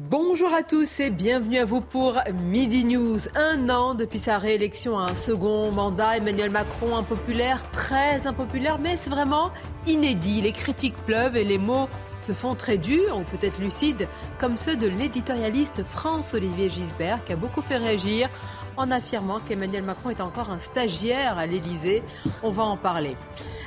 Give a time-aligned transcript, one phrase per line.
[0.00, 3.18] Bonjour à tous et bienvenue à vous pour Midi News.
[3.34, 8.96] Un an depuis sa réélection à un second mandat, Emmanuel Macron, impopulaire, très impopulaire, mais
[8.96, 9.50] c'est vraiment
[9.88, 10.40] inédit.
[10.40, 11.88] Les critiques pleuvent et les mots
[12.20, 14.06] se font très durs ou peut-être lucides,
[14.38, 18.28] comme ceux de l'éditorialiste France-Olivier Gisbert, qui a beaucoup fait réagir
[18.78, 22.02] en affirmant qu'Emmanuel Macron est encore un stagiaire à l'Élysée.
[22.42, 23.16] On va en parler.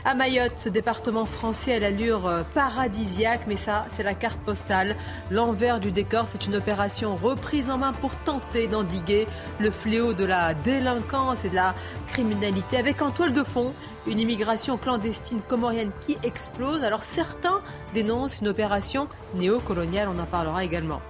[0.05, 4.95] À Mayotte, ce département français à l'allure euh, paradisiaque, mais ça, c'est la carte postale.
[5.29, 9.27] L'envers du décor, c'est une opération reprise en main pour tenter d'endiguer
[9.59, 11.76] le fléau de la délinquance et de la
[12.07, 13.73] criminalité, avec en toile de fond
[14.07, 16.84] une immigration clandestine comorienne qui explose.
[16.84, 17.62] Alors certains
[17.93, 21.01] dénoncent une opération néocoloniale, on en parlera également.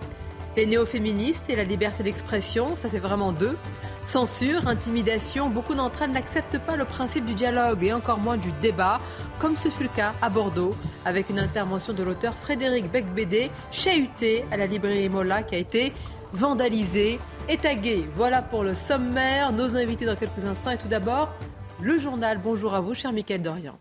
[0.57, 3.57] Les néo-féministes et la liberté d'expression, ça fait vraiment deux.
[4.05, 8.51] Censure, intimidation, beaucoup d'entre elles n'acceptent pas le principe du dialogue et encore moins du
[8.61, 8.99] débat,
[9.39, 14.43] comme ce fut le cas à Bordeaux, avec une intervention de l'auteur Frédéric Becbédé, chahuté
[14.51, 15.93] à la librairie Mola, qui a été
[16.33, 18.05] vandalisée et taguée.
[18.15, 20.71] Voilà pour le sommaire, nos invités dans quelques instants.
[20.71, 21.33] Et tout d'abord,
[21.81, 22.39] le journal.
[22.43, 23.77] Bonjour à vous, cher Mickaël Dorian.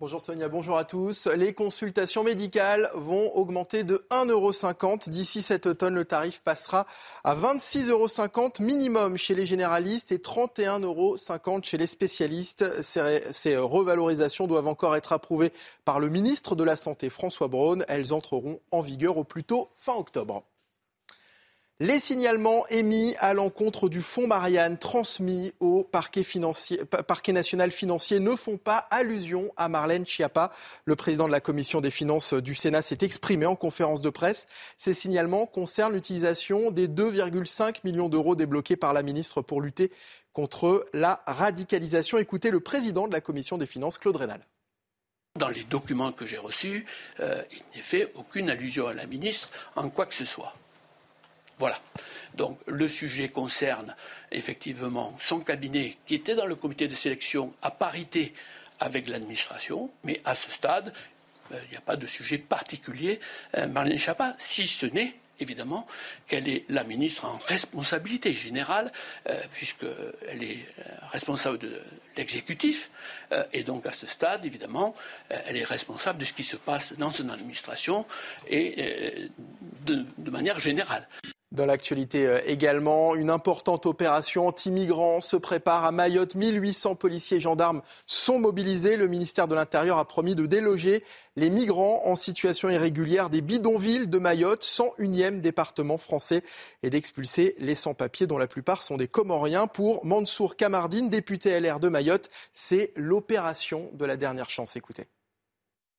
[0.00, 1.26] Bonjour Sonia, bonjour à tous.
[1.26, 5.08] Les consultations médicales vont augmenter de 1,50€.
[5.08, 6.86] D'ici cet automne, le tarif passera
[7.24, 12.80] à 26,50€ minimum chez les généralistes et 31,50€ chez les spécialistes.
[12.80, 15.52] Ces, revalorisations doivent encore être approuvées
[15.84, 17.84] par le ministre de la Santé, François Braun.
[17.88, 20.44] Elles entreront en vigueur au plus tôt fin octobre.
[21.80, 26.24] Les signalements émis à l'encontre du fonds Marianne transmis au parquet,
[27.32, 30.50] national financier ne font pas allusion à Marlène Schiappa.
[30.86, 34.48] Le président de la commission des finances du Sénat s'est exprimé en conférence de presse.
[34.76, 39.92] Ces signalements concernent l'utilisation des 2,5 millions d'euros débloqués par la ministre pour lutter
[40.32, 42.18] contre la radicalisation.
[42.18, 44.40] Écoutez le président de la commission des finances, Claude Rénal.
[45.36, 46.86] Dans les documents que j'ai reçus,
[47.20, 50.56] euh, il n'est fait aucune allusion à la ministre en quoi que ce soit.
[51.58, 51.78] Voilà.
[52.34, 53.94] Donc le sujet concerne
[54.30, 58.32] effectivement son cabinet qui était dans le comité de sélection à parité
[58.80, 60.92] avec l'administration, mais à ce stade,
[61.52, 63.20] euh, il n'y a pas de sujet particulier.
[63.56, 63.98] Euh, Marlène
[64.38, 65.86] si ce n'est évidemment
[66.26, 68.92] qu'elle est la ministre en responsabilité générale,
[69.28, 70.66] euh, puisqu'elle est
[71.12, 71.80] responsable de
[72.16, 72.90] l'exécutif,
[73.52, 74.96] et donc à ce stade, évidemment,
[75.28, 78.04] elle est responsable de ce qui se passe dans son administration
[78.48, 79.28] et
[79.86, 81.06] de manière générale.
[81.50, 86.34] Dans l'actualité euh, également, une importante opération anti-migrants se prépare à Mayotte.
[86.34, 88.98] 1800 policiers et gendarmes sont mobilisés.
[88.98, 91.02] Le ministère de l'Intérieur a promis de déloger
[91.36, 96.42] les migrants en situation irrégulière des bidonvilles de Mayotte, 101e département français,
[96.82, 99.68] et d'expulser les sans-papiers dont la plupart sont des Comoriens.
[99.68, 104.76] Pour Mansour Kamardine, député LR de Mayotte, c'est l'opération de la dernière chance.
[104.76, 105.06] Écoutez.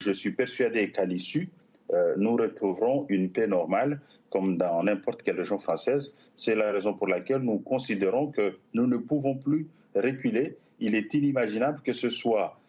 [0.04, 1.50] Je suis persuadé qu'à l'issue,
[1.92, 6.14] euh, nous retrouverons une paix normale comme dans n'importe quelle région française.
[6.36, 10.58] C'est la raison pour laquelle nous considérons que nous ne pouvons plus reculer.
[10.80, 12.60] Il est inimaginable que ce soit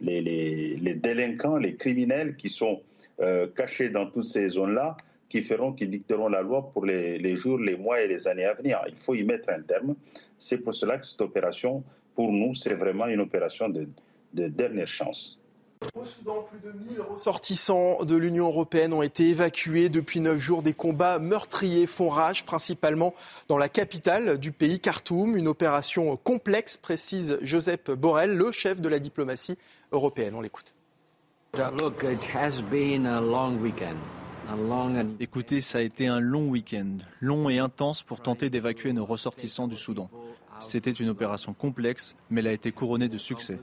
[0.00, 2.80] les, délinquants, les criminels qui sont
[3.20, 4.96] euh, cachés dans toutes ces zones-là
[5.28, 8.54] qui feront, qui dicteront la loi pour les, jours, les mois et les années à
[8.54, 8.82] venir.
[8.88, 9.94] Il faut y mettre un terme.
[10.38, 11.84] C'est pour cela que cette opération,
[12.16, 13.86] pour nous, c'est vraiment une opération de
[14.32, 15.39] dernière chance.
[15.94, 20.62] Au Soudan, plus de 1000 ressortissants de l'Union européenne ont été évacués depuis neuf jours.
[20.62, 23.14] Des combats meurtriers font rage, principalement
[23.48, 25.38] dans la capitale du pays, Khartoum.
[25.38, 29.56] Une opération complexe, précise Joseph Borrell, le chef de la diplomatie
[29.90, 30.34] européenne.
[30.34, 30.74] On l'écoute.
[35.18, 39.66] Écoutez, ça a été un long week-end, long et intense pour tenter d'évacuer nos ressortissants
[39.66, 40.10] du Soudan.
[40.60, 43.58] C'était une opération complexe, mais elle a été couronnée de succès.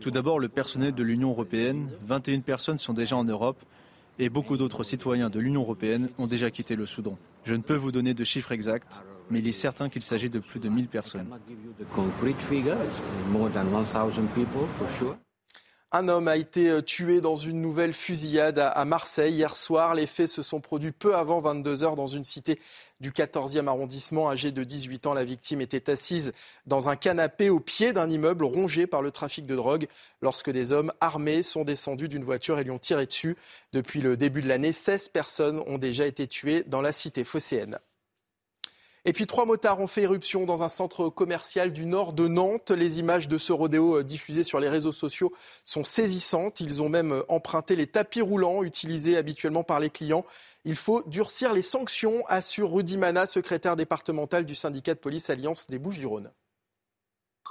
[0.00, 3.58] Tout d'abord, le personnel de l'Union européenne, 21 personnes sont déjà en Europe
[4.18, 7.18] et beaucoup d'autres citoyens de l'Union européenne ont déjà quitté le Soudan.
[7.44, 10.38] Je ne peux vous donner de chiffres exacts, mais il est certain qu'il s'agit de
[10.38, 11.26] plus de 1000 personnes.
[15.94, 19.94] Un homme a été euh, tué dans une nouvelle fusillade à Marseille hier soir.
[19.94, 22.58] Les faits se sont produits peu avant 22 heures dans une cité
[23.00, 24.30] du 14e arrondissement.
[24.30, 26.32] Âgée de 18 ans, la victime était assise
[26.64, 29.86] dans un canapé au pied d'un immeuble rongé par le trafic de drogue
[30.22, 33.36] lorsque des hommes armés sont descendus d'une voiture et lui ont tiré dessus.
[33.74, 37.78] Depuis le début de l'année, 16 personnes ont déjà été tuées dans la cité phocéenne.
[39.04, 42.70] Et puis trois motards ont fait éruption dans un centre commercial du nord de Nantes.
[42.70, 45.32] Les images de ce rodéo euh, diffusées sur les réseaux sociaux
[45.64, 46.60] sont saisissantes.
[46.60, 50.24] Ils ont même euh, emprunté les tapis roulants utilisés habituellement par les clients.
[50.64, 55.66] Il faut durcir les sanctions, assure Rudy Mana, secrétaire départemental du syndicat de police Alliance
[55.66, 56.30] des Bouches-du-Rhône.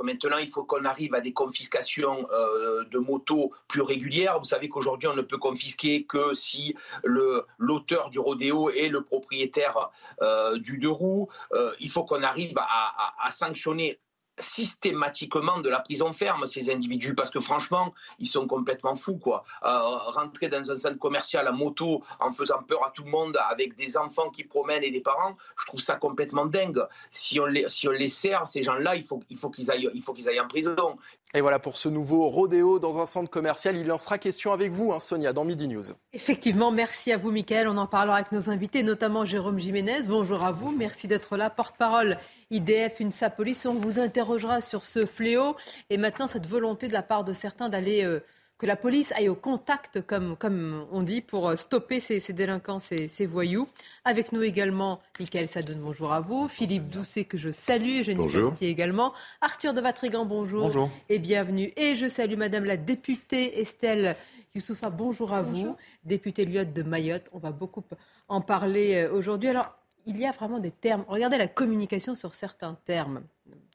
[0.04, 4.40] Maintenant, il faut qu'on arrive à des confiscations euh, de motos plus régulières.
[4.40, 9.90] Vous savez qu'aujourd'hui, on ne peut confisquer que si l'auteur du rodéo est le propriétaire
[10.22, 11.30] euh, du deux roues.
[11.54, 14.00] Euh, il faut qu'on arrive à, à sanctionner
[14.42, 19.18] systématiquement de la prison ferme, ces individus, parce que franchement, ils sont complètement fous.
[19.18, 19.44] Quoi.
[19.64, 23.38] Euh, rentrer dans un centre commercial à moto en faisant peur à tout le monde,
[23.50, 26.82] avec des enfants qui promènent et des parents, je trouve ça complètement dingue.
[27.12, 29.90] Si on les, si on les sert, ces gens-là, il faut, il faut qu'ils aillent,
[29.94, 30.96] il faut qu'ils aillent en prison.
[31.34, 33.78] Et voilà pour ce nouveau rodéo dans un centre commercial.
[33.78, 35.84] Il en sera question avec vous, hein, Sonia, dans Midi News.
[36.12, 37.70] Effectivement, merci à vous, Mickaël.
[37.70, 40.02] On en parlera avec nos invités, notamment Jérôme Jiménez.
[40.08, 40.72] Bonjour à vous.
[40.72, 41.50] Merci d'être là.
[41.50, 42.18] Porte-parole
[42.52, 43.66] IDF, une Sapolis.
[43.66, 45.56] On vous interrogera sur ce fléau
[45.90, 48.04] et maintenant cette volonté de la part de certains d'aller.
[48.04, 48.20] Euh,
[48.62, 52.78] que la police aille au contact, comme, comme on dit, pour euh, stopper ces, délinquants,
[52.78, 53.68] ces, ces, voyous.
[54.06, 56.48] Avec nous également, Michael Sadoun, bonjour à vous.
[56.48, 58.04] Philippe Doucet, que je salue.
[58.04, 59.14] Jenny Castier également.
[59.42, 60.62] Arthur de Vatrigan, bonjour.
[60.66, 60.92] Bonjour.
[61.10, 61.74] Et bienvenue.
[61.76, 64.16] Et je salue Madame la députée Estelle
[64.54, 65.76] Youssoufa, bonjour à vous.
[66.04, 67.30] Députée Lyotte de Mayotte.
[67.32, 67.84] On va beaucoup
[68.28, 69.50] en parler euh, aujourd'hui.
[69.50, 69.76] Alors,
[70.06, 71.06] il y a vraiment des termes.
[71.08, 73.24] Regardez la communication sur certains termes.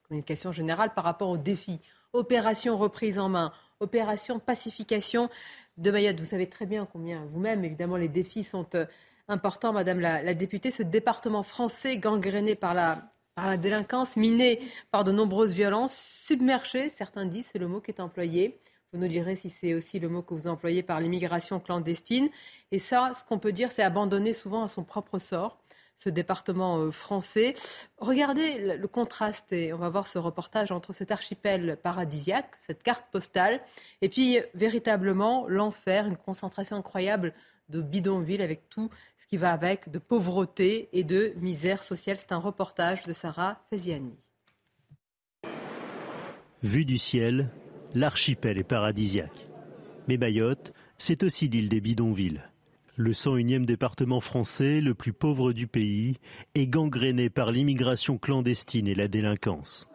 [0.09, 1.81] Communication générale par rapport aux défis.
[2.13, 5.29] Opération reprise en main opération pacification
[5.77, 6.19] de Mayotte.
[6.19, 8.87] Vous savez très bien combien vous-même, évidemment, les défis sont euh,
[9.29, 10.71] importants, Madame la, députée.
[10.71, 12.99] Ce département français gangréné par la,
[13.35, 17.91] par la délinquance, miné par de nombreuses violences, submergé, certains disent, c'est le mot qui
[17.91, 18.59] est employé.
[18.93, 22.29] Vous nous direz si c'est aussi le mot que vous employez par l'immigration clandestine.
[22.73, 25.59] Et ça, ce qu'on peut dire, c'est abandonné souvent à son propre sort
[25.97, 27.55] ce département euh, français.
[27.99, 33.07] Regardez le contraste, et on va voir ce reportage entre cet archipel paradisiaque, cette carte
[33.11, 33.61] postale,
[34.03, 37.33] et puis véritablement l'enfer, une concentration incroyable
[37.69, 42.17] de bidonvilles avec tout ce qui va avec, de pauvreté et de misère sociale.
[42.19, 44.15] C'est un reportage de Sarah Feziani.
[46.63, 47.51] Vue du ciel,
[47.95, 49.47] l'archipel est paradisiaque.
[50.09, 52.43] Mais Mayotte, c'est aussi l'île des bidonvilles.
[52.99, 56.17] Le 101e département français, le plus pauvre du pays,
[56.55, 59.87] est gangréné par l'immigration clandestine et la délinquance.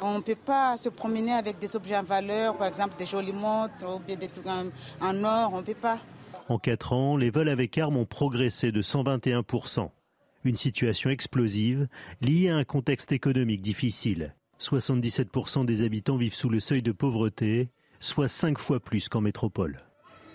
[0.00, 3.32] On ne peut pas se promener avec des objets en valeur, par exemple des jolies
[3.32, 5.98] montres ou des trucs en, or, on ne peut pas.
[6.48, 9.90] En quatre ans, les vols avec armes ont progressé de 121%.
[10.44, 11.88] Une situation explosive
[12.20, 14.36] liée à un contexte économique difficile.
[14.60, 19.82] 77% des habitants vivent sous le seuil de pauvreté, soit cinq fois plus qu'en métropole.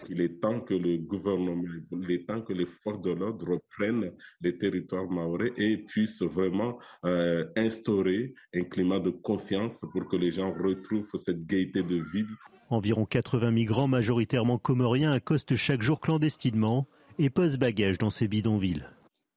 [0.10, 4.12] Il est temps que le gouvernement, il est temps que les forces de l'ordre reprennent
[4.42, 10.32] les territoires maorais et puissent vraiment euh, instaurer un climat de confiance pour que les
[10.32, 12.36] gens retrouvent cette gaieté de vivre.
[12.70, 16.88] Environ 80 migrants, majoritairement comoriens, accostent chaque jour clandestinement
[17.20, 18.86] et posent bagages dans ces bidonvilles.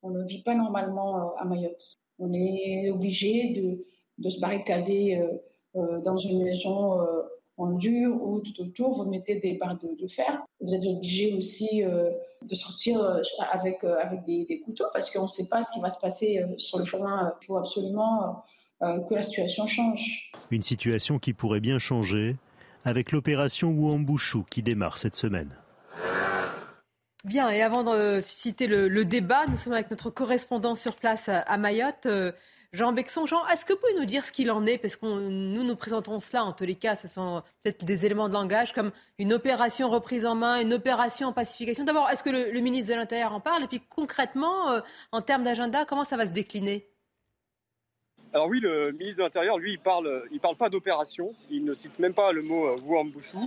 [0.02, 1.98] On ne vit pas normalement euh, à Mayotte.
[2.18, 3.84] On est obligé de,
[4.18, 5.20] de se barricader
[5.76, 7.00] euh, dans une maison
[7.56, 10.42] en dur ou tout autour, vous mettez des barres de, fer.
[10.60, 12.10] Vous êtes obligé aussi euh,
[12.42, 15.80] de sortir euh, avec, euh, avec des, couteaux parce qu'on ne sait pas ce qui
[15.80, 17.32] va se passer sur le chemin.
[17.42, 18.44] Il faut absolument
[18.80, 20.30] que la situation change.
[20.50, 22.36] Une situation qui pourrait bien changer
[22.84, 25.56] avec l'opération Ouambouchou qui démarre cette semaine.
[27.24, 31.56] Bien, et avant de susciter le, débat, nous sommes avec notre correspondant sur place à
[31.56, 32.06] Mayotte.
[32.74, 34.78] Jean Bexon, Jean, est-ce que vous pouvez nous dire ce qu'il en est?
[34.78, 38.28] Parce que nous nous présentons cela, en tous les cas, ce sont peut-être des éléments
[38.28, 38.90] de langage comme
[39.20, 41.84] une opération reprise en main, une opération pacification.
[41.84, 43.62] D'abord, est-ce que le, ministre de l'Intérieur en parle?
[43.62, 44.80] Et puis concrètement, euh,
[45.12, 46.88] en termes d'agenda, comment ça va se décliner?
[48.32, 52.00] Alors oui, le ministre de l'Intérieur, lui, il parle, parle pas d'opération, il ne cite
[52.00, 53.38] même pas le mot euh, Wuambushu,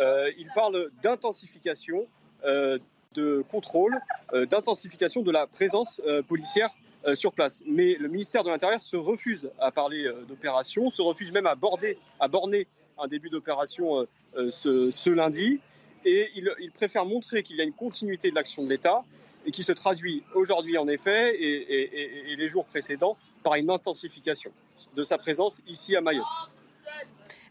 [0.00, 2.08] euh, il parle d'intensification,
[2.42, 4.00] de contrôle,
[4.32, 6.83] d'intensification de la présence policière euh,
[7.14, 7.62] sur place.
[7.66, 11.54] Mais le ministère de l'Intérieur se refuse à parler euh, d'opération, se refuse même à,
[11.54, 12.66] borner
[12.98, 14.06] un début d'opération
[14.36, 15.60] euh, ce, lundi.
[16.04, 19.04] Et il, préfère montrer qu'il y a une continuité de l'action de l'État
[19.46, 24.52] et qui se traduit aujourd'hui en effet et, les jours précédents par une intensification
[24.96, 26.26] de sa présence ici à Mayotte.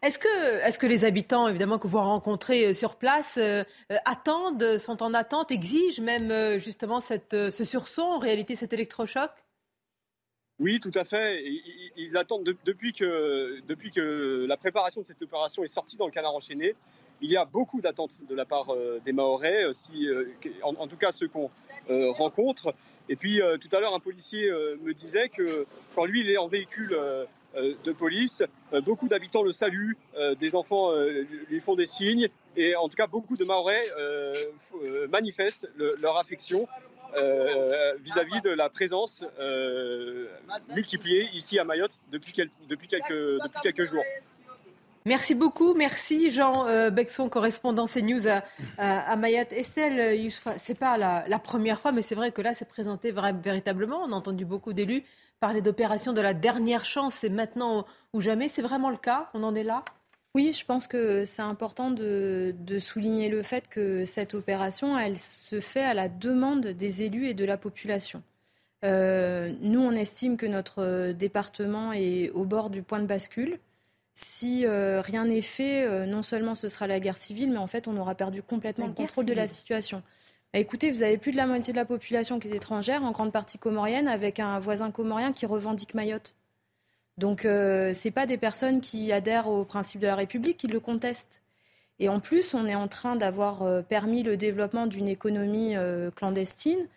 [0.04, 0.20] Est-ce
[0.80, 5.14] que, les habitants, évidemment, que vous rencontrez euh, sur place, euh, euh, attendent, sont en
[5.14, 9.32] attente, exigent même justement ce sursaut, en réalité cet électrochoc?
[10.60, 11.44] Oui, tout à fait.
[11.98, 16.12] Ils, attendent depuis, que, depuis que la préparation de cette opération est sortie dans le
[16.12, 16.76] canard enchaîné.
[17.22, 20.08] Il y a beaucoup d'attentes de la part des Mahorais, si,
[20.64, 21.50] en, tout cas ceux qu'on
[21.90, 22.74] rencontre.
[23.10, 24.50] Et puis tout à l'heure, un policier
[24.82, 26.98] me disait que quand lui, il est en véhicule
[27.56, 28.42] euh, de police.
[28.74, 30.92] Euh, beaucoup d'habitants le saluent, euh, des enfants
[31.50, 33.84] lui font des signes, et en tout cas beaucoup de Maorais
[35.10, 36.68] manifestent leur affection
[38.02, 39.26] vis-à-vis de la présence
[40.70, 44.04] multipliée ici à Mayotte depuis, quelques, jours.
[45.06, 48.44] Merci beaucoup, merci Jean Bexon, correspondant CNews à,
[48.78, 49.52] à, Mayotte.
[49.52, 54.04] Estelle Yousfa, c'est pas la, première fois, mais c'est vrai que là, c'est présenté véritablement.
[54.04, 55.04] On a entendu beaucoup d'élus
[55.44, 58.48] parler d'opération de la dernière chance, c'est maintenant ou jamais.
[58.48, 59.84] C'est vraiment le cas On en est là?
[60.36, 65.60] Oui, je pense que c'est important de, souligner le fait que cette opération, elle se
[65.60, 68.24] fait à la demande des élus et de la population.
[68.84, 73.60] Euh, nous, on estime que notre département est au bord du point de bascule.
[74.16, 77.68] Si euh, rien n'est fait, euh, non seulement ce sera la guerre civile, mais en
[77.68, 80.02] fait, on aura perdu complètement le contrôle de la situation.
[80.52, 83.12] Bah, écoutez, vous avez plus de la moitié de la population qui est étrangère, en
[83.12, 86.36] grande partie comorienne, avec un voisin comorien qui revendique Mayotte.
[87.18, 90.80] Donc, euh, ce pas des personnes qui adhèrent au principe de la République qui le
[90.80, 91.44] contestent.
[92.00, 96.10] Et en plus, on est en train d'avoir euh, permis le développement d'une économie euh,
[96.12, 96.88] clandestine,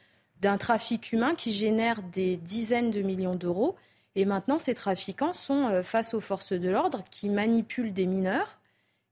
[0.40, 3.76] d'un trafic humain qui génère des dizaines de millions d'euros.
[4.14, 8.58] Et maintenant, ces trafiquants sont face aux forces de l'ordre qui manipulent des mineurs,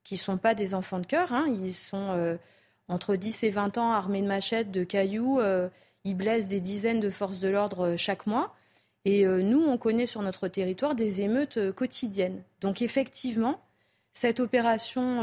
[0.02, 1.32] qui ne sont pas des enfants de cœur.
[1.34, 1.44] Hein.
[1.46, 2.38] ils sont
[2.88, 5.40] entre 10 et 20 ans armés de machettes, de cailloux.
[5.40, 5.68] Euh,
[6.04, 8.54] ils blessent des dizaines de forces de l'ordre euh, chaque mois.
[9.04, 12.42] Et euh, nous, on connaît sur notre territoire des émeutes quotidiennes.
[12.60, 13.60] Donc effectivement,
[14.12, 15.22] cette opération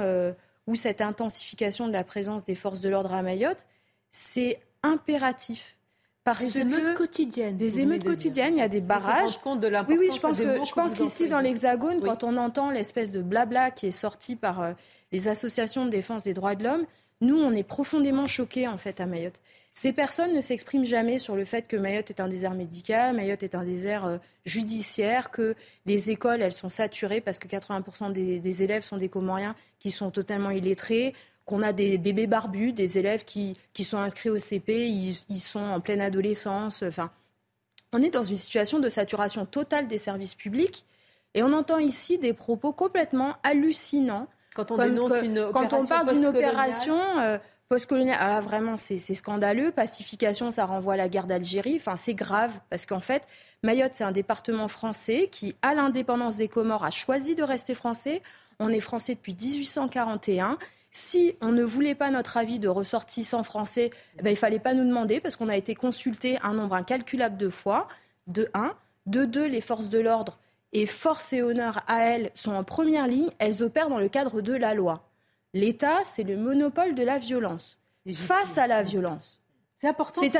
[0.67, 3.65] ou cette intensification de la présence des forces de l'ordre à Mayotte,
[4.11, 5.77] c'est impératif.
[6.23, 7.57] Parce des émeutes quotidiennes.
[7.57, 9.39] Des émeutes quotidiennes, il y a des barrages.
[9.39, 12.69] Compte de oui, oui, je pense que je pense qu'ici dans l'Hexagone, quand on entend
[12.69, 14.75] l'espèce de blabla qui est sorti par
[15.11, 16.85] les associations de défense des droits de l'homme,
[17.21, 19.39] nous, on est profondément choqués en fait à Mayotte.
[19.73, 23.43] Ces personnes ne s'expriment jamais sur le fait que Mayotte est un désert médical, Mayotte
[23.43, 28.63] est un désert euh, judiciaire, que les écoles, elles sont saturées parce que 80% des,
[28.63, 33.23] élèves sont des Comoriens qui sont totalement illettrés, qu'on a des bébés barbus, des élèves
[33.23, 36.83] qui, sont inscrits au CP, ils, sont en pleine adolescence.
[36.83, 37.09] Enfin,
[37.93, 40.85] on est dans une situation de saturation totale des services publics
[41.33, 46.13] et on entend ici des propos complètement hallucinants quand on dénonce une Quand on parle
[46.13, 47.37] d'une opération euh,
[47.71, 49.71] postcoloniale, ah, vraiment, c'est scandaleux.
[49.71, 51.77] Pacification, ça renvoie à la guerre d'Algérie.
[51.77, 53.23] Enfin, c'est grave parce qu'en fait,
[53.63, 58.23] Mayotte, c'est un département français qui, à l'indépendance des Comores, a choisi de rester français.
[58.59, 60.57] On est français depuis 1841.
[60.89, 64.73] Si on ne voulait pas notre avis de ressortissants français, eh ben, il fallait pas
[64.73, 67.87] nous demander parce qu'on a été consulté un nombre incalculable de fois,
[68.27, 68.75] de un.
[69.05, 70.39] De deux, les forces de l'ordre
[70.73, 74.41] et force et honneur à elles sont en première ligne, elles opèrent dans le cadre
[74.41, 75.07] de la loi.
[75.53, 77.79] L'État, c'est le monopole de la violence.
[78.13, 79.41] Face à la violence.
[79.79, 80.21] C'est important.
[80.21, 80.37] C'est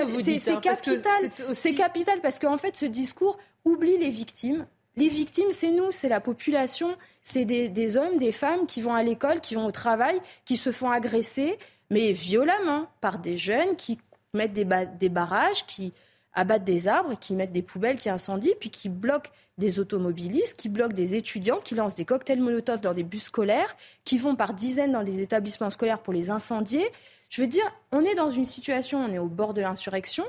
[0.50, 1.32] hein, capital.
[1.54, 4.66] C'est capital parce qu'en fait, ce discours oublie les victimes.
[4.96, 9.04] Les victimes, c'est nous, c'est la population, c'est des, hommes, des femmes qui vont à
[9.04, 11.58] l'école, qui vont au travail, qui se font agresser,
[11.90, 14.00] mais violemment, par des jeunes qui
[14.34, 15.94] mettent des barrages, qui,
[16.34, 20.70] abattent des arbres, qui mettent des poubelles, qui incendient, puis qui bloquent des automobilistes, qui
[20.70, 24.54] bloquent des étudiants, qui lancent des cocktails Molotov dans des bus scolaires, qui vont par
[24.54, 26.90] dizaines dans des établissements scolaires pour les incendier.
[27.30, 30.26] Je veux dire, on est dans une situation, on est au bord de l'insurrection,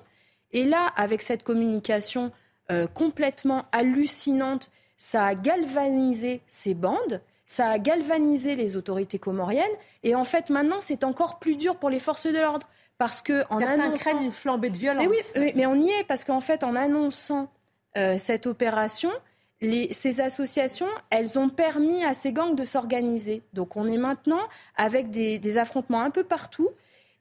[0.52, 2.30] et là, avec cette communication
[2.70, 9.64] euh, complètement hallucinante, ça a galvanisé ces bandes, ça a galvanisé les autorités comoriennes,
[10.02, 12.68] et en fait, maintenant, c'est encore plus dur pour les forces de l'ordre.
[13.02, 13.94] Parce que en Certains annonçant...
[13.96, 15.02] craignent une flambée de violence.
[15.02, 17.50] Mais oui, mais on y est parce qu'en fait, en annonçant
[17.96, 19.10] euh, cette opération,
[19.60, 23.42] les, ces associations, elles ont permis à ces gangs de s'organiser.
[23.54, 24.38] Donc on est maintenant
[24.76, 26.68] avec des, affrontements un peu partout.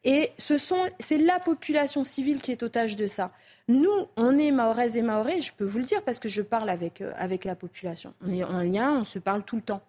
[0.03, 3.31] Et ce sont, c'est la population civile qui est otage de ça.
[3.67, 6.69] Nous, on est Mahoraises et Mahorais, je peux vous le dire parce que je parle
[6.69, 8.13] avec, euh, avec la population.
[8.23, 9.81] On est en lien, on se parle tout le temps.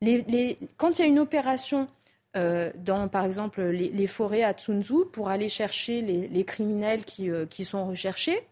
[0.00, 1.86] Les, les, quand il y a une opération
[2.36, 7.64] euh, dans, par exemple, les, forêts à Tsunzu pour aller chercher les, criminels euh, qui,
[7.64, 8.46] sont recherchés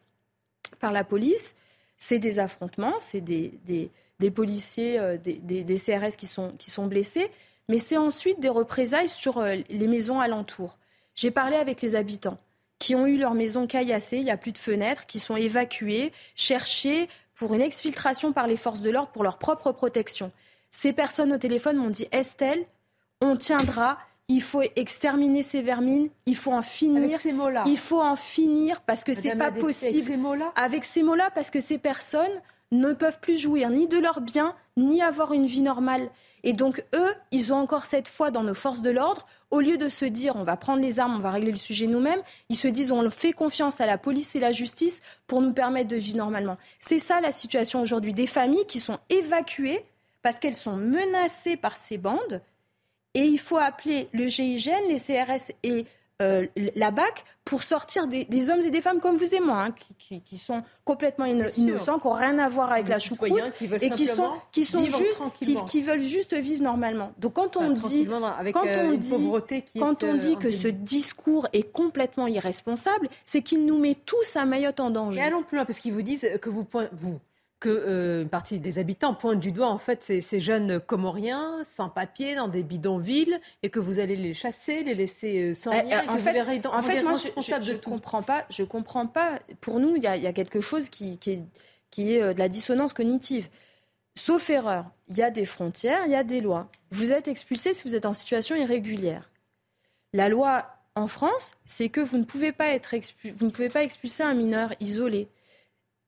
[0.80, 1.54] par la police.
[1.98, 3.90] C'est des affrontements, c'est des,
[4.34, 7.30] policiers, euh, des, CRS qui sont, qui sont blessés,
[7.68, 10.78] mais c'est ensuite des représailles sur les maisons alentours.
[11.14, 12.38] J'ai parlé avec les habitants
[12.78, 16.12] qui ont eu leur maison caillassée, il n'y a plus de fenêtres, qui sont évacués,
[16.34, 20.30] cherchés pour une exfiltration par les forces de l'ordre pour leur propre protection.
[20.70, 22.66] Ces personnes au téléphone m'ont dit Estelle,
[23.20, 27.04] on tiendra, il faut exterminer ces vermines, il faut en finir.
[27.04, 27.64] Avec ces mots-là.
[27.66, 29.94] Il faut en finir parce que c'est pas possible.
[29.96, 32.42] avec ces mots-là Avec ces mots-là, parce que ces personnes
[32.72, 36.10] ne peuvent plus jouir ni de leurs biens, ni avoir une vie normale.
[36.42, 39.26] Et donc, eux, ils ont encore cette foi dans nos forces de l'ordre.
[39.50, 41.86] Au lieu de se dire, on va prendre les armes, on va régler le sujet
[41.86, 45.52] nous-mêmes, ils se disent, on fait confiance à la police et la justice pour nous
[45.52, 46.56] permettre de vivre normalement.
[46.78, 48.12] C'est ça la situation aujourd'hui.
[48.12, 49.84] Des familles qui sont évacuées
[50.22, 52.42] parce qu'elles sont menacées par ces bandes.
[53.16, 55.86] Et il faut appeler le GIGN, les CRS et
[56.22, 59.60] euh, la BAC pour sortir des, des hommes et des femmes comme vous et moi,
[59.64, 62.92] hein, qui, qui- qui sont complètement inno- innocents, qui n'ont rien à voir avec Des
[62.92, 65.20] la choucroute qui veulent et qui sont, qui sont juste,
[65.66, 67.12] qui, veulent juste vivre normalement.
[67.18, 68.08] Donc quand on Enfin, dit,
[68.38, 70.68] avec, quand euh, on une dit, pauvreté qui quand est, on euh, dit que ce
[70.68, 75.18] discours est complètement irresponsable, c'est qu'il nous met tous à Mayotte en danger.
[75.18, 76.66] Et allons plus loin, parce qu'ils vous disent que vous
[77.58, 81.56] que euh, une partie des habitants pointent du doigt en fait ces, ces jeunes comoriens
[81.66, 86.02] sans papier dans des bidonvilles et que vous allez les chasser, les laisser sans rien.
[86.02, 87.90] et en que fait, vous les ré- en vous fait, les moi, je, tout.
[87.90, 88.44] comprends pas.
[88.50, 89.38] Je comprends pas.
[89.62, 91.42] Pour nous, il y a, il y a quelque chose qui, qui est,
[91.90, 93.48] qui est euh, de la dissonance cognitive.
[94.18, 96.68] Sauf erreur, il y a des frontières, il y a des lois.
[96.90, 99.30] Vous êtes expulsé si vous êtes en situation irrégulière.
[100.12, 102.94] La loi en France, c'est que vous ne pouvez pas être
[103.34, 105.28] vous ne pouvez pas expulser un mineur isolé.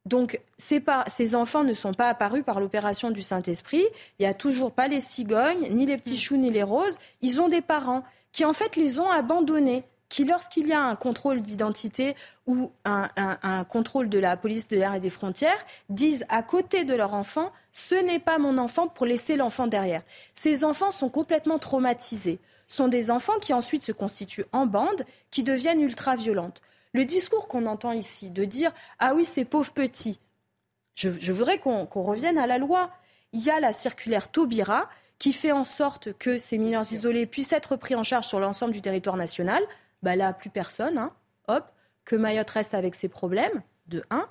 [0.09, 3.85] Donc, ces, pas- ces enfants ne sont pas apparus par l'opération du Saint-Esprit.
[4.19, 6.97] Il n'y a toujours pas les cigognes, ni les petits choux, ni les roses.
[7.21, 9.85] Ils ont des parents qui, en fait, les ont abandonnés.
[10.09, 14.67] Qui, lorsqu'il y a un contrôle d'identité ou un, un- un contrôle de la police
[14.67, 18.57] de l'air et des frontières, disent à côté de leur enfant Ce n'est pas mon
[18.57, 20.00] enfant pour laisser l'enfant derrière.
[20.33, 22.38] Ces enfants sont complètement traumatisés.
[22.69, 26.62] sont des enfants qui ensuite se constituent en bande, qui deviennent ultra-violentes.
[26.92, 30.21] Le discours qu'on entend ici de dire Ah oui, ces pauvres petits,
[30.95, 32.90] je, je voudrais qu'on revienne à la loi.
[33.33, 37.52] Il y a la circulaire Taubira qui fait en sorte que ces mineurs isolés puissent
[37.52, 39.62] être pris en charge sur l'ensemble du territoire national.
[40.02, 40.97] Bah là, plus personne.
[40.99, 41.12] hein.
[41.49, 41.64] Hop,
[42.04, 44.28] que Mayotte reste avec ses problèmes, de un.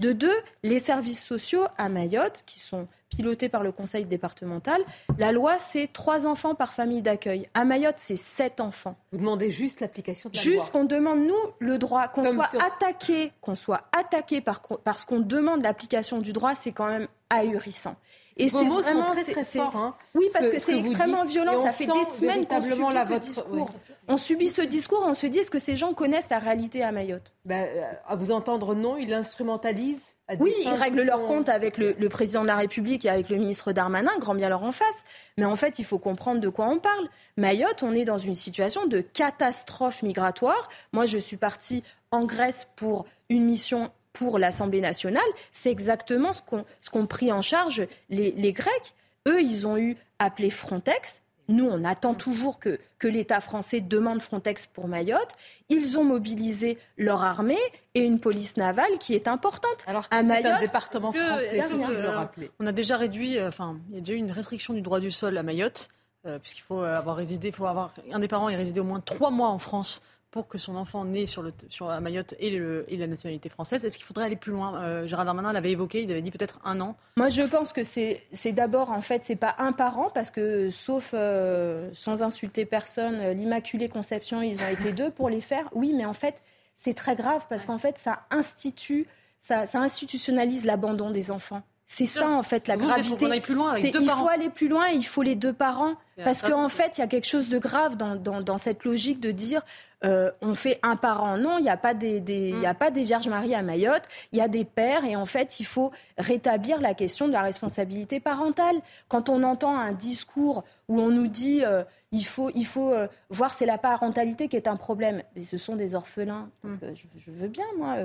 [0.00, 4.80] De deux, les services sociaux à Mayotte, qui sont pilotés par le conseil départemental,
[5.18, 7.48] la loi, c'est trois enfants par famille d'accueil.
[7.54, 8.96] À Mayotte, c'est sept enfants.
[9.12, 10.68] Vous demandez juste l'application de la Juste loi.
[10.72, 15.20] qu'on demande, nous, le droit, qu'on soit sur- attaqué, qu'on soit attaqué par, parce qu'on
[15.20, 17.96] demande l'application du droit, c'est quand même ahurissant.
[18.42, 19.76] Et Vos c'est mots vraiment, sont très c'est- très c'est- forts.
[19.76, 19.94] hein.
[20.14, 21.62] Oui, Ce parce que, ce c'est extrêmement dites, violent.
[21.62, 23.46] Ça fait des semaines qu'on subit la ce votre- discours.
[23.50, 23.62] oui.
[24.08, 26.90] On subit ce discours, on se dit est-ce que ces gens connaissent la réalité à
[26.92, 27.32] Mayotte?
[27.44, 29.98] Ben, euh, à vous entendre, non, ils l'instrumentalisent.
[30.38, 33.36] Oui, ils règlent leur compte avec le, le président de la République et avec le
[33.36, 35.02] ministre Darmanin, grand bien leur en face.
[35.36, 37.08] Mais en fait, il faut comprendre de quoi on parle.
[37.36, 40.68] Mayotte, on est dans une situation de catastrophe migratoire.
[40.92, 45.22] Moi, je suis partie en Grèce pour une mission pour l'Assemblée nationale.
[45.52, 48.94] C'est exactement ce qu'ont ce qu'ont pris en charge les, les Grecs.
[49.28, 51.20] Eux, ils ont eu appelé Frontex.
[51.48, 55.34] Nous, on attend toujours que, que l'État français demande Frontex pour Mayotte.
[55.68, 57.58] Ils ont mobilisé leur armée
[57.94, 59.84] et une police navale qui est importante.
[59.86, 62.52] Alors à c'est Mayotte, un département que, français, que, euh, rappeler.
[62.60, 65.00] On a déjà réduit, euh, enfin, il y a déjà eu une restriction du droit
[65.00, 65.88] du sol à Mayotte,
[66.24, 69.00] euh, puisqu'il faut avoir résidé, il faut avoir un des parents ait résidé au moins
[69.00, 72.50] trois mois en France pour que son enfant né sur, le, sur à Mayotte ait,
[72.50, 73.84] le- ait la nationalité française.
[73.84, 74.80] Est-ce qu'il faudrait aller plus loin?
[74.82, 76.96] Euh, Gérard Darmanin l'avait évoqué, il avait dit peut-être un an.
[77.16, 81.10] Moi, je pense que c'est d'abord, en fait, c'est pas un parent, parce que, sauf,
[81.14, 85.68] euh, sans insulter personne, euh, l'Immaculée Conception, ils ont été deux pour les faire.
[85.72, 86.40] Oui, mais en fait,
[86.76, 89.06] c'est très grave, parce qu'en fait, ça institue,
[89.40, 91.62] ça, ça institutionnalise l'abandon des enfants.
[91.92, 93.40] C'est ça, en fait, la Vous, vous êtes gravité.
[93.40, 94.22] plus loin avec C'est- deux il parents.
[94.22, 95.94] faut aller plus loin et il faut les deux parents.
[96.22, 99.18] Parce qu'en fait, il y a quelque chose de grave dans, dans- dans cette logique
[99.20, 99.62] de dire
[100.04, 101.36] euh, on fait un parent.
[101.36, 102.20] Non, il n'y a, pas des,
[102.62, 105.26] y a pas des Vierges Marie à Mayotte, il y a des pères et en
[105.26, 108.76] fait, il faut rétablir la question de la responsabilité parentale.
[109.08, 113.08] Quand on entend un discours où on nous dit euh, il faut, il faut euh,
[113.30, 116.48] voir c'est la parentalité qui est un problème, mais ce sont des orphelins.
[116.64, 117.96] Donc, je, je veux bien, moi.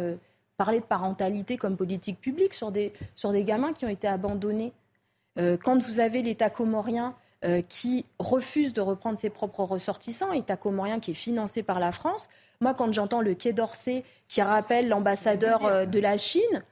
[0.58, 4.74] Parler de parentalité comme politique publique sur des, sur des gamins qui ont été abandonnés.
[5.38, 7.13] Euh, quand vous avez l'État comorien
[7.44, 11.91] euh, qui refuse de reprendre ses propres ressortissants, État comorien qui est financé par la
[11.91, 12.30] France,
[12.62, 16.63] moi quand j'entends le Quai d'Orsay qui rappelle l'ambassadeur euh, de la Chine,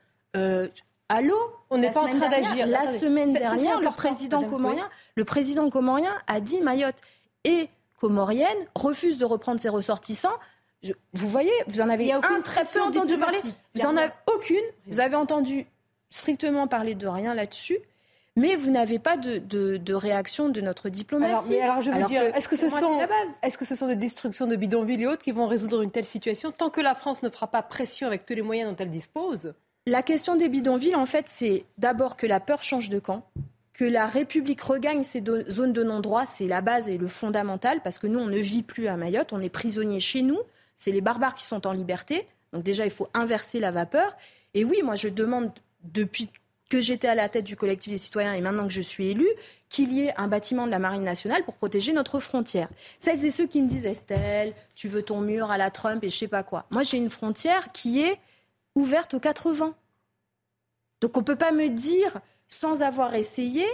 [1.09, 1.35] allô?
[1.69, 2.67] On n'est pas en train d'agir.
[2.67, 2.97] La Attendez.
[2.97, 7.01] semaine dernière, le président comorien, le président comorien a dit Mayotte
[7.43, 7.69] et
[7.99, 10.37] comorienne refuse de reprendre ses ressortissants.
[10.83, 13.39] Je- vous voyez, vous en avez un très peu entendu parler.
[13.75, 14.57] Vous en avez aucune.
[14.87, 15.65] Vous avez entendu
[16.09, 17.77] strictement parler de rien là-dessus.
[18.35, 21.59] Mais vous n'avez pas de, de- de réaction de notre diplomatie.
[21.59, 22.99] Alors, je veux dire, est-ce que ce sont,
[23.43, 26.03] est-ce que ce sont des destructions de bidonvilles et autres qui vont résoudre une telle
[26.05, 28.89] situation tant que la France ne fera pas pression avec tous les moyens dont elle
[28.89, 29.53] dispose?
[29.85, 33.23] La question des bidonvilles, en fait, c'est d'abord que la peur change de camp.
[33.73, 37.97] que la République regagne ces zones de non-droit, c'est la base et le fondamental, parce
[37.97, 40.37] que nous, on ne vit plus à Mayotte, on est prisonniers chez nous,
[40.75, 42.27] c'est les barbares qui sont en liberté.
[42.51, 44.15] Donc déjà, il faut inverser la vapeur.
[44.53, 45.51] Et oui, moi, je demande
[45.83, 46.29] depuis
[46.69, 49.29] que j'étais à la tête du collectif des citoyens et maintenant que je suis élue,
[49.69, 52.69] qu'il y ait un bâtiment de la Marine nationale pour protéger notre frontière.
[52.99, 56.09] Celles et ceux qui me disent, Estelle, tu veux ton mur à la Trump et
[56.09, 56.65] je sais pas quoi.
[56.71, 58.19] Moi, j'ai une frontière qui est
[58.75, 59.75] ouverte aux 80.
[61.01, 63.65] Donc on ne peut pas me dire, sans avoir essayé,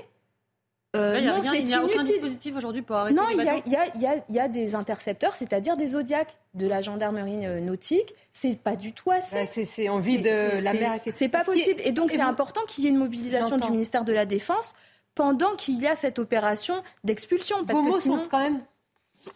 [0.95, 3.51] euh, il n'y a, aucun dispositif aujourd'hui pour arrêter non, les bateaux.
[3.67, 8.15] Non, il y, a des intercepteurs, c'est-à-dire des zodiacs de la gendarmerie euh, nautique.
[8.31, 9.45] C'est pas du tout assez.
[9.65, 10.99] c'est envie de la mer.
[11.11, 11.79] C'est pas possible.
[11.83, 14.73] Et donc c'est important qu'il y ait une mobilisation du ministère de la Défense
[15.13, 17.65] pendant qu'il y a cette opération d'expulsion.
[17.65, 18.61] Parce Vos que sinon, sont quand même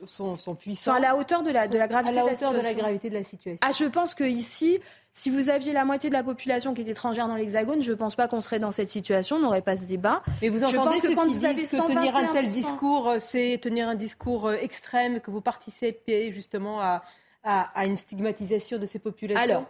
[0.05, 0.91] sont, sont puissants.
[0.91, 3.09] Sont à la hauteur de la, de la gravité à la hauteur de la gravité
[3.09, 3.59] de la situation.
[3.61, 4.79] Ah, je pense que ici,
[5.11, 7.95] si vous aviez la moitié de la population qui est étrangère dans l'Hexagone, je ne
[7.95, 10.23] pense pas qu'on serait dans cette situation, on n'aurait pas ce débat.
[10.41, 13.87] Mais vous entendez que quand vous avez que tenir un tel discours, euh, c'est tenir
[13.87, 17.03] un discours euh, extrême, que vous participez justement à,
[17.43, 19.65] à, une stigmatisation de ces populations Alors,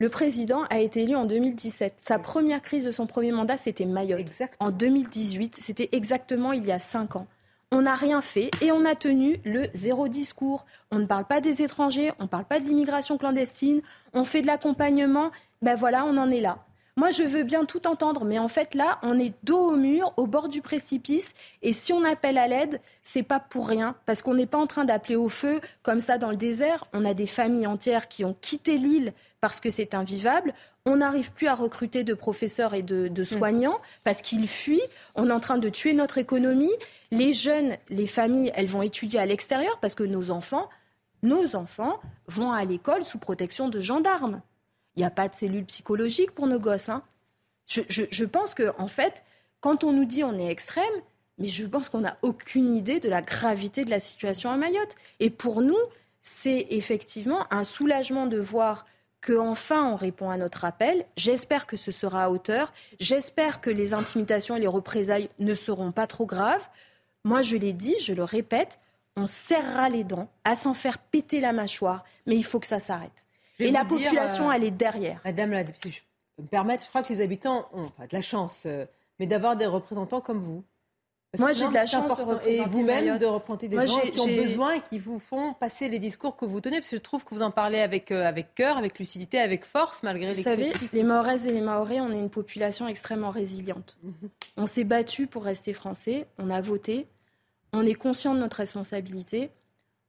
[0.00, 1.94] le président a été élu en 2017.
[1.98, 4.32] Sa première crise de son premier mandat, c'était Mayotte.
[4.58, 7.28] En 2018, c'était exactement il y a cinq ans
[7.70, 10.64] on n'a rien fait et on a tenu le zéro discours.
[10.90, 14.42] On ne parle pas des étrangers, on ne parle pas de l'immigration clandestine, on fait
[14.42, 15.30] de l'accompagnement.
[15.62, 16.58] Ben voilà, on en est là.
[16.96, 20.12] Moi, je veux bien tout entendre, mais en fait, là, on est dos au mur,
[20.16, 24.22] au bord du précipice, et si on appelle à l'aide, c'est pas pour rien, parce
[24.22, 26.86] qu'on n'est pas en train d'appeler au feu comme ça dans le désert.
[26.92, 29.12] On a des familles entières qui ont quitté l'île
[29.44, 30.54] parce que c'est invivable.
[30.86, 34.80] On n'arrive plus à recruter de professeurs et de, de soignants parce qu'ils fuient.
[35.16, 36.72] On est en train de tuer notre économie.
[37.10, 40.70] Les jeunes, les familles, elles vont étudier à l'extérieur parce que nos enfants,
[41.22, 44.40] nos enfants vont à l'école sous protection de gendarmes.
[44.96, 46.88] Il n'y a pas de cellules psychologiques pour nos gosses.
[46.88, 47.02] Hein.
[47.66, 49.24] Je, pense que, en fait,
[49.60, 50.84] quand on nous dit on est extrême,
[51.36, 54.96] mais je pense qu'on n'a aucune idée de la gravité de la situation à Mayotte.
[55.20, 55.76] Et pour nous,
[56.22, 58.86] c'est effectivement un soulagement de voir
[59.24, 61.04] qu'enfin on répond à notre appel.
[61.16, 62.72] J'espère que ce sera à hauteur.
[63.00, 66.68] J'espère que les intimidations et les représailles ne seront pas trop graves.
[67.24, 68.78] Moi, je l'ai dit, je le répète,
[69.16, 72.80] on serrera les dents à s'en faire péter la mâchoire, mais il faut que ça
[72.80, 73.24] s'arrête.
[73.58, 75.20] Et la population, euh, elle est derrière.
[75.24, 76.00] Madame, la, si je
[76.36, 78.84] peux me permettre, je crois que les habitants ont de la chance, euh,
[79.18, 80.64] mais d'avoir des représentants comme vous.
[81.38, 84.72] Moi, j'ai de la chance de représenter vous-même de représenter des gens qui ont besoin
[84.74, 86.78] et qui vous font passer les discours que vous tenez.
[86.78, 89.64] Parce que je trouve que vous en parlez avec, euh, avec cœur, avec lucidité, avec
[89.64, 93.30] force, malgré vous les savez, les Mahoraises et les Mahorais, on est une population extrêmement
[93.30, 93.96] résiliente.
[94.02, 94.12] Mhm.
[94.56, 97.06] On s'est battu pour rester français, on a voté,
[97.72, 99.50] on est conscient de notre responsabilité.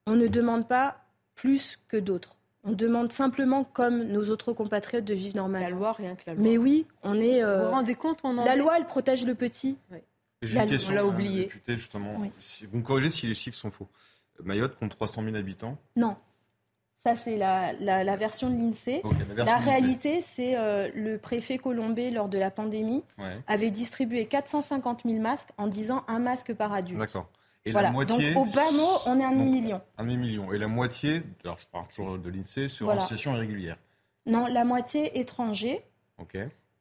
[0.08, 0.98] On ne demande pas
[1.34, 2.38] plus que d'autres.
[2.64, 5.68] On demande simplement, comme nos autres compatriotes, de vivre normalement.
[5.68, 6.44] La loi, rien que la loi.
[6.44, 7.42] Mais oui, on est.
[7.42, 9.78] vous vous euh, rendez compte on La loi, elle protège le petit.
[10.45, 11.43] J'ai une question, on l'a oublié.
[11.43, 12.21] Député, justement.
[12.39, 13.88] Si, vous me corrigez si les chiffres sont faux.
[14.43, 16.17] Mayotte compte 300 000 habitants Non.
[16.97, 19.01] Ça, c'est la, version de l'INSEE.
[19.38, 23.03] la, réalité, c'est euh, le préfet Colombé, lors de la pandémie,
[23.47, 26.99] avait distribué 450 000 masques en disant un masque par adulte.
[26.99, 27.29] D'accord.
[27.65, 28.34] Et la moitié.
[28.34, 29.81] Donc, au bas mot, on est un demi-million.
[29.97, 30.53] Un demi-million.
[30.53, 33.77] Et la moitié, alors je parle toujours de l'INSEE, sur en situation irrégulière.
[34.25, 35.84] Non, la moitié étranger.
[36.17, 36.38] OK.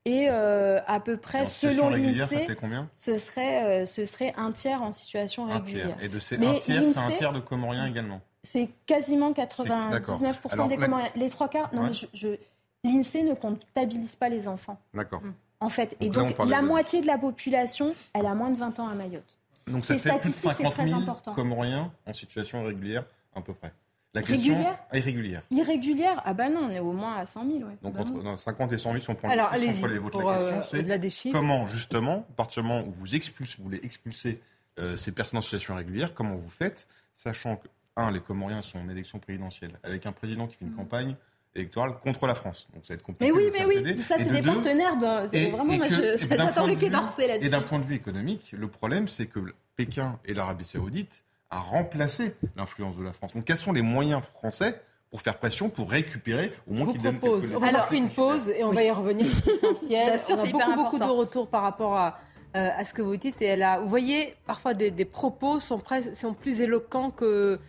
[0.06, 2.46] Et euh, à peu près, selon l'INSEE,
[2.94, 5.96] ce serait, euh, ce serait un tiers en situation régulière.
[6.02, 10.76] Et de ces un tiers, c'est un tiers de Comoriens également C'est quasiment 99% des
[10.76, 11.08] Comoriens.
[11.16, 12.36] Les trois quarts, non, mais je,
[12.84, 14.78] l'INSEE ne comptabilise pas les enfants.
[14.92, 15.22] D'accord.
[15.60, 18.88] En fait, et donc, la moitié de la population, elle a moins de 20 ans
[18.88, 19.38] à Mayotte.
[19.66, 21.00] Donc ça fait plus de 50 000
[21.34, 23.72] Comoriens en situation irrégulière, à peu près.
[24.14, 25.42] La question irrégulière irrégulière.
[25.50, 27.58] Irrégulière Ah bah non, on est au moins à 100 000.
[27.64, 27.76] Ouais.
[27.82, 31.08] Donc entre 50 et 100 000, si on prend Alors, les votes, la question, euh,
[31.10, 34.40] c'est comment justement, à partir du moment où vous expulsez, vous voulez expulser
[34.78, 38.78] euh, ces personnes en situation irrégulière, comment vous faites, sachant que, un, les Comoriens sont
[38.78, 40.76] en élection présidentielle, avec un président qui fait une mm.
[40.76, 41.16] campagne
[41.54, 42.68] électorale contre la France.
[42.74, 43.32] Donc ça va être compliqué.
[43.32, 44.96] Mais oui, mais oui, ça c'est des partenaires.
[44.96, 47.46] Vraiment, moi j'attends le Quai d'Orsay là-dessus.
[47.46, 49.40] Et d'un point de vue économique, le problème c'est que
[49.76, 51.24] Pékin et l'Arabie Saoudite
[51.54, 53.34] a remplacé l'influence de la France.
[53.34, 57.20] Donc quels sont les moyens français pour faire pression, pour récupérer au moins qu'ils donnent
[57.20, 59.26] quelques On va faire une pause et on va y revenir.
[59.46, 60.18] essentiel.
[60.30, 62.18] on a beaucoup, beaucoup de retours par rapport à,
[62.56, 63.40] euh, à ce que vous dites.
[63.40, 65.80] Et elle a, vous voyez, parfois des, propos sont,
[66.14, 67.60] sont plus éloquents que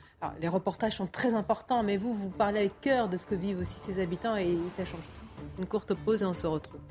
[0.42, 3.60] les reportages sont très importants, mais vous, vous parlez avec cœur de ce que vivent
[3.60, 5.60] aussi ces habitants et ça change tout.
[5.60, 6.82] Une courte pause et on se retrouve.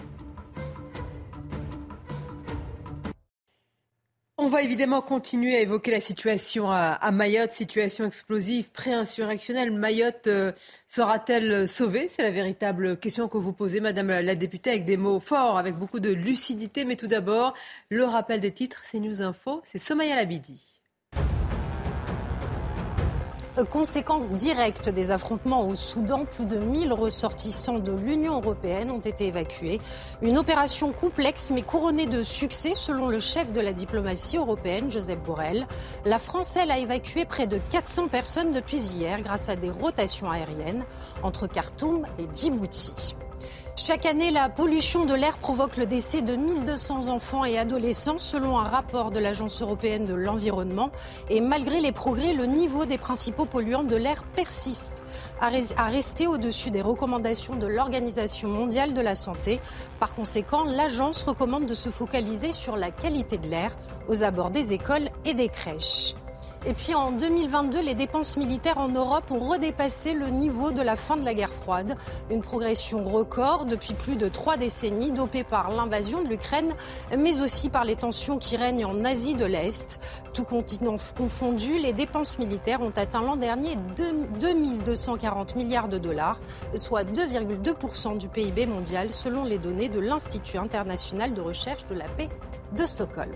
[4.44, 9.70] On va évidemment continuer à évoquer la situation à, Mayotte, situation explosive, pré-insurrectionnelle.
[9.70, 10.52] Mayotte euh,
[10.86, 12.08] sera-t-elle sauvée?
[12.08, 15.76] C'est la véritable question que vous posez, Madame la députée, avec des mots forts, avec
[15.76, 16.84] beaucoup de lucidité.
[16.84, 17.54] Mais tout d'abord,
[17.88, 20.73] le rappel des titres, c'est News Info, c'est Somaya Labidi.
[23.62, 29.26] Conséquence directe des affrontements au Soudan, plus de 1000 ressortissants de l'Union européenne ont été
[29.26, 29.80] évacués.
[30.22, 35.20] Une opération complexe mais couronnée de succès selon le chef de la diplomatie européenne, Joseph
[35.20, 35.68] Borrell.
[36.04, 40.28] La France, elle, a évacué près de 400 personnes depuis hier grâce à des rotations
[40.28, 40.84] aériennes
[41.22, 43.14] entre Khartoum et Djibouti.
[43.76, 48.56] Chaque année, la pollution de l'air provoque le décès de 1200 enfants et adolescents selon
[48.56, 50.90] un rapport de l'Agence européenne de l'environnement.
[51.28, 55.02] Et malgré les progrès, le niveau des principaux polluants de l'air persiste
[55.40, 59.58] à rester au-dessus des recommandations de l'Organisation mondiale de la santé.
[59.98, 64.72] Par conséquent, l'agence recommande de se focaliser sur la qualité de l'air aux abords des
[64.72, 66.14] écoles et des crèches.
[66.66, 70.96] Et puis en 2022, les dépenses militaires en Europe ont redépassé le niveau de la
[70.96, 71.94] fin de la guerre froide.
[72.30, 76.72] Une progression record depuis plus de trois décennies, dopée par l'invasion de l'Ukraine,
[77.18, 80.00] mais aussi par les tensions qui règnent en Asie de l'Est.
[80.32, 83.76] Tout continent confondu, les dépenses militaires ont atteint l'an dernier
[84.40, 86.40] 2240 milliards de dollars,
[86.76, 92.08] soit 2,2% du PIB mondial, selon les données de l'Institut international de recherche de la
[92.08, 92.30] paix
[92.72, 93.32] de Stockholm.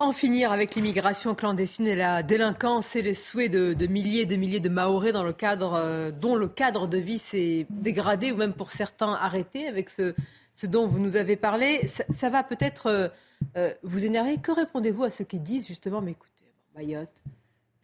[0.00, 4.34] En finir avec l'immigration clandestine et la délinquance et les souhaits de, milliers et de
[4.34, 8.36] milliers de Mahorais dans le cadre, euh, dont le cadre de vie s'est dégradé ou
[8.36, 10.14] même pour certains arrêté avec ce,
[10.52, 11.86] ce dont vous nous avez parlé.
[12.10, 13.08] Ça, va peut-être euh,
[13.56, 14.38] euh, vous énerver.
[14.38, 17.22] Que répondez-vous à ceux qui disent justement, mais écoutez, Mayotte,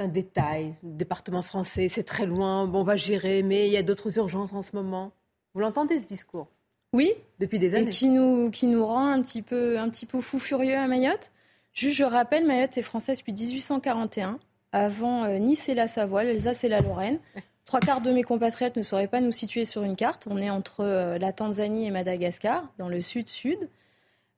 [0.00, 3.76] un détail, le département français, c'est très loin, bon, on va gérer, mais il y
[3.76, 5.12] a d'autres urgences en ce moment.
[5.54, 6.48] Vous l'entendez ce discours?
[6.92, 7.12] Oui.
[7.38, 7.86] Depuis des années.
[7.86, 10.88] Et qui nous, qui nous rend un petit, peu, un petit peu fou furieux à
[10.88, 11.30] Mayotte?
[11.72, 14.38] Juste, je rappelle, Mayotte est française depuis 1841,
[14.72, 17.18] avant euh, Nice et la Savoie, l'Alsace et la Lorraine.
[17.64, 20.26] Trois quarts de mes compatriotes ne sauraient pas nous situer sur une carte.
[20.28, 23.68] On est entre euh, la Tanzanie et Madagascar, dans le sud-sud.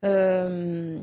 [0.05, 0.99] Euh,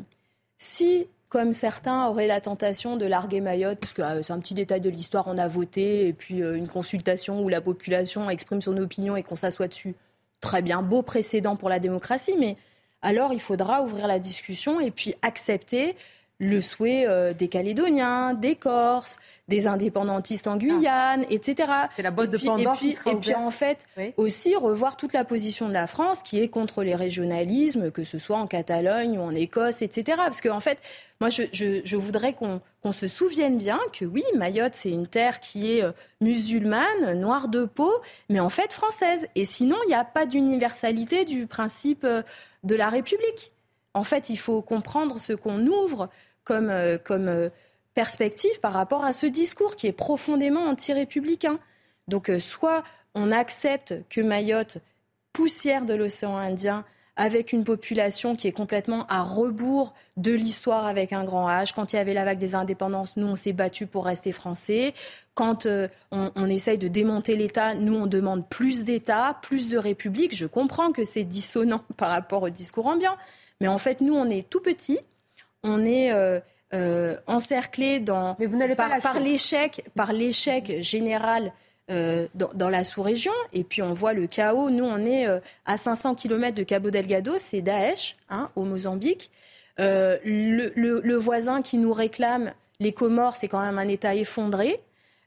[0.57, 4.81] si, comme certains auraient la tentation de larguer Mayotte, parce que c'est un petit détail
[4.81, 9.16] de l'histoire, on a voté, et puis une consultation où la population exprime son opinion
[9.16, 9.95] et qu'on s'assoit dessus,
[10.40, 12.57] très bien, beau précédent pour la démocratie, mais
[13.03, 15.97] alors il faudra ouvrir la discussion et puis accepter
[16.40, 21.70] le souhait euh, des Calédoniens, des Corses, des indépendantistes en Guyane, etc.
[21.94, 25.24] C'est la boîte de Pandore et puis, et puis en fait, aussi revoir toute la
[25.24, 29.22] position de la France qui est contre les régionalismes, que ce soit en Catalogne ou
[29.22, 30.16] en Écosse, etc.
[30.16, 30.79] Parce qu'en en fait,
[31.20, 35.76] moi, je, je, voudrais qu'on se souvienne bien que oui, Mayotte, c'est une terre qui
[35.76, 37.92] est euh, musulmane, noire de peau,
[38.31, 39.26] mais en fait française.
[39.35, 42.22] Et sinon, il n'y a pas d'universalité du principe euh,
[42.64, 43.53] de la République.
[43.92, 46.09] En fait, il faut comprendre ce qu'on ouvre
[46.44, 47.50] comme, euh, euh,
[47.94, 51.59] perspective par rapport à ce discours qui est profondément anti-républicain.
[52.09, 52.83] Donc euh, soit
[53.14, 54.79] on accepte que Mayotte,
[55.33, 56.85] poussière de l'océan Indien,
[57.16, 61.72] avec une population qui est complètement à rebours de l'histoire avec un grand H.
[61.74, 64.94] Quand il y avait la vague des indépendances, nous, on s'est battu pour rester français.
[65.35, 70.35] Quand on, on, essaye de démonter l'État, nous, on demande plus d'État, plus de République.
[70.35, 73.16] Je comprends que c'est dissonant par rapport au discours ambiant.
[73.61, 74.98] Mais en fait, nous, on est tout petit
[75.62, 76.40] on est euh,
[76.75, 81.53] euh, encerclé dans, Mais vous par, pas par l'échec, par l'échec général
[81.90, 83.33] euh, dans, la sous-région.
[83.53, 84.70] Et puis on voit le chaos.
[84.70, 85.27] Nous, on est
[85.64, 89.31] à 500 km de Cabo Delgado, c'est Daesh, hein, au Mozambique.
[89.79, 94.81] Le, voisin qui nous réclame les Comores, c'est quand même un État effondré.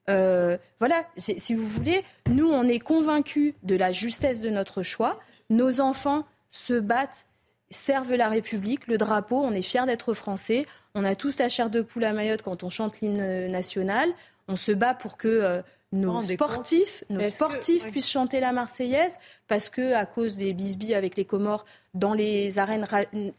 [0.08, 5.20] voilà, si vous voulez, nous, on est convaincus de la justesse de notre choix.
[5.50, 7.26] Nos enfants se battent
[7.70, 9.42] servent la République, le drapeau.
[9.42, 10.66] On est fiers d'être français.
[10.96, 14.10] On a tous la chair de poule à Mayotte quand on chante l'hymne national.
[14.48, 15.62] On se bat pour que euh,
[15.94, 21.16] nos sportifs, nos sportifs puissent chanter la Marseillaise parce que à cause des bisbis avec
[21.16, 22.88] les Comores dans les arènes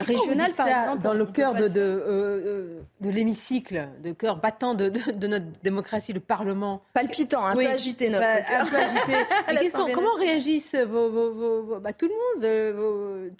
[0.01, 4.75] régionales, par exemple, dans le cœur de, de, euh, euh, de l'hémicycle, de cœur battant
[4.75, 8.61] de, de, notre démocratie, le Parlement, palpitant, un peu agité notre bah, cœur.
[8.61, 9.71] Un peu agité.
[9.93, 13.31] comment réagissent vos, vos, bah, tout le monde, euh,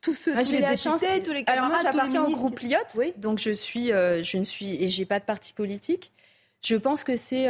[0.00, 1.02] tous ceux, J'ai la chance.
[1.24, 4.88] Tous les Alors moi, j'appartiens au groupe Lyotte, donc je suis, je ne suis et
[4.88, 6.12] j'ai pas de parti politique.
[6.62, 7.48] Je pense que c'est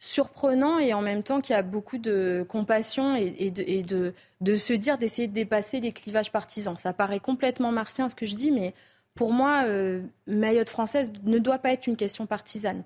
[0.00, 4.72] surprenant et en même temps qu'il y a beaucoup de compassion et, de, de, se
[4.72, 6.76] dire d'essayer de dépasser les clivages partisans.
[6.76, 8.72] Ça paraît complètement martien ce que je dis, mais
[9.14, 12.82] pour moi, euh, Mayotte française ne doit pas être une question partisane.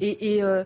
[0.00, 0.64] Et, euh,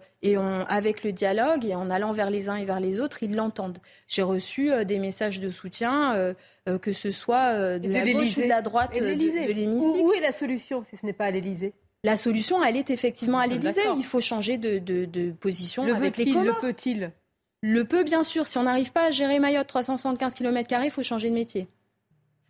[0.67, 3.79] avec le dialogue et en allant vers les uns et vers les autres, ils l'entendent.
[4.09, 6.35] J'ai reçu euh, des messages de soutien,
[6.67, 10.03] que ce soit de, la gauche ou de la droite de, l'hémicycle.
[10.03, 11.73] Où, est la solution si ce n'est pas à l'Élysée?
[12.05, 13.83] La solution, elle est effectivement à l'Élysée.
[13.97, 16.57] Il faut changer de, position avec les Comores.
[16.63, 17.13] Le peut-il
[17.63, 18.47] Le peut, bien sûr.
[18.47, 21.69] Si on n'arrive pas à gérer Mayotte 375 km, il faut changer de métier.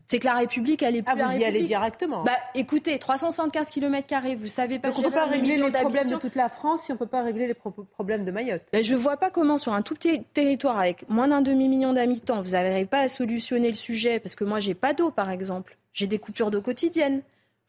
[0.07, 2.23] C'est que la République, elle est plus ah, vous y allez directement.
[2.25, 4.88] Bah, écoutez, 375 km, vous savez pas.
[4.88, 6.99] Donc on ne peut pas régler les problèmes de toute la France si on ne
[6.99, 8.62] peut pas régler les problèmes de Mayotte.
[8.73, 11.93] Bah, je ne vois pas comment, sur un tout petit territoire avec moins d'un demi-million
[11.93, 14.19] d'habitants, vous n'arriverez pas à solutionner le sujet.
[14.19, 15.79] Parce que moi, j'ai pas d'eau, par exemple.
[15.93, 17.23] J'ai des coupures d'eau quotidiennes.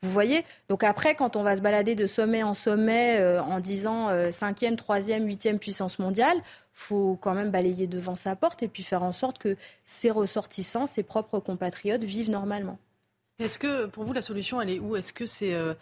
[0.04, 0.44] Vous voyez?
[0.70, 4.76] Donc après, quand on va se balader de sommet en sommet euh, en disant 5e,
[4.76, 6.38] 3e, 8e puissance mondiale,
[6.74, 10.88] faut quand même balayer devant sa porte et puis faire en sorte que ses ressortissants,
[10.88, 12.80] ses propres compatriotes vivent normalement.
[13.40, 14.96] Est-ce que pour vous la solution elle est où?
[14.96, 15.74] Est-ce que c'est euh,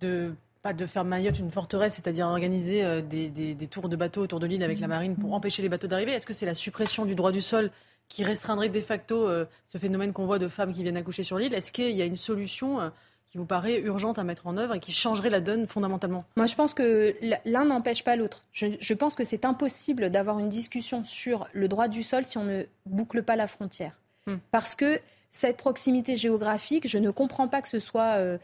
[0.00, 4.40] de pas de faire Mayotte une forteresse, c'est-à-dire organiser euh, des, tours de bateaux autour
[4.40, 6.12] de l'île avec la marine pour empêcher les bateaux d'arriver?
[6.12, 7.70] Est-ce que c'est la suppression du droit du sol
[8.08, 11.38] qui restreindrait de facto euh, ce phénomène qu'on voit de femmes qui viennent accoucher sur
[11.38, 11.52] l'île?
[11.52, 12.90] Est-ce qu'il y a une solution
[13.34, 16.46] qui vous paraît urgente à mettre en œuvre et qui changerait la donne fondamentalement Moi,
[16.46, 18.44] je pense que l'un n'empêche pas l'autre.
[18.52, 22.44] Je, pense que c'est impossible d'avoir une discussion sur le droit du sol si on
[22.44, 23.98] ne boucle pas la frontière.
[24.28, 24.36] Hmm.
[24.52, 28.38] Parce que cette proximité géographique, je ne comprends pas que ce soit euh,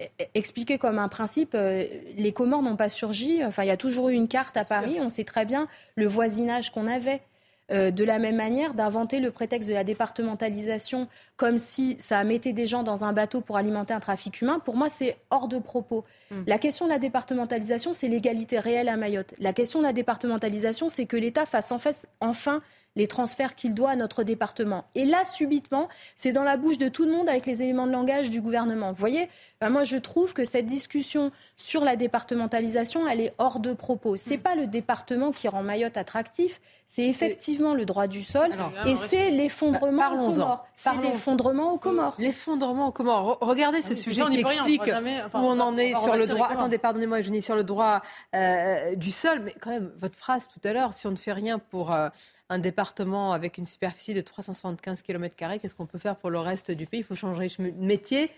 [0.00, 1.50] e-, expliqué comme un principe.
[1.54, 1.84] Euh,
[2.16, 3.44] les Comores n'ont pas surgi.
[3.44, 4.96] Enfin, il y a toujours eu une carte à Paris.
[5.02, 7.20] On sait très bien le voisinage qu'on avait.
[7.70, 12.52] Euh, de la même manière, d'inventer le prétexte de la départementalisation comme si ça mettait
[12.52, 15.58] des gens dans un bateau pour alimenter un trafic humain, pour moi, c'est hors de
[15.58, 16.04] propos.
[16.30, 16.42] Hmm.
[16.46, 19.32] La question de la départementalisation, c'est l'égalité réelle à Mayotte.
[19.38, 21.72] La question de la départementalisation, c'est que l'État fasse
[22.20, 22.60] enfin
[22.96, 24.84] les transferts qu'il doit à notre département.
[24.94, 27.92] Et là, subitement, c'est dans la bouche de tout le monde avec les éléments de
[27.92, 28.92] langage du gouvernement.
[28.92, 29.28] Vous voyez,
[29.60, 34.16] ben, moi, je trouve que cette discussion sur la départementalisation, elle est hors de propos.
[34.16, 34.40] C'est n'est mm.
[34.40, 38.48] pas le département qui rend Mayotte attractif, c'est effectivement le droit du sol
[38.86, 40.66] et c'est l'effondrement aux Comores.
[40.74, 42.14] C'est l'effondrement aux Comores.
[42.18, 43.38] L'effondrement aux Comores.
[43.40, 46.48] Regardez ce sujet qui explique où on en est sur le droit.
[46.48, 48.00] Attendez, pardonnez-moi, je sur le droit
[48.34, 51.32] euh, du sol, mais quand même, votre phrase tout à l'heure, si on ne fait
[51.32, 52.08] rien pour euh,
[52.48, 56.70] un département avec une superficie de 375 km, qu'est-ce qu'on peut faire pour le reste
[56.70, 57.00] du pays?
[57.00, 58.30] Il faut changer de métier.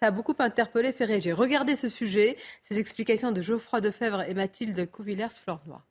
[0.00, 1.36] Ça a beaucoup interpellé, fait réagir.
[1.36, 5.84] Regardez ce sujet, ces explications de Geoffroy Defebvre et Mathilde Couvillers-Flornois.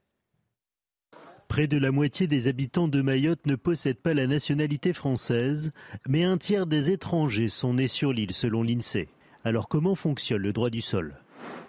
[1.48, 5.72] Près de la moitié des habitants de Mayotte ne possèdent pas la nationalité française,
[6.08, 9.08] mais un tiers des étrangers sont nés sur l'île selon l'INSEE.
[9.44, 11.16] Alors comment fonctionne le droit du sol?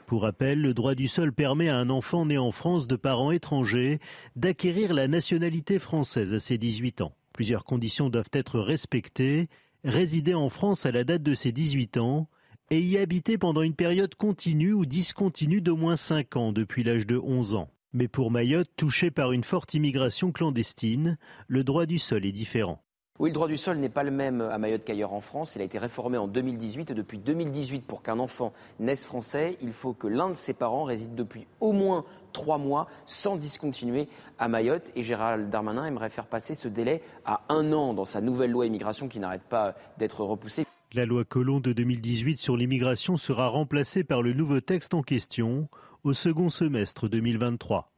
[0.06, 3.30] Pour rappel, le droit du sol permet à un enfant né en France de parents
[3.30, 4.00] étrangers
[4.36, 7.14] d'acquérir la nationalité française à ses 18 ans.
[7.32, 9.48] Plusieurs conditions doivent être respectées.
[9.84, 12.26] Résider en France à la date de ses 18 ans
[12.70, 17.06] et y habiter pendant une période continue ou discontinue d'au moins 5 ans depuis l'âge
[17.06, 17.70] de 11 ans.
[17.92, 22.83] Mais pour Mayotte, touché par une forte immigration clandestine, le droit du sol est différent.
[23.20, 25.54] Oui, le droit du sol n'est pas le même à Mayotte qu'ailleurs en France.
[25.54, 29.72] Il a été réformé en 2018 et depuis 2018, pour qu'un enfant naisse français, il
[29.72, 34.08] faut que l'un de ses parents réside depuis au moins trois mois sans discontinuer
[34.40, 34.90] à Mayotte.
[34.96, 38.66] Et Gérald Darmanin aimerait faire passer ce délai à un an dans sa nouvelle loi
[38.66, 40.66] immigration qui n'arrête pas d'être repoussée.
[40.92, 45.68] La loi Colomb de 2018 sur l'immigration sera remplacée par le nouveau texte en question
[46.02, 47.93] au second semestre 2023.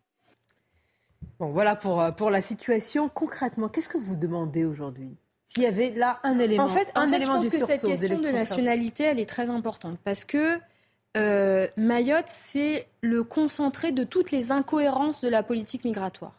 [1.39, 3.09] Bon, voilà pour, euh, pour la situation.
[3.09, 5.17] Concrètement, qu'est-ce que vous demandez aujourd'hui?
[5.47, 6.65] S'il y avait là un élément.
[6.65, 9.99] En fait, un élément je pense que cette question de nationalité, elle est très importante
[10.03, 10.59] parce que
[11.17, 16.35] euh, Mayotte, c'est le concentré de toutes les incohérences de la politique migratoire.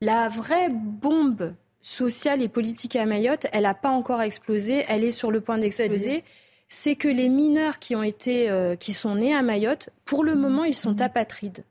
[0.00, 5.10] La vraie bombe sociale et politique à Mayotte, elle n'a pas encore explosé, elle est
[5.10, 6.24] sur le point d'exploser.
[6.68, 10.34] C'est que les mineurs qui ont été, euh, qui sont nés à Mayotte, pour le
[10.34, 11.64] moment, ils sont apatrides.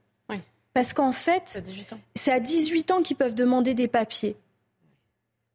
[0.73, 1.61] Parce qu'en fait,
[2.15, 4.37] c'est à 18 ans qu'ils peuvent demander des papiers.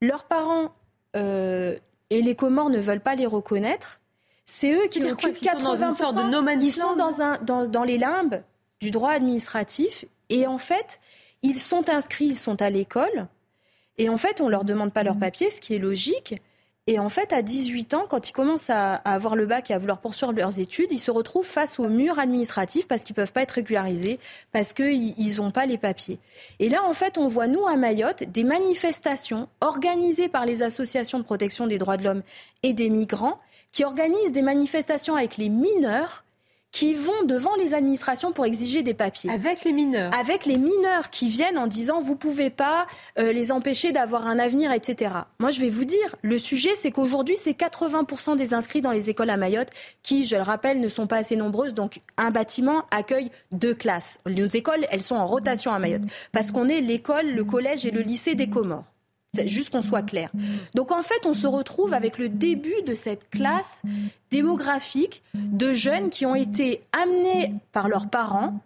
[0.01, 0.73] Leurs parents
[1.17, 1.77] euh,
[2.11, 4.01] et les Comores ne veulent pas les reconnaître.
[4.45, 6.15] C'est eux qui occupent 80%.
[6.17, 8.43] de no ils sont dans, un, dans, dans les limbes
[8.81, 10.05] du droit administratif.
[10.29, 11.01] Et en fait,
[11.43, 13.29] ils sont inscrits, ils sont à l'école.
[13.97, 16.43] Et en fait, on ne leur demande pas leurs papiers, ce qui est logique.
[16.87, 19.79] Et en fait, à 18 ans, quand ils commencent à, avoir le bac et à
[19.79, 23.33] vouloir poursuivre leurs études, ils se retrouvent face au mur administratif parce qu'ils ne peuvent
[23.33, 24.21] pas être régularisés,
[24.53, 26.19] parce qu'ils n'ont pas les papiers.
[26.59, 31.19] Et là, en fait, on voit, nous, à Mayotte, des manifestations organisées par les associations
[31.19, 32.23] de protection des droits de l'homme
[32.63, 33.41] et des migrants
[33.73, 36.24] qui organisent des manifestations avec les mineurs
[36.75, 39.31] qui vont devant les administrations pour exiger des papiers.
[39.31, 40.13] Avec les mineurs.
[40.13, 44.41] Avec les mineurs qui viennent en disant vous pouvez pas euh, les empêcher d'avoir un
[44.41, 45.15] avenir, etc.
[45.39, 49.09] Moi, je vais vous dire, le sujet, c'est qu'aujourd'hui, c'est 80% des inscrits dans les
[49.09, 49.71] écoles à Mayotte
[50.03, 51.75] qui, je le rappelle, ne sont pas assez nombreuses.
[51.75, 54.19] Donc, un bâtiment accueille deux classes.
[54.27, 56.03] Nos écoles, elles sont en rotation à Mayotte
[56.33, 58.94] parce qu'on est l'école, le collège et le lycée des Comores.
[59.35, 60.31] C'est juste qu'on soit clair.
[60.75, 63.83] Donc en fait, on se retrouve avec le début de cette classe
[64.31, 68.59] démographique de jeunes qui ont été amenés par leurs parents,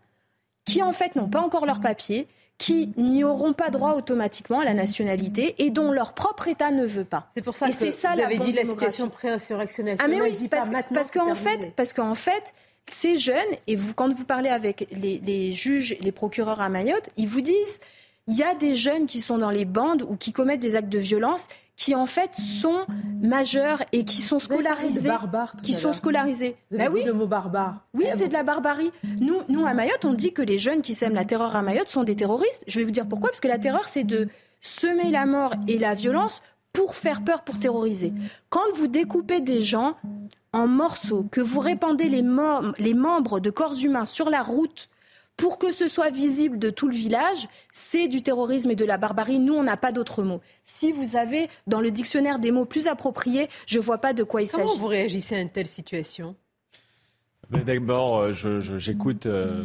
[0.64, 2.27] qui en fait n'ont pas encore leur papier,
[2.59, 6.85] qui n'y auront pas droit automatiquement à la nationalité et dont leur propre État ne
[6.85, 7.31] veut pas.
[7.37, 9.97] C'est pour ça et que ça vous la avez dit la situation pré-insurrectionnelle.
[10.01, 12.53] Ah mais oui, parce, pas parce qu'en fait, parce qu'en fait,
[12.91, 13.37] ces jeunes
[13.69, 17.43] et vous, quand vous parlez avec les, les juges, les procureurs à Mayotte, ils vous
[17.43, 17.81] disent
[18.29, 20.89] il y a des jeunes qui sont dans les bandes ou qui commettent des actes
[20.91, 22.85] de violence qui en fait sont
[23.22, 26.57] majeurs et qui sont scolarisés, barbares tout qui sont scolarisés.
[26.70, 27.05] Vous avez Bah dit oui.
[27.07, 27.85] le mot barbare.
[27.95, 28.91] Oui, Ah c'est de la barbarie.
[29.20, 31.89] Nous, nous, à Mayotte, on dit que les jeunes qui sèment la terreur à Mayotte
[31.89, 32.64] sont des terroristes.
[32.66, 33.31] Je vais vous dire pourquoi.
[33.31, 34.29] Parce que la terreur, c'est de
[34.61, 38.12] semer la mort et la violence pour faire peur, pour terroriser.
[38.51, 39.95] Quand vous découpez des gens
[40.53, 42.22] en morceaux, que vous répandez les
[42.95, 44.89] membres de corps humains sur la route
[45.39, 48.99] pour que ce soit visible de tout le village, c'est du terrorisme et de la
[48.99, 49.39] barbarie.
[49.39, 50.41] Nous, on n'a pas d'autre mot.
[50.64, 54.43] Si vous avez dans le dictionnaire des mots plus appropriés, je vois pas de quoi
[54.43, 54.78] il Comment s'agit.
[54.80, 56.36] vous réagissez à une telle situation?
[57.51, 59.64] Mais D'abord, euh, j'écoute euh,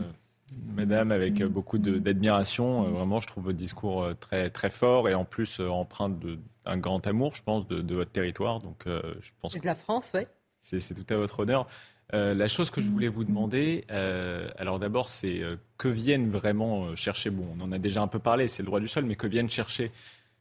[0.76, 2.86] Madame avec euh, beaucoup d'admiration.
[2.86, 6.38] Euh, Vraiment, je trouve votre discours très, très fort et en plus euh, empreint de-
[6.66, 8.60] d'un grand amour, je pense, de, de votre territoire.
[8.60, 10.22] Donc, euh, je pense Et que de la France, oui.
[10.62, 11.68] c'est c'est tout à votre honneur.
[12.14, 16.30] Euh, la chose que je voulais vous demander, euh, alors d'abord, c'est euh, que viennent
[16.30, 19.06] vraiment chercher, bon, on en a déjà un peu parlé, c'est le droit du sol,
[19.06, 19.92] mais que viennent chercher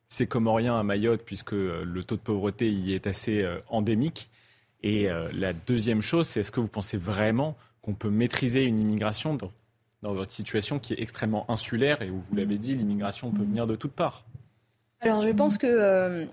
[0.08, 4.28] ces Comoriens à Mayotte, puisque le taux de pauvreté y est assez endémique.
[4.82, 9.34] Et la deuxième chose, c'est est-ce que vous pensez vraiment qu'on peut maîtriser une immigration
[9.34, 9.50] dans,
[10.02, 13.66] dans votre situation qui est extrêmement insulaire et où, vous l'avez dit, l'immigration peut venir
[13.66, 14.26] de toutes parts?
[15.03, 16.24] Alors je pense que, euh,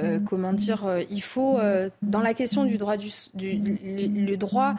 [0.00, 1.58] euh, comment dire, euh, il faut,
[2.02, 4.74] dans la question du droit, du, du- le, le droit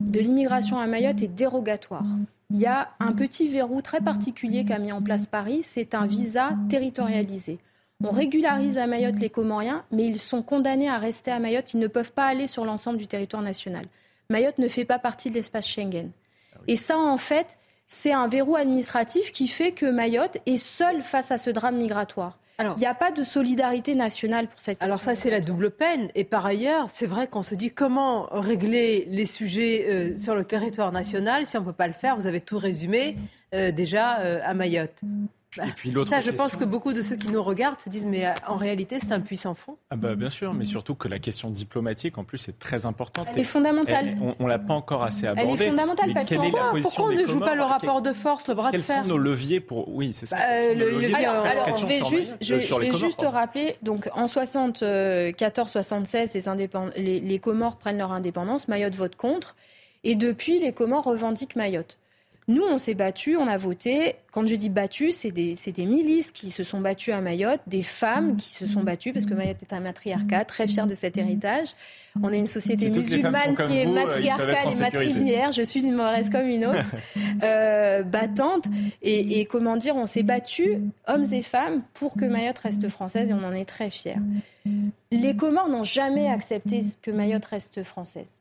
[0.00, 2.04] de l'immigration à Mayotte est dérogatoire.
[2.52, 6.06] Il y a un petit verrou très particulier qu'a mis en place Paris, c'est un
[6.06, 7.58] visa territorialisé.
[8.02, 11.80] On régularise à Mayotte les Comoriens, mais ils sont condamnés à rester à Mayotte, ils
[11.80, 13.84] ne peuvent pas aller sur l'ensemble du territoire national.
[14.30, 16.10] Mayotte ne fait pas partie de l'espace Schengen.
[16.66, 17.58] Et ça, en fait,
[17.88, 22.38] c'est un verrou administratif qui fait que Mayotte est seule face à ce drame migratoire.
[22.76, 26.08] Il n'y a pas de solidarité nationale pour cette Alors ça, c'est la double peine.
[26.14, 30.44] Et par ailleurs, c'est vrai qu'on se dit comment régler les sujets euh, sur le
[30.44, 32.16] territoire national si on ne peut pas le faire.
[32.16, 33.16] Vous avez tout résumé
[33.54, 35.00] euh, déjà euh, à Mayotte.
[35.56, 37.80] Bah, Et puis l'autre ça, je question- pense que beaucoup de ceux qui nous regardent
[37.80, 39.76] se disent mais euh, en réalité, c'est un puissant fond.
[39.90, 43.26] Ah bah, bien sûr, mais surtout que la question diplomatique, en plus, est très importante.
[43.32, 44.16] Elle est fondamentale.
[44.20, 45.54] Elle- on ne l'a pas encore assez abordée.
[45.54, 47.26] Elle est fondamentale Mais parce quelle qu'on est la voit position pourquoi on des ne
[47.26, 49.02] joue pas le rapport Quels- de force, le bras Quels de fer.
[49.02, 49.88] sont nos leviers pour...
[49.92, 50.36] Oui, c'est ça.
[50.36, 53.76] Bah, quels euh, le levier, alors, je vais juste, Mayotte, je vais- je juste rappeler,
[53.82, 59.56] donc en 74-76, les, indépend- les, les Comores prennent leur indépendance, Mayotte vote contre,
[60.04, 61.98] et depuis, les Comores revendiquent Mayotte.
[62.50, 64.16] Nous, on s'est battus, on a voté.
[64.32, 67.84] Quand je dis battus, c'est des, des milices qui se sont battues à Mayotte, des
[67.84, 71.16] femmes qui se sont battues, parce que Mayotte est un matriarcat, très fier de cet
[71.16, 71.68] héritage.
[72.20, 75.52] On est une société Si musulmane qui est vous, euh, matriarcale et matrilinéaire.
[75.52, 76.84] Je suis une mauvaise comme une autre,
[77.44, 78.64] euh, battante.
[79.00, 83.30] Et, et comment dire, on s'est battus, hommes et femmes, pour que Mayotte reste française
[83.30, 84.16] et on en est très fiers.
[85.12, 88.40] Les Comores n'ont jamais accepté que Mayotte reste française.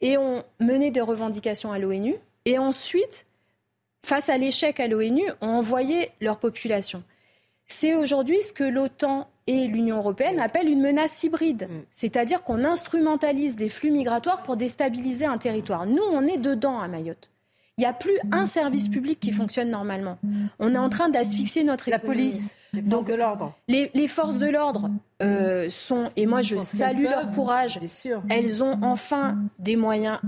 [0.00, 2.14] Et ont mené des revendications à l'ONU.
[2.44, 3.26] Et ensuite,
[4.04, 7.02] face à l'échec à l'ONU, ont envoyé leur population.
[7.66, 11.68] C'est aujourd'hui ce que l'OTAN et l'Union européenne appellent une menace hybride.
[11.92, 15.86] C'est-à-dire qu'on instrumentalise des flux migratoires pour déstabiliser un territoire.
[15.86, 17.30] Nous, on est dedans à Mayotte.
[17.78, 20.18] Il n'y a plus un service public qui fonctionne normalement.
[20.58, 22.30] On est en train d'asphyxier notre La économie.
[22.30, 22.42] police,
[22.74, 23.54] les forces de l'ordre.
[23.68, 24.90] Les, les forces de l'ordre
[25.22, 27.78] euh, sont, et moi je Quand salue leur courage,
[28.28, 30.18] elles ont enfin des moyens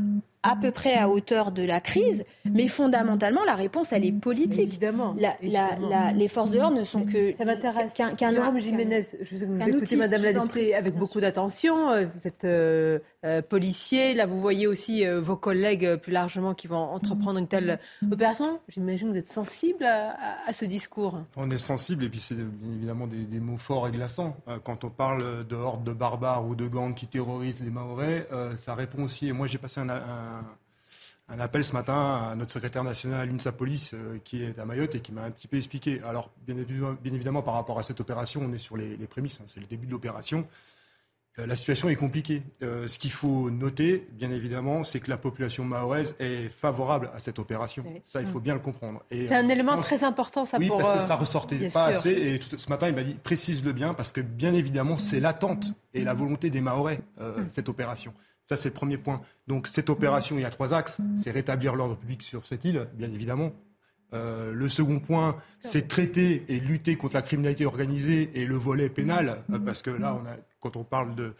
[0.44, 4.58] à peu près à hauteur de la crise, mais fondamentalement la réponse elle est politique.
[4.70, 5.14] Évidemment.
[5.16, 7.92] La- la- la- les forces de l'ordre ne sont que Ça m'intéresse.
[7.94, 11.20] qu'un qu'un- Jérôme Jiménez, je sais que vous écoutez outil, Madame la députée avec beaucoup
[11.20, 11.90] d'attention.
[11.92, 14.14] Euh, Vous êtes euh, euh, policier.
[14.14, 17.78] Là, vous voyez aussi euh, vos collègues plus largement qui vont entreprendre une telle
[18.10, 18.58] opération.
[18.68, 21.20] J'imagine que vous êtes sensible à, à- à ce discours.
[21.36, 24.34] On est sensible et puis c'est bien évidemment des, des mots forts et glaçants.
[24.48, 28.26] Euh, Quand on parle de hordes de barbares ou de gangs qui terrorisent les Mahorais,
[28.32, 29.28] euh, ça répond aussi.
[29.28, 33.94] Et moi j'ai passé un, appel ce matin à notre secrétaire national à l'UNSA Police
[33.94, 36.00] euh, qui est à Mayotte et qui m'a un petit peu expliqué.
[36.02, 36.56] Alors bien
[37.04, 39.66] évidemment, par rapport à cette opération, on est sur les, les prémices, hein, c'est le
[39.66, 40.48] début de l'opération.
[41.38, 42.42] Euh, la situation est compliquée.
[42.62, 47.20] Euh, ce qu'il faut noter, bien évidemment, c'est que la population mahoraise est favorable à
[47.20, 47.82] cette opération.
[48.04, 49.02] Ça, il faut bien le comprendre.
[49.10, 50.78] C'est un élément très important, ça, oui, pour...
[50.78, 52.10] parce que ça ressortait pas assez.
[52.10, 56.04] Et ce matin, il m'a dit, précise-le bien, parce que bien évidemment, c'est l'attente et
[56.04, 57.48] la volonté des Mahorais, mm.
[57.48, 58.12] cette opération.
[58.44, 59.22] Ça, c'est le premier point.
[59.46, 60.98] Donc, cette opération, il y a trois axes.
[61.16, 63.52] C'est rétablir l'ordre public sur cette île, bien évidemment.
[64.14, 68.90] Euh, le second point, c'est traiter et lutter contre la criminalité organisée et le volet
[68.90, 71.34] pénal, euh, parce que là, on a, quand on parle de,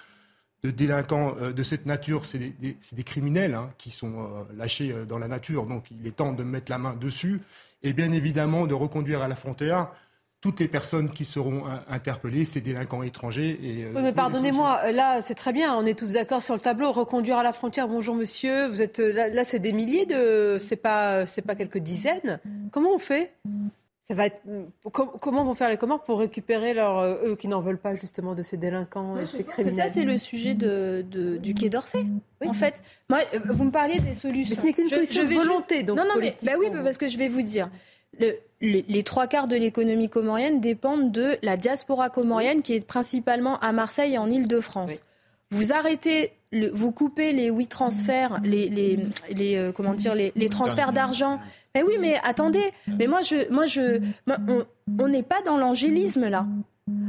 [0.62, 5.66] délinquants euh, de cette nature, c'est des, criminels hein, qui sont lâchés dans la nature.
[5.66, 7.40] Donc, il est temps de mettre la main dessus
[7.82, 9.88] et bien évidemment de reconduire à la frontière
[10.40, 13.60] toutes les personnes qui seront interpellées, ces délinquants étrangers.
[13.62, 16.90] Et, oui, mais pardonnez-moi, là, c'est très bien, on est tous d'accord sur le tableau.
[16.90, 21.26] Reconduire à la frontière, bonjour monsieur, vous êtes là, c'est des milliers de, c'est pas,
[21.26, 22.40] c'est pas quelques dizaines.
[22.72, 23.32] Comment on fait?
[24.09, 24.40] Ça va être...
[24.92, 28.34] Comment vont faire les commandes pour récupérer leur, euh, eux qui n'en veulent pas justement
[28.34, 31.05] de ces délinquants et ces criminels Ça, c'est le sujet de,
[31.40, 32.05] du Quai d'Orsay.
[32.44, 34.57] En fait, moi, euh, vous me parliez des solutions.
[34.57, 37.16] ce n'est qu'une question de volonté, donc Non, non, mais bah oui, parce que je
[37.16, 37.70] vais vous dire
[38.61, 43.72] les, trois quarts de l'économie comorienne dépendent de la diaspora comorienne qui est principalement à
[43.72, 44.92] Marseille et en Ile-de-France.
[45.50, 46.32] Vous arrêtez,
[46.72, 51.40] vous coupez les huit transferts, les, les, euh, comment dire, les, transferts d'argent.
[51.74, 54.00] Mais oui, mais attendez, mais moi, je, moi, je,
[54.98, 56.46] on n'est pas dans l'angélisme là.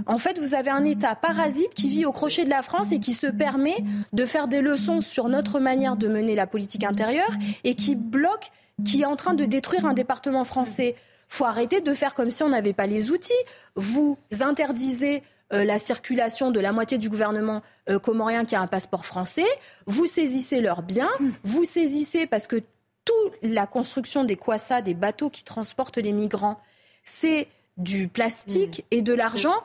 [0.05, 2.99] En fait, vous avez un État parasite qui vit au crochet de la France et
[2.99, 3.75] qui se permet
[4.13, 7.31] de faire des leçons sur notre manière de mener la politique intérieure
[7.63, 8.51] et qui bloque
[8.85, 10.95] qui est en train de détruire un département français.
[11.27, 13.31] faut arrêter de faire comme si on n'avait pas les outils.
[13.75, 18.67] Vous interdisez euh, la circulation de la moitié du gouvernement euh, comorien qui a un
[18.67, 19.45] passeport français,
[19.85, 21.11] vous saisissez leurs biens,
[21.43, 22.61] vous saisissez parce que
[23.05, 26.59] toute la construction des quassas, des bateaux qui transportent les migrants,
[27.03, 27.47] c'est
[27.77, 29.55] du plastique et de l'argent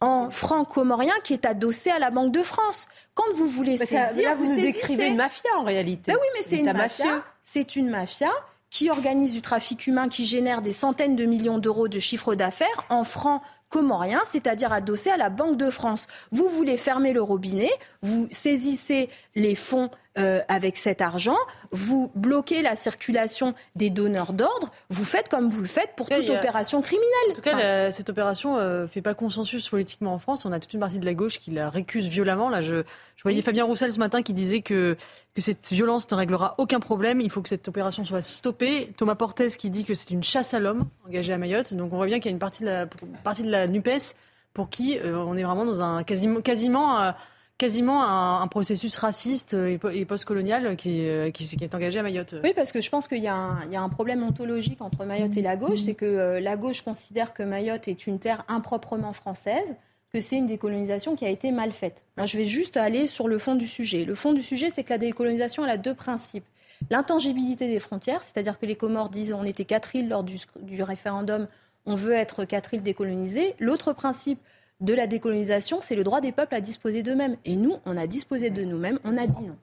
[0.00, 2.86] en franc comorien qui est adossé à la Banque de France.
[3.14, 6.12] Quand vous voulez saisir, là, vous, vous décrivez une mafia en réalité.
[6.12, 7.24] Ben oui, mais c'est une mafia.
[7.42, 8.30] C'est une mafia
[8.70, 12.84] qui organise du trafic humain, qui génère des centaines de millions d'euros de chiffre d'affaires
[12.90, 16.06] en francs comoriens, c'est-à-dire adossé à la Banque de France.
[16.32, 17.70] Vous voulez fermer le robinet,
[18.02, 21.36] vous saisissez les fonds euh, avec cet argent,
[21.72, 26.30] vous bloquez la circulation des donneurs d'ordre, vous faites comme vous le faites pour toute
[26.30, 27.30] opération criminelle.
[27.30, 30.44] En tout cas, cette opération ne euh, fait pas consensus politiquement en France.
[30.44, 32.48] On a toute une partie de la gauche qui la récuse violemment.
[32.48, 32.84] Là, je,
[33.16, 34.96] je voyais Fabien Roussel ce matin qui disait que,
[35.34, 37.20] que cette violence ne réglera aucun problème.
[37.20, 38.92] Il faut que cette opération soit stoppée.
[38.96, 41.74] Thomas Portes qui dit que c'est une chasse à l'homme engagée à Mayotte.
[41.74, 42.86] Donc on voit bien qu'il y a une partie de la,
[43.24, 44.14] partie de la NUPES
[44.52, 47.12] pour qui euh, on est vraiment dans un quasiment, quasiment
[47.58, 52.34] quasiment un, processus raciste et, postcolonial qui, euh, qui, qui, est engagé à Mayotte.
[52.42, 55.42] Oui, parce que je pense qu'il y, y, a un problème ontologique entre Mayotte et
[55.42, 59.76] la gauche, c'est que euh, la gauche considère que Mayotte est une terre improprement française,
[60.12, 62.04] que c'est une décolonisation qui a été mal faite.
[62.16, 64.04] Moi, je vais juste aller sur le fond du sujet.
[64.04, 66.44] Le fond du sujet, c'est que la décolonisation, elle a deux principes.
[66.90, 70.82] L'intangibilité des frontières, c'est-à-dire que les Comores disent on était quatre îles lors du, du
[70.82, 71.48] référendum,
[71.86, 73.54] on veut être quatre îles décolonisées.
[73.58, 74.38] L'autre principe,
[74.80, 77.36] de la décolonisation, c'est le droit des peuples à disposer d'eux-mêmes.
[77.44, 79.56] Et nous, on a disposé de nous-mêmes, on a dit non.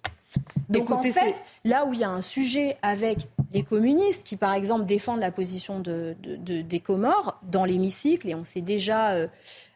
[0.69, 4.53] Donc en fait, là où il y a un sujet avec les communistes qui, par
[4.53, 9.27] exemple, défendent la position de, des Comores dans l'hémicycle, et on s'est déjà euh,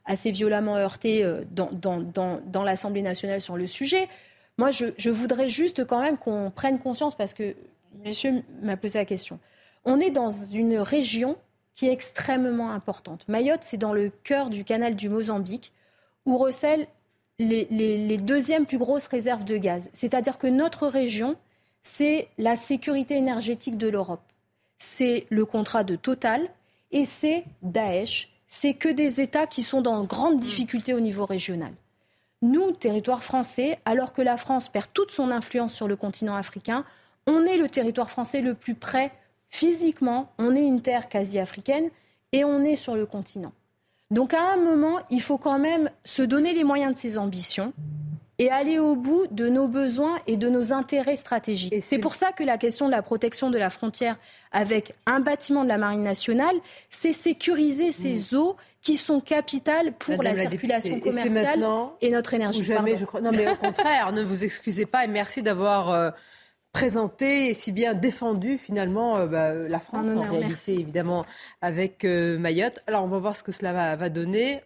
[0.05, 4.07] assez violemment heurté euh, dans, l'Assemblée nationale sur le sujet,
[4.57, 7.55] moi je, je voudrais juste quand même qu'on prenne conscience, parce que
[8.05, 9.39] monsieur m'a posé la question,
[9.83, 11.35] on est dans une région
[11.75, 13.27] qui est extrêmement importante.
[13.27, 15.73] Mayotte, c'est dans le cœur du canal du Mozambique,
[16.25, 16.87] où recèlent
[17.37, 19.89] les, deuxièmes plus grosses réserves de gaz.
[19.93, 21.35] C'est-à-dire que notre région,
[21.81, 24.23] c'est la sécurité énergétique de l'Europe.
[24.77, 26.49] C'est le contrat de Total
[26.91, 28.31] et c'est Daesh.
[28.47, 31.73] C'est que des États qui sont dans grandes difficultés au niveau régional.
[32.41, 36.85] Nous, territoire français, alors que la France perd toute son influence sur le continent africain,
[37.27, 39.11] on est le territoire français le plus près
[39.55, 41.89] Physiquement, on est une terre quasi africaine
[42.33, 43.53] et on est sur le continent.
[44.11, 47.71] Donc à un moment, il faut quand même se donner les moyens de ses ambitions
[48.37, 51.71] et aller au bout de nos besoins et de nos intérêts stratégiques.
[51.71, 54.17] Et c'est pour ça que la question de la protection de la frontière
[54.51, 56.57] avec un bâtiment de la Marine nationale,
[56.89, 58.37] c'est sécuriser ces mm.
[58.37, 61.65] eaux qui sont capitales pour la, circulation commerciale
[62.01, 62.61] et, notre énergie.
[62.61, 63.21] Jamais, je crois.
[63.21, 66.11] Non, mais au contraire, ne vous excusez pas et merci d'avoir euh,
[66.75, 71.25] présenté et si bien défendu finalement euh, bah, la France en réalité évidemment
[71.61, 72.79] avec euh, Mayotte.
[72.85, 74.61] Alors on va voir ce que cela va, donner.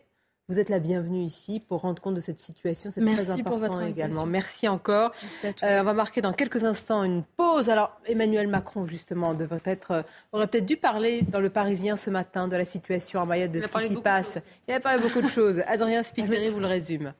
[0.47, 2.89] Vous êtes la bienvenue ici pour rendre compte de cette situation.
[2.91, 4.25] C'est très important pour votre également.
[4.25, 5.11] Merci encore.
[5.45, 7.69] Euh, on va marquer dans quelques instants une pause.
[7.69, 12.47] Alors Emmanuel Macron justement devrait être, aurait peut-être dû parler dans le Parisien ce matin
[12.47, 14.39] de la situation en Mayotte, de ce qui s'y passe.
[14.67, 15.61] Il a parlé beaucoup de choses.
[15.67, 17.13] Adrien Spiteri vous le résume.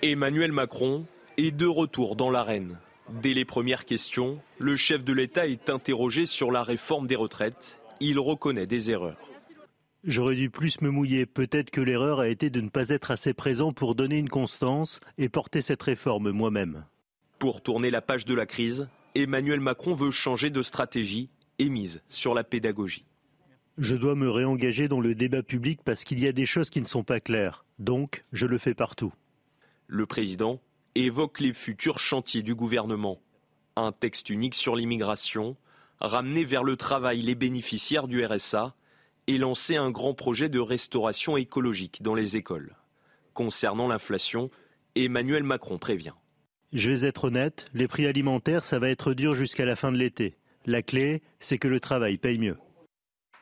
[0.00, 1.04] Emmanuel Macron
[1.36, 2.78] est de retour dans l'arène.
[3.22, 7.80] Dès les premières questions, le chef de l'État est interrogé sur la réforme des retraites.
[8.00, 9.18] Il reconnaît des erreurs.
[10.04, 11.26] J'aurais dû plus me mouiller.
[11.26, 14.98] Peut-être que l'erreur a été de ne pas être assez présent pour donner une constance
[15.18, 16.84] et porter cette réforme moi-même.
[17.38, 21.28] Pour tourner la page de la crise, Emmanuel Macron veut changer de stratégie
[21.58, 23.04] et mise sur la pédagogie.
[23.78, 26.80] Je dois me réengager dans le débat public parce qu'il y a des choses qui
[26.80, 27.64] ne sont pas claires.
[27.78, 29.12] Donc, je le fais partout.
[29.86, 30.60] Le président
[30.94, 33.20] évoque les futurs chantiers du gouvernement.
[33.76, 35.56] Un texte unique sur l'immigration,
[36.00, 38.74] ramener vers le travail les bénéficiaires du RSA
[39.26, 42.76] et lancer un grand projet de restauration écologique dans les écoles.
[43.34, 44.50] Concernant l'inflation,
[44.94, 46.12] Emmanuel Macron prévient.
[46.72, 49.96] Je vais être honnête, les prix alimentaires, ça va être dur jusqu'à la fin de
[49.96, 50.36] l'été.
[50.66, 52.56] La clé, c'est que le travail paye mieux.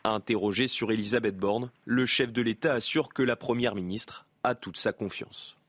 [0.05, 4.79] Interrogé sur Elisabeth Borne, le chef de l'État assure que la Première ministre a toute
[4.79, 5.60] sa confiance.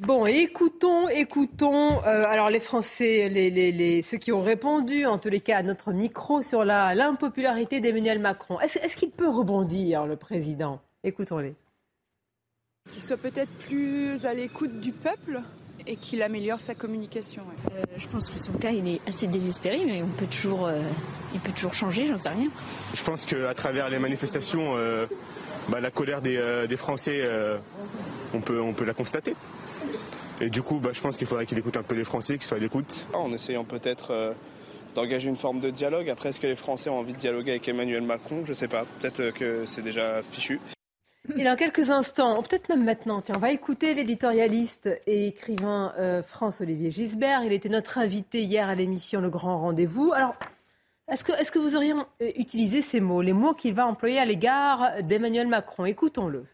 [0.00, 2.00] Bon, écoutons, écoutons.
[2.04, 5.92] Euh, alors les Français, les, ceux qui ont répondu, en tous les cas, à notre
[5.92, 8.60] micro sur l'impopularité d'Emmanuel Macron.
[8.60, 10.80] Est-ce qu'il peut rebondir, le président?
[11.02, 11.56] Écoutons-les.
[12.88, 15.40] Qu'il soit peut-être plus à l'écoute du peuple
[15.88, 17.42] et qu'il améliore sa communication.
[17.74, 20.80] Euh, je pense que son cas, il est assez désespéré, mais on peut toujours, euh,
[21.34, 22.50] il peut toujours changer, j'en sais rien.
[22.94, 24.74] Je pense qu'à travers les manifestations,
[25.68, 27.28] bah, la colère des, des Français,
[28.32, 29.34] on, peut, on peut la constater.
[30.40, 32.46] Et du coup, bah, je pense qu'il faudrait qu'il écoute un peu les Français, qu'il
[32.46, 33.08] soit à l'écoute.
[33.12, 34.32] En essayant peut-être euh,
[34.94, 36.08] d'engager une forme de dialogue.
[36.08, 38.44] Après, est-ce que les Français ont envie de dialoguer avec Emmanuel Macron?
[38.44, 38.84] Je ne sais pas.
[39.00, 40.60] Peut-être euh, que c'est déjà fichu.
[41.36, 46.90] Et dans quelques instants, peut-être même maintenant, on va écouter l'éditorialiste et écrivain euh, France-Olivier
[46.90, 47.42] Gisbert.
[47.44, 50.12] Il était notre invité hier à l'émission Le Grand Rendez-vous.
[50.12, 50.36] Alors,
[51.10, 51.94] est-ce que, est que vous auriez
[52.36, 55.84] utilisé ces mots, les mots qu'il va employer à l'égard d'Emmanuel Macron?
[55.84, 56.46] Écoutons-le.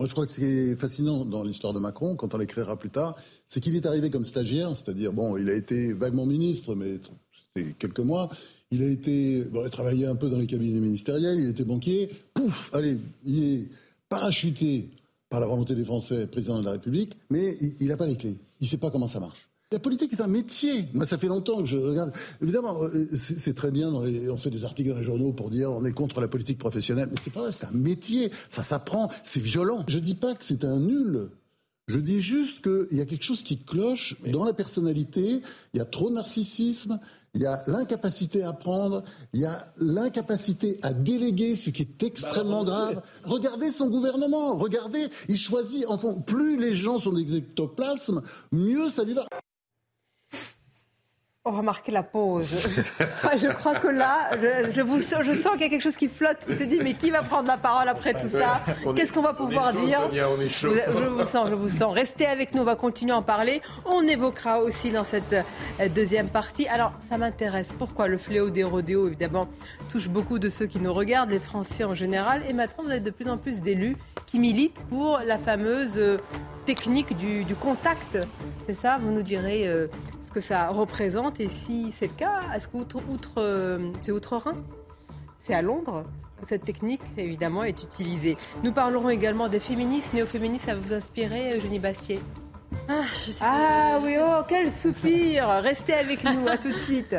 [0.00, 2.76] Moi, je crois que ce qui est fascinant dans l'histoire de Macron, quand on l'écrira
[2.76, 3.16] plus tard,
[3.46, 6.98] c'est qu'il est arrivé comme stagiaire, c'est-à-dire, bon, il a été vaguement ministre, mais
[7.54, 8.28] c'était quelques mois.
[8.72, 11.64] Il a été, bon, il a travaillé un peu dans les cabinets ministériels, il était
[11.64, 12.10] banquier.
[12.34, 13.68] Pouf, allez, il est
[14.08, 14.88] parachuté
[15.28, 18.36] par la volonté des Français, président de la République, mais il n'a pas les clés.
[18.60, 19.48] Il ne sait pas comment ça marche.
[19.72, 20.88] La politique est un métier.
[20.92, 22.12] Moi, ça fait longtemps que je regarde.
[22.40, 23.92] Évidemment, euh, c'est très bien.
[23.92, 27.08] on fait des articles dans les journaux pour dire on est contre la politique professionnelle,
[27.10, 27.52] mais c'est pas vrai.
[27.52, 28.30] C'est un métier.
[28.50, 29.10] Ça s'apprend.
[29.24, 29.84] C'est violent.
[29.88, 31.28] Je dis pas que c'est un nul.
[31.86, 35.42] Je dis juste qu'il y a quelque chose qui cloche dans la personnalité.
[35.72, 37.00] Il y a trop de narcissisme.
[37.34, 39.02] Il y a l'incapacité à apprendre,
[39.32, 43.02] il y a l'incapacité à déléguer, ce qui est extrêmement bah, grave.
[43.24, 49.02] Regardez son gouvernement, regardez, il choisit, enfin, plus les gens sont des ectoplasmes, mieux ça
[49.02, 49.26] lui va.
[51.46, 52.48] On va marquer la pause.
[53.36, 54.30] je crois que là,
[54.74, 56.94] je, vous, je sens qu'il y a quelque chose qui flotte, qui se dit mais
[56.94, 58.62] qui va prendre la parole après tout ça
[58.96, 61.92] Qu'est-ce qu'on va pouvoir dire Je vous sens, je vous sens.
[61.92, 63.60] Restez avec nous, on va continuer à en parler.
[63.84, 66.66] On évoquera aussi dans cette euh, deuxième partie.
[66.66, 67.74] Alors, ça m'intéresse.
[67.78, 69.46] Pourquoi le fléau des rodéos, évidemment,
[69.92, 72.42] touche beaucoup de ceux qui nous regardent, les Français en général.
[72.48, 76.16] Et maintenant, vous avez de plus en plus d'élus qui militent pour la fameuse euh,
[76.64, 78.16] technique du, contact.
[78.66, 79.88] C'est ça Vous nous direz euh,
[80.34, 84.56] que ça représente et si c'est le cas, est-ce que outre, euh, c'est outre-Rhin
[85.40, 86.04] C'est à Londres
[86.40, 88.36] que cette technique, évidemment, est utilisée.
[88.64, 90.12] Nous parlerons également des féministes.
[90.12, 92.20] Néo-féministes, ça va vous inspirer, Eugénie Bastier?
[92.88, 93.02] Ah,
[93.42, 97.14] ah oui, oh, quel soupir Restez avec nous, à tout de suite.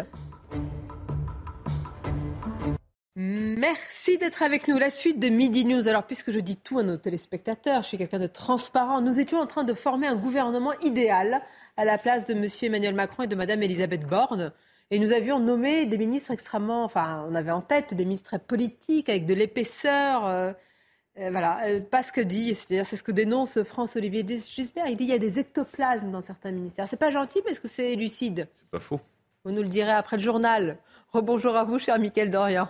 [3.15, 4.77] Merci d'être avec nous.
[4.77, 5.87] La suite de Midi News.
[5.87, 8.99] Alors, puisque je dis tout à nos téléspectateurs, je suis quelqu'un de transparent.
[8.99, 11.41] Nous étions en train de former un gouvernement idéal
[11.77, 12.47] à la place de M.
[12.61, 14.53] Emmanuel Macron et de Mme Elisabeth Borne.
[14.91, 16.83] Et nous avions nommé des ministres extrêmement.
[16.83, 20.25] Enfin, on avait en tête des ministres très politiques, avec de l'épaisseur.
[20.25, 20.53] Euh,
[21.17, 24.87] euh, voilà, euh, pas ce que dit, c'est-à-dire c'est ce que dénonce France-Olivier Gisbert.
[24.87, 26.87] Il dit qu'il y a des ectoplasmes dans certains ministères.
[26.87, 28.47] C'est pas gentil, mais est-ce que c'est lucide?
[28.53, 28.99] C'est pas faux.
[29.43, 30.77] Vous nous le direz après le journal.
[31.13, 32.67] Rebonjour à vous, cher Mickaël Dorian.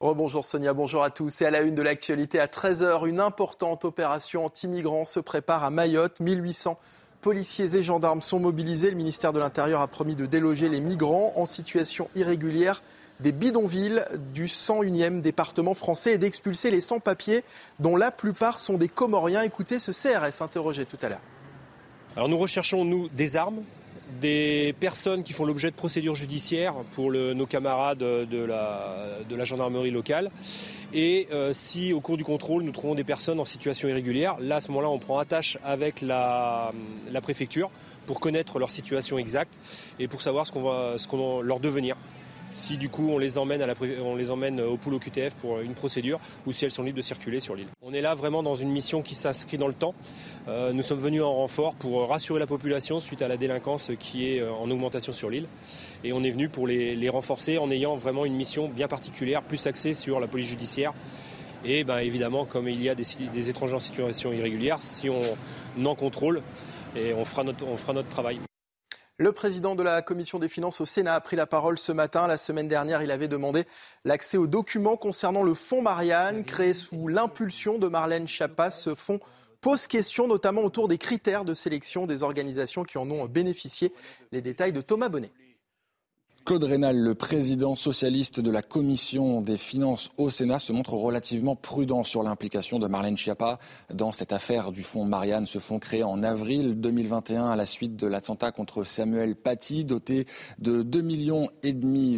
[0.00, 1.42] Rebonjour Sonia, bonjour à tous.
[1.42, 5.70] Et à la une de l'actualité, à 13h, une importante opération anti-migrants se prépare à
[5.70, 6.20] Mayotte.
[6.20, 6.78] 1800
[7.20, 8.90] Policiers et gendarmes sont mobilisés.
[8.90, 12.80] Le ministère de l'Intérieur a promis de déloger les migrants en situation irrégulière
[13.18, 17.42] des bidonvilles du 101e département français et d'expulser les sans-papiers,
[17.80, 19.42] dont la plupart sont des Comoriens.
[19.42, 21.20] Écoutez ce CRS interrogé tout à l'heure.
[22.14, 23.62] Alors nous recherchons, nous, des armes,
[24.20, 30.30] des personnes qui font l'objet de procédures judiciaires pour nos camarades de la, gendarmerie locale.
[30.94, 34.56] Et euh, si au cours du contrôle nous trouvons des personnes en situation irrégulière, là
[34.56, 36.72] à ce moment-là on prend attache avec la,
[37.22, 37.70] préfecture
[38.06, 39.58] pour connaître leur situation exacte
[39.98, 41.96] et pour savoir ce qu'on va, leur devenir
[42.50, 43.64] si du coup on les emmène,
[44.30, 47.54] emmène au pool QTF pour une procédure ou si elles sont libres de circuler sur
[47.54, 47.68] l'île.
[47.82, 49.94] On est là vraiment dans une mission qui s'inscrit dans le temps
[50.48, 54.30] Euh, nous sommes venus en renfort pour rassurer la population suite à la délinquance qui
[54.30, 55.46] est euh, en augmentation sur l'île.
[56.04, 59.66] Et on est venu pour les, renforcer en ayant vraiment une mission bien particulière, plus
[59.66, 60.94] axée sur la police judiciaire.
[61.64, 65.20] Et ben, évidemment, comme il y a des, étrangers en situation irrégulière, si on,
[65.84, 66.40] en contrôle,
[66.96, 68.38] et on fera notre travail.
[69.20, 72.28] Le président de la commission des finances au Sénat a pris la parole ce matin.
[72.28, 73.64] La semaine dernière, il avait demandé
[74.04, 78.70] l'accès aux documents concernant le fonds Marianne, créé sous l'impulsion de Marlène Schiappa.
[78.70, 79.18] Ce fonds
[79.60, 83.92] pose question notamment autour des critères de sélection des organisations qui en ont bénéficié.
[84.30, 85.32] Les détails de Thomas Bonnet.
[86.48, 91.56] Claude Rénal, le président socialiste de la commission des finances au Sénat, se montre relativement
[91.56, 93.58] prudent sur l'implication de Marlène Schiappa
[93.92, 97.96] dans cette affaire du fonds Marianne, ce fonds créé en avril 2021 à la suite
[97.96, 100.24] de l'attentat contre Samuel Paty, doté
[100.58, 101.48] de 2,5 millions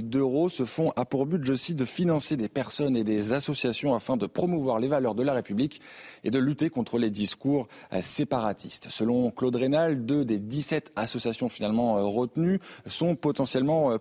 [0.05, 0.49] d'euros.
[0.49, 4.17] Ce fonds a pour but, je cite, de financer des personnes et des associations afin
[4.17, 5.81] de promouvoir les valeurs de la République
[6.23, 8.91] et de lutter contre les discours euh, séparatistes.
[8.91, 13.99] Selon Claude Rénal, deux des 17 associations finalement euh, retenues sont potentiellement euh,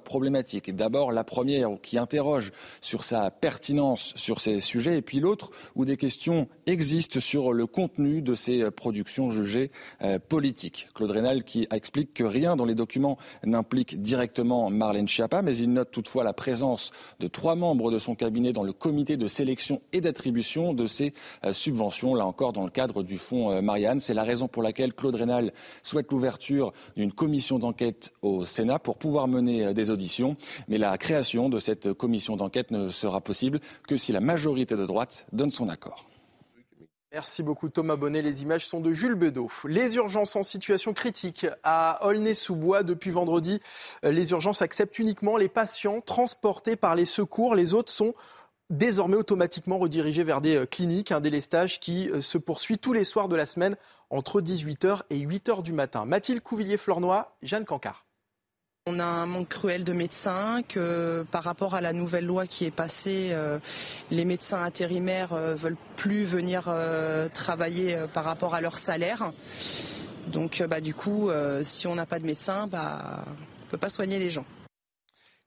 [0.74, 2.52] D'abord, la première qui interroge
[2.82, 7.66] sur sa pertinence sur ces sujets, et puis l'autre où des questions existent sur le
[7.66, 10.90] contenu de ces productions jugées euh, politiques.
[10.94, 15.72] Claude Rénal qui explique que rien dans les documents n'implique directement Marlène Schiappa, mais il
[15.72, 19.82] note toutefois la présence de trois membres de son cabinet dans le comité de sélection
[19.94, 21.14] et d'attribution de ces
[21.44, 24.00] euh, subventions, là encore dans le cadre du fonds euh, Marianne.
[24.00, 25.54] C'est la raison pour laquelle Claude Rénal
[25.84, 30.09] souhaite l'ouverture d'une commission d'enquête au Sénat pour pouvoir mener des auditions
[30.68, 34.86] mais la création de cette commission d'enquête ne sera possible que si la majorité de
[34.86, 36.06] droite donne son accord.
[37.12, 38.22] Merci beaucoup Thomas Bonnet.
[38.22, 39.50] Les images sont de Jules Bedeau.
[39.66, 43.60] Les urgences en situation critique à Aulnay-sous-Bois depuis vendredi.
[44.04, 47.56] Les urgences acceptent uniquement les patients transportés par les secours.
[47.56, 48.14] Les autres sont
[48.70, 51.12] désormais automatiquement redirigés vers des cliniques.
[51.12, 53.76] Un délestage qui se poursuit tous les soirs de la semaine
[54.12, 56.06] entre 18h et 8h du matin.
[56.06, 58.06] Mathilde Couvillier-Flornois, Jeanne Cancard.
[58.92, 62.66] On a un manque cruel de médecins, que par rapport à la nouvelle loi qui
[62.66, 63.60] est passée, euh,
[64.10, 69.32] les médecins intérimaires ne euh, veulent plus venir euh, travailler par rapport à leur salaire.
[70.26, 71.30] Donc bah, du coup,
[71.62, 74.46] si on n'a pas de médecin, bah, on ne peut pas soigner les gens.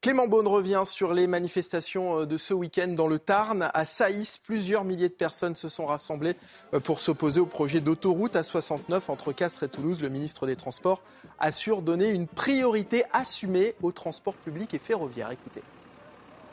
[0.02, 3.70] Clément Beaune revient sur les manifestations euh, de ce week-end dans le Tarn.
[3.72, 6.34] À Saïs, plusieurs milliers de personnes se sont rassemblées
[6.74, 10.02] euh, pour s'opposer au projet d'autoroute à 69 entre Castres et Toulouse.
[10.02, 11.02] Le ministre des Transports
[11.38, 15.30] assure donner une priorité assumée aux transports publics et ferroviaires.
[15.30, 15.62] Écoutez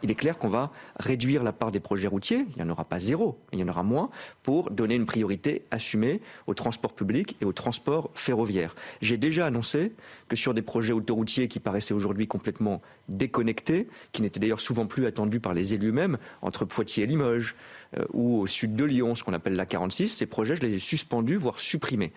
[0.04, 2.86] il est clair qu'on va réduire la part des projets routiers, il n'y en aura
[2.86, 4.10] pas zéro, il y en aura moins,
[4.44, 8.76] pour donner une priorité assumée au transport public et au transport ferroviaire.
[9.02, 9.94] J'ai déjà annoncé
[10.28, 15.06] que sur des projets autoroutiers qui paraissaient aujourd'hui complètement déconnectés, qui n'étaient d'ailleurs souvent plus
[15.06, 17.56] attendus par les élus eux-mêmes, entre Poitiers et Limoges,
[17.98, 20.76] euh, ou au sud de Lyon, ce qu'on appelle la 46, ces projets, je les
[20.76, 22.14] ai suspendus, voire supprimés.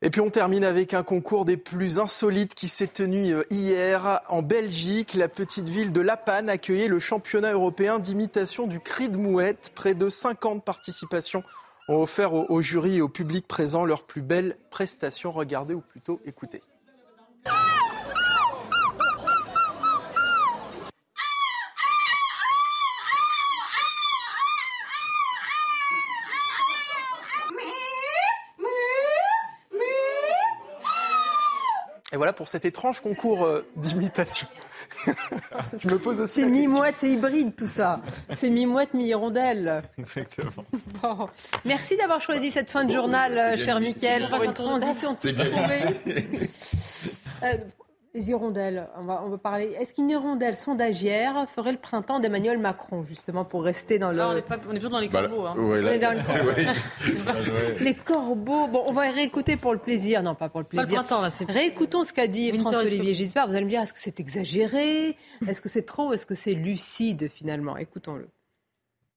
[0.00, 4.20] Et puis on termine avec un concours des plus insolites qui s'est tenu euh, hier
[4.28, 5.14] en Belgique.
[5.14, 9.72] La petite ville de La Panne accueillait le championnat européen d'imitation du cri de mouette.
[9.74, 11.42] Près de 50 participations
[11.88, 15.32] ont offert au, jury et au public présent leurs plus belles prestations.
[15.32, 16.60] Regardez ou plutôt écoutez.
[32.18, 34.46] Voilà pour cet étrange concours euh, d'imitation.
[35.76, 36.40] Je me pose aussi.
[36.42, 38.00] C'est mi-mouette, c'est hybride tout ça.
[38.36, 39.82] C'est mi-mouette, mi-hirondelle.
[39.98, 40.64] Exactement.
[41.64, 46.50] Merci d'avoir choisi cette fin de journal, cher Mickaël, pour une transition toute trouvée.
[48.14, 49.66] Les hirondelles, on va, on va parler.
[49.78, 54.22] Est-ce qu'une hirondelle sondagière ferait le printemps d'Emmanuel Macron, justement, pour rester dans le.
[54.22, 55.44] on, est plutôt dans les bah, corbeaux.
[55.46, 55.54] Hein.
[57.80, 58.66] les corbeaux.
[58.68, 60.22] Bon, on va réécouter pour le plaisir.
[60.22, 60.88] Non, pas pour le plaisir.
[60.88, 63.46] Pas le printemps, là, Réécoutons ce qu'a dit François-Olivier Gisbert.
[63.46, 65.14] Vous allez me dire, est-ce que c'est exagéré?
[65.46, 66.12] Est-ce que c'est trop?
[66.14, 67.76] Est-ce que c'est lucide, finalement?
[67.76, 68.28] Écoutons-le.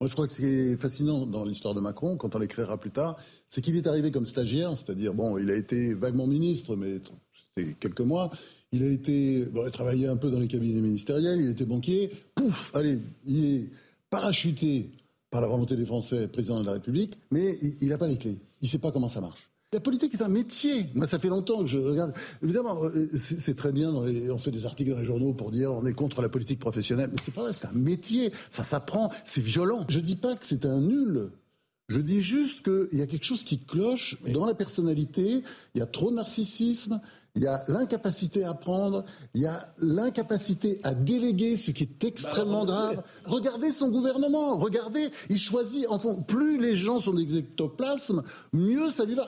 [0.02, 2.78] Moi, je crois que ce qui est fascinant dans l'histoire de Macron, quand on l'écrira
[2.78, 3.18] plus tard,
[3.48, 6.98] c'est qu'il est arrivé comme stagiaire, c'est-à-dire, bon, il a été vaguement ministre, mais
[7.56, 8.32] c'est quelques mois.
[8.74, 12.12] Il a été, bon, il travaillé un peu dans les cabinets ministériels, il était banquier.
[12.36, 13.70] Pouf, allez, il est
[14.10, 14.90] parachuté
[15.30, 18.38] par la volonté des Français, président de la République, mais il n'a pas les clés.
[18.62, 19.50] Il ne sait pas comment ça marche.
[19.74, 20.88] La politique est un métier.
[20.96, 22.14] Moi, ça fait longtemps que je regarde.
[22.44, 23.94] Évidemment, euh, c'est très bien.
[23.94, 27.10] on fait des articles dans les journaux pour dire on est contre la politique professionnelle,
[27.10, 27.54] mais c'est pas vrai.
[27.54, 28.34] C'est un métier.
[28.52, 29.12] Ça s'apprend.
[29.24, 29.86] C'est violent.
[29.88, 31.30] Je dis pas que c'est un nul.
[31.88, 35.42] Je dis juste qu'il y a quelque chose qui cloche dans la personnalité.
[35.76, 37.00] Il y a trop de narcissisme
[37.36, 42.04] il y a l'incapacité à prendre, il y a l'incapacité à déléguer, ce qui est
[42.04, 43.04] extrêmement bah, grave.
[43.26, 49.06] Regardez son gouvernement, regardez, il choisit, enfin, plus les gens sont des ectoplasmes, mieux ça
[49.06, 49.28] lui va.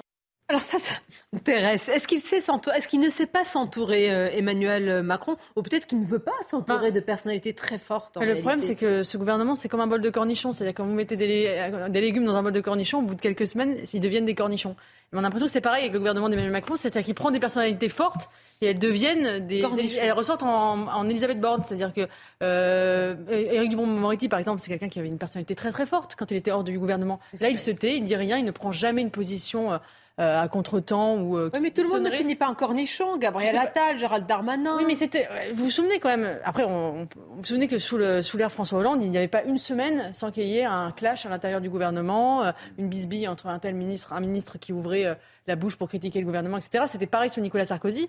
[0.50, 0.94] Alors ça, ça
[1.32, 1.88] m'intéresse.
[1.88, 6.02] Est-ce qu'il sait Est-ce qu'il ne sait pas s'entourer, euh, Emmanuel Macron Ou peut-être qu'il
[6.02, 9.70] ne veut pas s'entourer de personnalités très fortes Le problème, c'est que ce gouvernement, c'est
[9.70, 10.52] comme un bol de cornichons.
[10.52, 13.22] C'est-à-dire quand vous mettez des, des, légumes dans un bol de cornichons, au bout de
[13.22, 14.76] quelques semaines, ils deviennent des cornichons.
[15.14, 17.40] On a l'impression que c'est pareil avec le gouvernement d'Emmanuel Macron, c'est-à-dire qu'il prend des
[17.40, 18.30] personnalités fortes
[18.62, 19.64] et elles deviennent des...
[20.00, 21.64] Elles ressortent en, en Elisabeth Borne.
[21.64, 22.08] C'est-à-dire que
[22.44, 26.32] euh, Éric Dupond-Moretti, par exemple, c'est quelqu'un qui avait une personnalité très très forte quand
[26.32, 27.20] il était hors du gouvernement.
[27.40, 29.74] Là, il se tait, il dit rien, il ne prend jamais une position...
[29.74, 29.78] Euh,
[30.20, 31.38] euh, à contre-temps ou.
[31.38, 33.18] Euh, oui, mais tout le monde ne finit pas en cornichon.
[33.18, 34.78] Gabriel Attal, Gérald Darmanin.
[34.78, 35.28] Oui, mais c'était.
[35.54, 36.38] Vous vous souvenez quand même.
[36.46, 39.44] Après, on, vous vous souvenez que sous l'ère sous François Hollande, il n'y avait pas
[39.44, 43.28] une semaine sans qu'il y ait un clash à l'intérieur du gouvernement, euh, une bisbille
[43.28, 46.84] entre un tel ministre, un ministre qui ouvrait la bouche pour critiquer le gouvernement, etc.
[46.86, 48.08] C'était pareil sous Nicolas Sarkozy.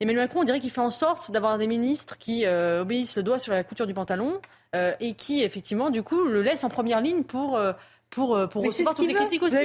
[0.00, 3.38] Emmanuel Macron, on dirait qu'il fait en sorte d'avoir des ministres qui obéissent le doigt
[3.38, 4.40] sur la couture du pantalon
[5.00, 7.72] et qui, effectivement, du coup, le laissent en première ligne pour pour, euh,
[8.10, 9.56] pour recevoir toutes les critiques aussi.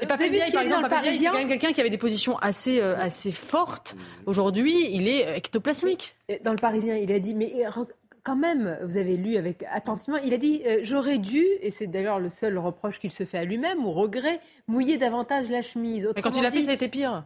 [0.00, 2.36] et Pape Ndiaye, par exemple, Pape Ndiaye, c'est quand même quelqu'un qui avait des positions
[2.38, 3.94] assez, euh, assez fortes.
[4.26, 6.16] Aujourd'hui, il est ectoplasmique.
[6.44, 7.52] Dans le Parisien, il a dit, mais
[8.22, 11.86] quand même, vous avez lu avec attentivement, il a dit euh, j'aurais dû, et c'est
[11.86, 16.08] d'ailleurs le seul reproche qu'il se fait à lui-même, ou regret, mouiller davantage la chemise.
[16.14, 17.24] mais quand il l'a fait, ça a été pire.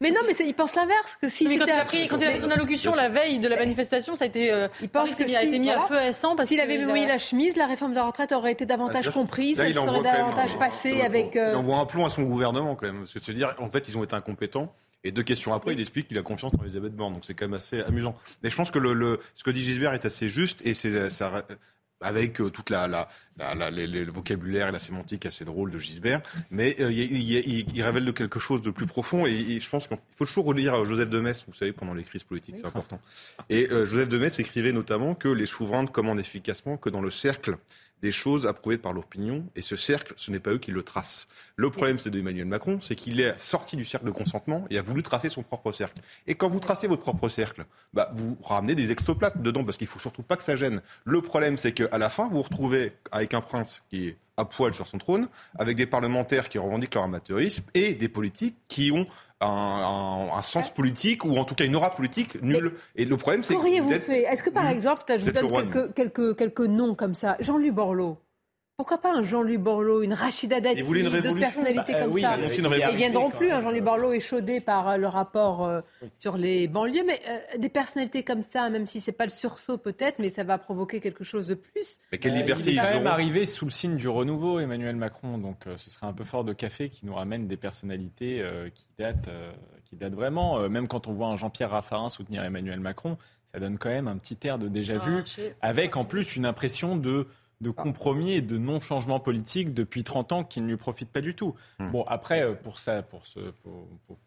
[0.00, 1.16] Mais, non, mais il pense l'inverse.
[1.20, 3.38] Que si mais quand il, a pris, quand il a fait son allocution la veille
[3.38, 5.96] de la manifestation, ça a été, euh, il pense qu'il a été mis à feu
[5.96, 6.36] à sang.
[6.44, 9.58] S'il avait mouillé la chemise, la réforme de la retraite aurait été davantage ah, comprise,
[9.60, 11.36] elle serait davantage passée avec.
[11.36, 12.98] Euh, il envoie un plomb à son gouvernement quand même.
[12.98, 14.74] Parce que se dire, en fait, ils ont été incompétents.
[15.06, 17.12] Et deux questions après, il explique qu'il a confiance en Elisabeth Borne.
[17.12, 18.16] Donc c'est quand même assez amusant.
[18.42, 21.44] Mais je pense que le, ce que dit Gisbert est assez juste et c'est ça
[22.04, 26.20] avec euh, toute la, la, la, le vocabulaire et la sémantique assez drôle de Gisbert,
[26.50, 30.26] mais euh, il, révèle de quelque chose de plus profond et, je pense qu'il faut
[30.26, 33.00] toujours relire Joseph de Metz, vous savez, pendant les crises politiques, c'est important.
[33.48, 37.10] Et euh, Joseph de Metz écrivait notamment que les souverains commandent efficacement que dans le
[37.10, 37.56] cercle
[38.04, 39.46] des choses approuvées par l'opinion.
[39.56, 41.26] Et ce cercle, ce n'est pas eux qui le tracent.
[41.56, 44.82] Le problème, c'est d'Emmanuel Macron, c'est qu'il est sorti du cercle de consentement et a
[44.82, 46.02] voulu tracer son propre cercle.
[46.26, 49.86] Et quand vous tracez votre propre cercle, bah, vous ramenez des extoplasmes dedans parce qu'il
[49.86, 50.82] faut surtout pas que ça gêne.
[51.06, 54.44] Le problème, c'est qu'à la fin, vous vous retrouvez avec un prince qui est à
[54.44, 55.28] poil sur son trône,
[55.58, 59.06] avec des parlementaires qui revendiquent leur amateurisme et des politiques qui ont
[59.40, 62.74] un, sens politique ou en tout cas une aura politique nulle.
[62.96, 63.80] Et le problème, c'est que.
[63.80, 67.74] vous Est-ce que par exemple, je vous donne quelques, quelques, quelques noms comme ça, Jean-Luc
[67.74, 68.18] Borloo
[68.76, 72.36] pourquoi pas un Jean-Louis Borloo, une Rachida Dati, d'autres personnalités bah, comme ça
[72.90, 73.52] Ils viendront plus.
[73.52, 75.80] Un Jean-Louis Borloo est chaudé par euh, le rapport euh,
[76.18, 79.78] sur les banlieues, mais euh, des personnalités comme ça, même si c'est pas le sursaut
[79.78, 82.00] peut-être, mais ça va provoquer quelque chose de plus.
[82.10, 85.38] Mais quelle liberté Il est quand même arrivé sous le signe du renouveau, Emmanuel Macron.
[85.38, 88.44] Donc ce serait un peu fort de café qui nous ramène des personnalités
[88.74, 89.30] qui datent,
[89.84, 90.68] qui datent vraiment.
[90.68, 94.16] même quand on voit un Jean-Pierre Raffarin soutenir Emmanuel Macron, ça donne quand même un
[94.16, 95.22] petit air de déjà vu,
[95.62, 97.28] avec en plus une impression de
[97.60, 101.34] de compromis et de non-changement politique depuis 30 ans qui ne lui profite pas du
[101.34, 101.54] tout.
[101.78, 101.90] Hmm.
[101.90, 103.40] Bon, après, euh, pour sa, pour, ce,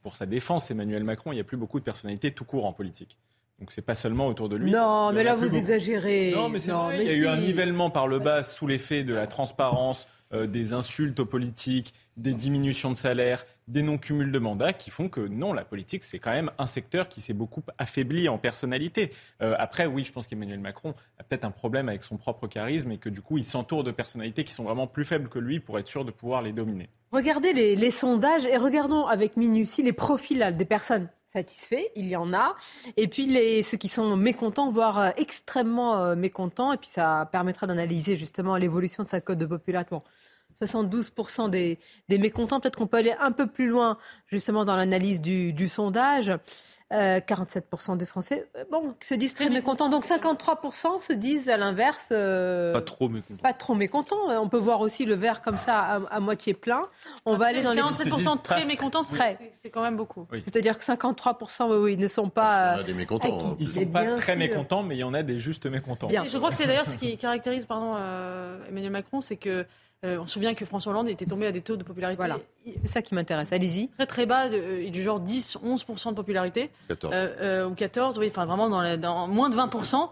[0.01, 2.73] pour, sa défense, Emmanuel Macron, il n'y a plus beaucoup de personnalités tout court en
[2.73, 3.17] politique.
[3.59, 4.69] Donc c'est pas seulement autour de lui.
[4.71, 6.31] Non, mais là vous exagérez.
[6.35, 7.03] Non, mais c'est vrai.
[7.03, 10.45] il y a eu un nivellement par le bas sous l'effet de la transparence, euh,
[10.45, 15.21] des insultes aux politiques, des diminutions de salaire, des non-cumuls de mandats qui font que
[15.21, 19.11] non, la politique, c'est quand même un secteur qui s'est beaucoup affaibli en personnalité.
[19.41, 22.91] Euh, après, oui, je pense qu'Emmanuel Macron a peut-être un problème avec son propre charisme
[22.91, 25.59] et que du coup, il s'entoure de personnalités qui sont vraiment plus faibles que lui
[25.59, 26.89] pour être sûr de pouvoir les dominer.
[27.11, 32.33] Regardez les, sondages et regardons avec minutie les profils des personnes satisfaits, il y en
[32.33, 32.55] a,
[32.95, 37.27] et puis les, ceux qui sont mécontents, voire euh, extrêmement euh, mécontents, et puis ça
[37.31, 40.03] permettra d'analyser justement l'évolution de sa cote de population.
[40.61, 41.79] 72% des,
[42.09, 42.59] mécontents.
[42.59, 43.97] Peut-être qu'on peut aller un peu plus loin
[44.27, 46.31] justement dans l'analyse du, sondage.
[46.89, 49.89] 47% euh, des Français euh, bon, se disent très mécontents.
[49.89, 52.07] Donc 53% se disent à l'inverse.
[52.11, 53.41] Euh, pas trop mécontents.
[53.43, 54.41] Pas trop mécontents.
[54.41, 56.87] On peut voir aussi le verre comme ça à, moitié plein.
[57.25, 60.27] On va aller dans 47% très mécontents, c'est quand même beaucoup.
[60.31, 62.81] C'est-à-dire que 53% oui, ne sont pas.
[62.83, 63.49] des mécontents.
[63.51, 63.55] Hein.
[63.59, 66.07] Ils ne sont pas très mécontents, mais il y en a des justes mécontents.
[66.09, 67.97] Je crois que c'est d'ailleurs ce qui caractérise pardon,
[68.69, 69.65] Emmanuel Macron, c'est que
[70.05, 72.17] euh, on se souvient que François Hollande était tombé à des taux de popularité.
[72.17, 72.37] Voilà.
[72.83, 73.51] C'est ça qui m'intéresse.
[73.51, 73.89] Allez-y.
[73.89, 76.69] Très très bas, euh, du genre 10-11% de popularité.
[76.89, 77.13] 14.
[77.15, 80.09] Euh, ou 14, oui, enfin vraiment dans, moins de 20%.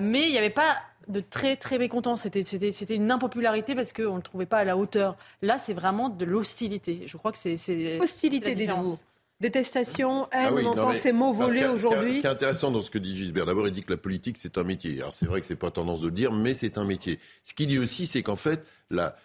[0.00, 0.76] mais il n'y avait pas
[1.08, 2.16] de très très mécontents.
[2.16, 5.16] C'était, c'était, une impopularité parce qu'on ne le trouvait pas à la hauteur.
[5.40, 7.04] Là, c'est vraiment de l'hostilité.
[7.06, 7.98] Je crois que c'est.
[8.00, 8.98] Hostilité des nouveaux.
[9.42, 12.12] Détestation, haine, ah on entend ces mots volés aujourd'hui.
[12.12, 14.36] Ce qui est intéressant dans ce que dit Gisbert, d'abord il dit que la politique
[14.38, 15.00] c'est un métier.
[15.00, 17.18] Alors c'est vrai que c'est pas tendance de le dire, mais c'est un métier.
[17.44, 19.16] Ce qu'il dit aussi, c'est qu'en fait, la,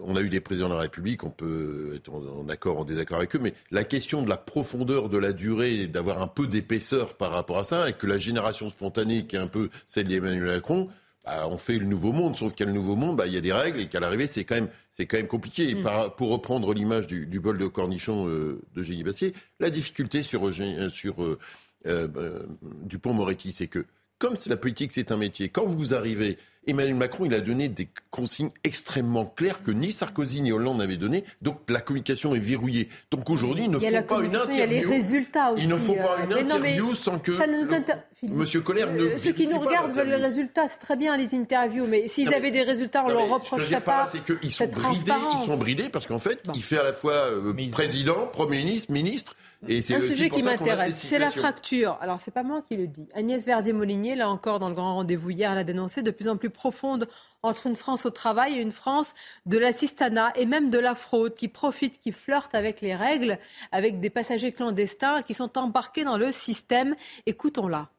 [0.00, 3.18] on a eu des présidents de la République, on peut être en, accord, en désaccord
[3.18, 7.12] avec eux, mais la question de la profondeur de la durée, d'avoir un peu d'épaisseur
[7.12, 10.54] par rapport à ça, et que la génération spontanée, qui est un peu celle d'Emmanuel
[10.54, 10.88] Macron,
[11.26, 13.32] bah, on fait le nouveau monde, sauf qu'il y a le nouveau monde, bah, il
[13.34, 15.74] y a des règles et qu'à l'arrivée, c'est quand même, c'est quand même compliqué.
[15.74, 15.82] Mm.
[15.82, 20.22] par- pour reprendre l'image du, du bol de cornichon euh, de Génie Bassier, la difficulté
[20.22, 21.38] sur, euh, sur euh,
[21.86, 22.42] euh,
[22.84, 23.84] Dupont-Moretti, c'est que
[24.18, 25.50] comme la politique, c'est un métier.
[25.50, 30.40] Quand vous arrivez, Emmanuel Macron, il a donné des consignes extrêmement claires que ni Sarkozy
[30.40, 31.24] ni Hollande n'avaient données.
[31.42, 32.88] Donc la communication est verrouillée.
[33.10, 34.90] Donc aujourd'hui, il ne faut pas une communication, il y a les interview.
[34.90, 35.62] résultats aussi.
[35.64, 37.70] Il ne faut pas euh, une mais non, mais interview sans que ça ne nous
[37.70, 41.16] le- Monsieur Colère ne Euh, Ceux qui nous regardent veulent les résultats, c'est très bien
[41.16, 43.34] les interviews, mais s'ils mais- avaient des résultats, on leur mais ce que je veux
[43.34, 46.42] reprocherait dire par là, pas c'est qu'ils sont bridés, ils sont bridés parce qu'en fait,
[46.54, 49.36] il fait à la fois euh, président, premier ministre, ministre,
[49.68, 51.98] et c'est Un aussi sujet pour qui m'intéresse, c'est la fracture.
[52.00, 53.08] Alors, c'est pas moi qui le dis.
[53.14, 56.36] Agnès Verdier-Molinier, là encore, dans le grand rendez-vous hier, elle a dénoncé de plus en
[56.36, 57.08] plus profonde
[57.42, 59.14] entre une France au travail et une France
[59.46, 63.38] de l'assistanat et même de la fraude qui profite, qui flirte avec les règles,
[63.72, 66.96] avec des passagers clandestins qui sont embarqués dans le système.
[67.26, 67.90] Écoutons-la.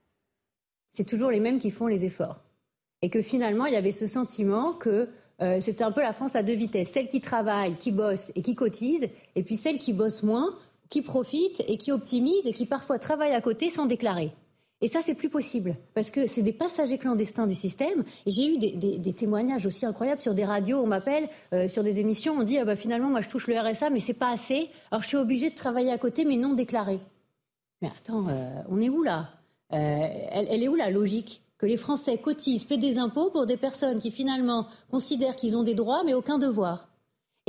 [0.92, 2.44] c'est toujours les mêmes qui font les efforts.
[3.02, 5.10] Et que finalement, il y avait ce sentiment que
[5.42, 6.90] euh, c'était un peu la France à deux vitesses.
[6.90, 10.58] Celles qui travaillent, qui bossent et qui cotisent, et puis celles qui bossent moins,
[10.90, 14.32] qui profitent et qui optimisent et qui parfois travaillent à côté sans déclarer.
[14.80, 18.04] Et ça, c'est plus possible, parce que c'est des passagers clandestins du système.
[18.28, 22.36] J'ai eu des, témoignages aussi incroyables sur des radios, on m'appelle, euh, sur des émissions,
[22.38, 24.70] on dit ah bah, finalement, moi je touche le RSA, mais c'est pas assez.
[24.92, 27.00] Alors je suis obligée de travailler à côté, mais non déclaré.
[27.82, 29.30] Mais attends, euh, on est où là?
[29.74, 31.42] Euh, elle est où la logique?
[31.58, 35.64] Que les Français cotisent, paient des impôts pour des personnes qui finalement considèrent qu'ils ont
[35.64, 36.88] des droits mais aucun devoir.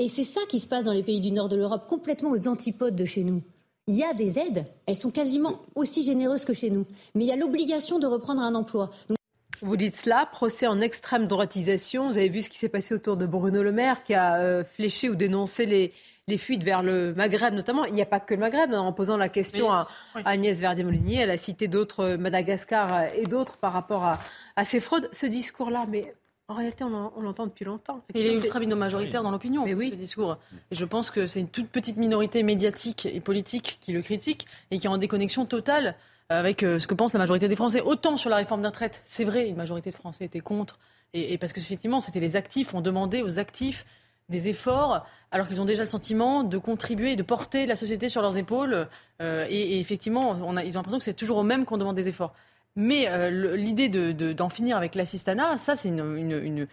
[0.01, 2.47] Et c'est ça qui se passe dans les pays du nord de l'Europe, complètement aux
[2.47, 3.43] antipodes de chez nous.
[3.89, 7.27] Il y a des aides, elles sont quasiment aussi généreuses que chez nous, mais il
[7.27, 8.91] y a l'obligation de reprendre un emploi.
[9.09, 9.19] Donc,
[9.61, 12.07] Vous dites cela, procès en extrême droitisation.
[12.07, 14.63] Vous avez vu ce qui s'est passé autour de Bruno Le Maire qui a euh,
[14.63, 15.93] fléché ou dénoncé les,
[16.29, 17.85] les fuites vers le Maghreb notamment.
[17.87, 18.73] Il n'y a pas que le Maghreb.
[18.75, 23.25] En posant la question à, à Agnès Verdier-Molinier, elle a cité d'autres, euh, Madagascar et
[23.25, 24.21] d'autres par rapport à,
[24.55, 25.09] à ces fraudes.
[25.13, 26.15] Ce discours-là, mais
[26.49, 28.01] en réalité, on, l'en- on l'entend depuis longtemps.
[28.15, 30.39] Il est ultra majoritaire dans l'opinion, ce discours.
[30.71, 34.47] Et je pense que c'est une toute petite minorité médiatique et politique qui le critique
[34.71, 35.95] et qui est en déconnexion totale
[36.31, 37.81] avec euh, ce que pense la majorité des Français.
[37.81, 40.79] Autant sur la réforme des retraites, c'est vrai, une majorité de Français était contre.
[41.15, 43.87] Et, et parce que effectivement, c'était les actifs, on demandait aux actifs
[44.29, 48.11] des efforts, alors qu'ils ont déjà le sentiment de contribuer et de porter la société
[48.11, 48.89] sur leurs épaules.
[49.23, 51.79] Euh, et, et effectivement, on a, ils ont l'impression que c'est toujours aux mêmes qu'on
[51.79, 52.35] demande des efforts.
[52.81, 56.69] Mais euh, l'idée de- de- d'en finir avec l'assistanat, ça, c'est une,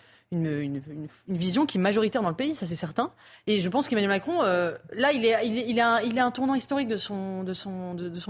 [1.27, 3.11] vision qui est majoritaire dans le pays, ça c'est certain.
[3.47, 7.43] Et je pense qu'Emmanuel Macron, euh, là, il, est, a un, tournant historique de son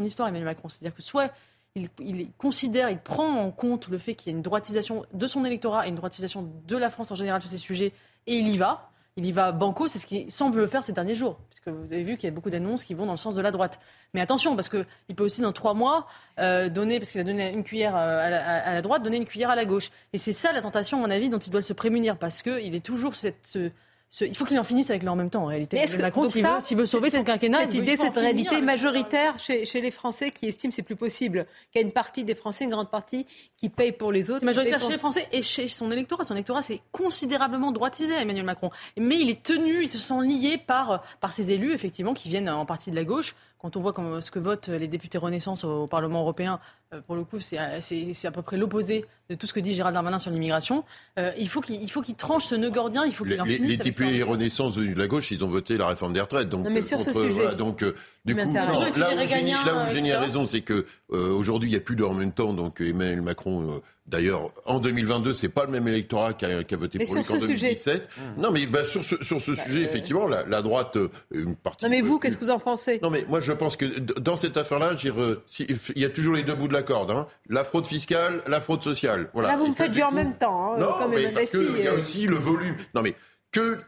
[0.05, 0.69] histoire, Emmanuel Macron.
[0.69, 1.33] C'est-à-dire que soit
[1.75, 5.27] il, il considère, il prend en compte le fait qu'il y a une droitisation de
[5.27, 7.91] son électorat et une droitisation de la France en général sur ces sujets,
[8.27, 8.89] et il y va.
[9.17, 11.85] Il y va banco, c'est ce qu'il semble le faire ces derniers jours, puisque vous
[11.93, 13.79] avez vu qu'il y a beaucoup d'annonces qui vont dans le sens de la droite.
[14.13, 14.85] Mais attention, parce qu'il
[15.15, 16.05] peut aussi dans trois mois
[16.37, 19.49] euh, donner, parce qu'il a donné une cuillère euh, à la, droite, donner une cuillère
[19.49, 19.89] à la gauche.
[20.11, 22.75] Et c'est ça la tentation, à mon avis, dont il doit se prémunir, parce qu'il
[22.75, 23.71] est toujours cette, ce-
[24.09, 25.77] ce- il faut qu'il en finisse avec là en même temps, en réalité.
[25.77, 29.37] Mais que- Macron, s'il veut, sauver son cette- quinquennat, cette il idée, cette réalité majoritaire
[29.39, 32.35] chez, chez les Français qui estiment c'est plus possible, qu'il y a une partie des
[32.35, 33.25] Français, une grande partie,
[33.57, 34.39] qui paye pour les autres.
[34.39, 36.23] C'est majoritaire chez les Français et chez son électorat.
[36.23, 38.69] Son électorat s'est considérablement droitisé Emmanuel Macron.
[38.97, 42.49] Mais il est tenu, il se sent lié par, par ses élus, effectivement, qui viennent
[42.49, 43.35] en partie de la gauche.
[43.65, 46.59] Quand on voit ce que votent les députés Renaissance au Parlement européen,
[46.93, 49.59] euh, pour le coup, c'est à, c'est- à peu près l'opposé de tout ce que
[49.59, 50.83] dit Gérald Darmanin sur l'immigration.
[51.17, 53.71] Euh, il faut qu'il tranche ce nœud gordien, il faut qu'il Les, en les, finisse
[53.71, 56.47] les députés Renaissance venus de la gauche, ils ont voté la réforme des retraites.
[56.47, 58.91] Donc, Non, mais euh, sur ce contre- sujet, voilà, donc, euh, du coup, non, là
[58.91, 61.77] sujet où Génie, là où euh, Génie a raison, c'est que euh, aujourd'hui, il n'y
[61.77, 62.53] a plus de en même temps.
[62.53, 66.73] Donc, Emmanuel Macron, euh, d'ailleurs, en 2022, c'est pas le même électorat qui a, qui
[66.73, 67.67] a voté Mais pour lui qu'en ce sujet.
[67.69, 68.09] 2017.
[68.37, 71.85] Non, mais bah, sur ce, sur ce sujet, effectivement, la, la droite, euh, une partie.
[71.85, 72.99] Non mais vous, qu'est-ce que vous en pensez?
[73.01, 76.35] Non, mais moi, je pense que dans cette affaire-là, euh, si- il y a toujours
[76.35, 77.11] les deux bouts de la corde.
[77.11, 77.27] Hein.
[77.49, 79.29] La fraude fiscale, la fraude sociale.
[79.33, 79.49] Voilà.
[79.49, 80.73] Là, vous Et me faites du en même temps.
[80.73, 82.75] hein, non, comme mais parce qu'il y a euh, aussi le volume.
[82.93, 83.15] Non, mais
[83.51, 83.79] que,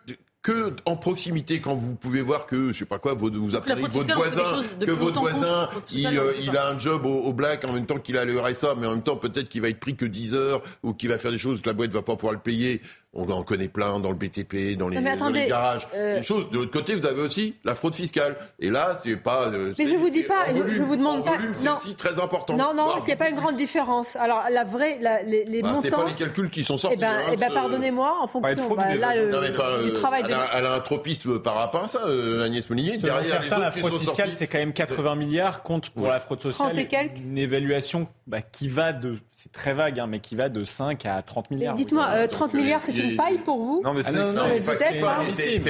[0.48, 4.16] que en proximité, quand vous pouvez voir que, je sais pas quoi, vous fraude votre
[4.16, 7.86] voisin, que votre voisin, il, euh, il a un job au, au black en même
[7.86, 10.06] temps qu'il a le RSA, mais en même temps, peut-être qu'il va être pris que
[10.06, 12.40] 10 heures ou qu'il va faire des choses que la boîte va pas pouvoir le
[12.40, 12.82] payer.
[13.14, 15.88] On en connaît plein dans le BTP, dans les, mais dans attendez, les garages.
[15.96, 16.50] euh, C'est une chose.
[16.52, 18.36] De l'autre côté, vous avez aussi la fraude fiscale.
[18.60, 19.44] Et là, c'est pas.
[19.48, 21.38] euh, Mais je vous dis pas, volume, je vous demande en pas.
[21.38, 22.56] volume, c'est non, aussi très important.
[22.58, 24.16] non, non, il n'y a pas une grande différence.
[24.18, 26.04] Alors la vraie, la- les, les bah, c'est montants.
[26.04, 26.98] pas les calculs qui sont sortis.
[26.98, 29.90] Eh ben, hein, eh ben, pardonnez-moi, en fonction bah, là, le- Non, mais enfin, du
[29.90, 30.36] euh, travail elle, de.
[30.36, 33.00] a, elle a un tropisme par rapport à ça, euh, Agnès Molinier.
[33.00, 36.08] Selon Derrière les certains, autres la fraude fiscale, c'est quand même 80 milliards, compte pour
[36.08, 36.78] la fraude 30 sociale
[37.16, 41.06] une évaluation bah, qui va de, c'est très vague, hein, mais qui va de 5
[41.06, 41.76] à 30 milliards.
[41.76, 44.12] Dites-moi, 30 euh, milliards, c'est une paille pour vous Non, mais c'est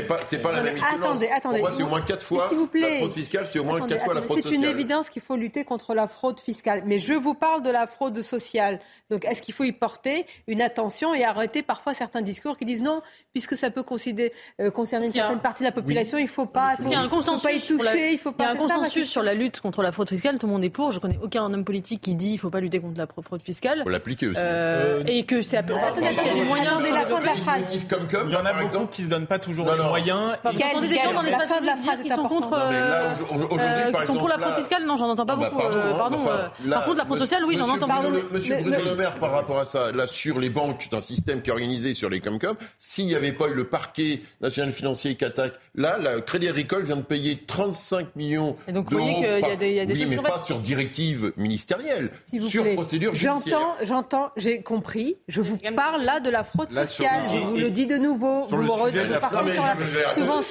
[0.08, 1.00] pas, c'est pas, la même équivalence.
[1.00, 1.60] Attendez, attendez.
[1.60, 4.14] Pour moi, c'est au moins 4 fois la fraude fiscale, c'est au moins 4 fois
[4.16, 4.60] la fraude sociale.
[4.60, 6.82] C'est une évidence qu'il faut lutter contre la fraude fiscale.
[6.86, 8.80] Mais je vous parle de la fraude sociale.
[9.12, 12.82] Donc, est-ce qu'il faut y porter une attention et arrêter parfois certains discours qui disent
[12.82, 13.04] non,
[13.38, 13.84] puisque ça peut
[14.60, 17.00] euh, concerner une certaine partie de la population, il ne faut pas, il y a
[17.00, 18.46] un consensus faut pas y toucher, il faut pas.
[18.46, 20.40] Il y a un consensus sur la lutte contre la fraude fiscale.
[20.40, 20.92] Tout le monde est pour.
[20.92, 23.78] Je connais aucun homme politique qui dit il faut pas lutter contre la fraude fiscale.
[23.80, 24.40] Il faut l'appliquer aussi.
[24.40, 26.88] Euh, et que c'est il y a des moyens.
[26.88, 27.62] de la fin de la phrase.
[27.72, 30.36] Il y en a beaucoup qui se donnent pas toujours les moyens.
[30.44, 34.56] Entendez des gens dans l'espace public qui sont contre, euh, qui sont pour la fraude
[34.56, 34.84] fiscale.
[34.86, 35.62] Non, j'en entends pas beaucoup.
[35.98, 36.18] Pardon.
[36.72, 37.88] Par contre, la fraude sociale, oui, j'en entends.
[38.32, 41.50] Monsieur Bruno Le Maire, par rapport à ça, là sur les banques, un système qui
[41.50, 42.56] est organisé sur les Comcom.
[42.80, 46.84] S'il n'y avait pas eu le parquet national financier qui attaque, là, le Crédit Agricole
[46.84, 48.74] vient de payer 35 millions d'euros.
[48.74, 51.34] Donc vous voyez qu'il y a des, y a des oui, mais pas sur directive
[51.38, 52.12] ministérielle,
[52.48, 53.60] sur procédure judiciaire.
[53.60, 55.18] J'entends, j'entends, j'ai compris.
[55.28, 57.24] Je vous parle là de la fraude sociale.
[57.32, 58.46] Je vous le dis de nouveau.
[58.48, 59.48] Sur vous le sujet de la fraude
[60.14, 60.42] Souvent,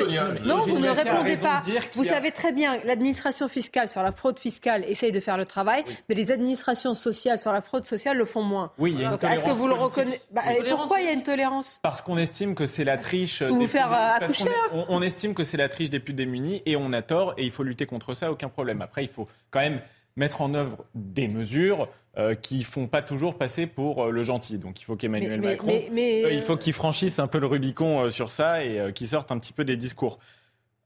[0.44, 1.60] non, vous ne répondez pas.
[1.94, 5.84] Vous savez très bien, l'administration fiscale sur la fraude fiscale essaye de faire le travail,
[6.08, 8.72] mais les administrations sociales sur la fraude sociale le font moins.
[8.78, 11.80] Oui, Est-ce que vous le reconnaissez bah, Pourquoi il y a une tolérance?
[11.82, 13.42] Parce qu'on estime que c'est la triche.
[13.42, 14.50] Des faire euh, accoucher.
[14.72, 17.44] On, on, estime que c'est la triche des plus démunis et on a tort et
[17.44, 18.82] il faut lutter contre ça, aucun problème.
[18.82, 19.80] Après, il faut quand même
[20.16, 21.88] mettre en œuvre des mesures
[22.18, 24.56] euh, qui font pas toujours passer pour euh, le gentil.
[24.56, 28.30] Donc il faut qu'Emmanuel Macron, euh, il faut qu'il franchisse un peu le Rubicon sur
[28.30, 30.18] ça et qu'il sorte un petit peu des discours.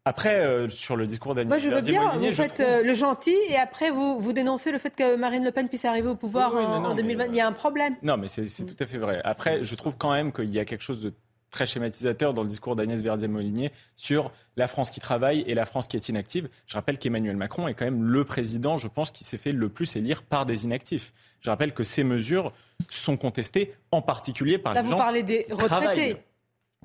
[0.04, 3.90] Après, sur le discours d'Annie Moi, je veux bien, vous faites le gentil et après,
[3.90, 7.26] vous, vous dénoncez le fait que Marine Le Pen puisse arriver au pouvoir en, 2020.
[7.26, 7.94] Il y a un problème.
[8.02, 9.20] Non, mais c'est tout à fait vrai.
[9.22, 11.12] Après, je trouve quand même qu'il y a quelque chose de
[11.50, 15.86] très schématisateur dans le discours d'Agnès Verdier-Molinier sur la France qui travaille et la France
[15.86, 16.48] qui est inactive.
[16.66, 19.68] Je rappelle qu'Emmanuel Macron est quand même le président, je pense, qui s'est fait le
[19.68, 21.12] plus élire par des inactifs.
[21.40, 22.52] Je rappelle que ces mesures
[22.88, 26.16] sont contestées en particulier par Là, les vous parlez des retraités.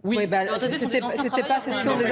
[0.06, 1.60] Oui, bah, c'était pas.
[1.60, 2.06] Ce sont des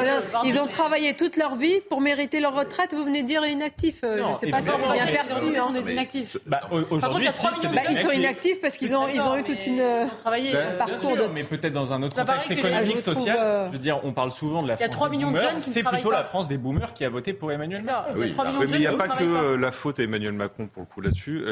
[0.46, 2.94] ils ont travaillé toute leur vie pour mériter leur retraite.
[2.94, 4.00] Vous venez de dire inactifs.
[4.04, 5.46] Euh, je ne sais pas si c'est bien perçu.
[5.54, 6.38] Ils sont des inactifs.
[6.46, 7.28] Bah, aujourd'hui,
[7.64, 11.16] bah, ils sont inactifs parce qu'ils ont, ils ont eu toute une euh, ben, parcours
[11.16, 11.28] de.
[11.34, 13.38] Mais peut-être dans un autre contexte économique, social.
[13.40, 14.88] Euh, je veux dire, on parle souvent de la France.
[14.88, 17.10] Il y a 3 millions de jeunes C'est plutôt la France des boomers qui a
[17.10, 18.14] voté pour Emmanuel Macron.
[18.16, 18.30] Mais
[18.70, 21.44] il n'y a pas que la faute à Emmanuel Macron pour le coup là-dessus.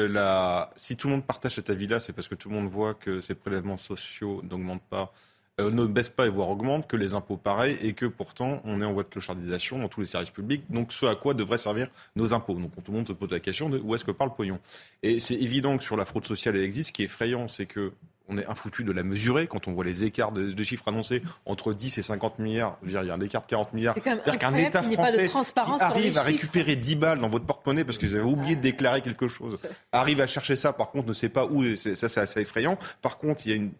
[0.76, 3.20] Si tout le monde partage cet avis-là, c'est parce que tout le monde voit que
[3.20, 5.12] ces prélèvements sociaux n'augmentent pas
[5.60, 8.80] euh, ne baisse pas et voire augmente, que les impôts pareil, et que pourtant on
[8.80, 10.64] est en voie de clochardisation dans tous les services publics.
[10.70, 12.54] Donc ce à quoi devraient servir nos impôts.
[12.54, 14.58] Donc tout le monde se pose la question de où est-ce que parle le pognon.
[15.02, 16.88] Et c'est évident que sur la fraude sociale elle existe.
[16.88, 17.92] Ce qui est effrayant, c'est que
[18.28, 21.74] on est infoutu de la mesurer quand on voit les écarts de, chiffres annoncés entre
[21.74, 22.78] 10 et 50 milliards.
[22.84, 23.94] Il y a un écart de 40 milliards.
[23.94, 28.06] C'est-à-dire qu'un État français qui arrive à récupérer 10 balles dans votre porte-monnaie parce que
[28.06, 29.58] vous avez oublié de déclarer quelque chose,
[29.90, 32.78] arrive à chercher ça, par contre ne sait pas où, ça c'est assez effrayant.
[33.02, 33.72] Par contre, il y a une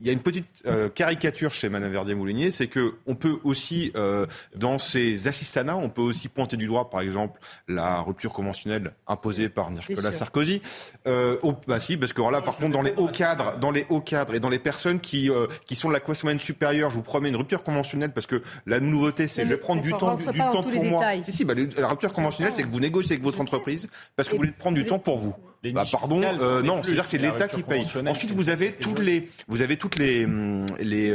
[0.00, 3.92] il y a une petite euh, caricature chez Madame Verdier-Moulinier, c'est que on peut aussi,
[3.96, 8.92] euh, dans ces assistanats, on peut aussi pointer du doigt, par exemple, la rupture conventionnelle
[9.06, 10.60] imposée par Nicolas Sarkozy.
[11.06, 14.00] Euh, bah si, parce que là, par contre, dans les hauts cadres, dans les hauts
[14.00, 16.96] cadres et dans les personnes qui euh, qui sont de la classe moyenne supérieure, je
[16.96, 20.14] vous promets une rupture conventionnelle, parce que la nouveauté, c'est je vais prendre du temps,
[20.16, 21.22] du, temps pour moi.
[21.22, 24.34] Si si, bah, la rupture conventionnelle, c'est que vous négociez avec votre entreprise parce que
[24.34, 25.34] vous voulez prendre du temps pour vous.
[25.64, 27.86] Bah, pardon, euh, non, c'est-à-dire que c'est l'État qui paye.
[28.06, 31.08] Ensuite, vous avez toutes les, vous avez toutes les hum, les,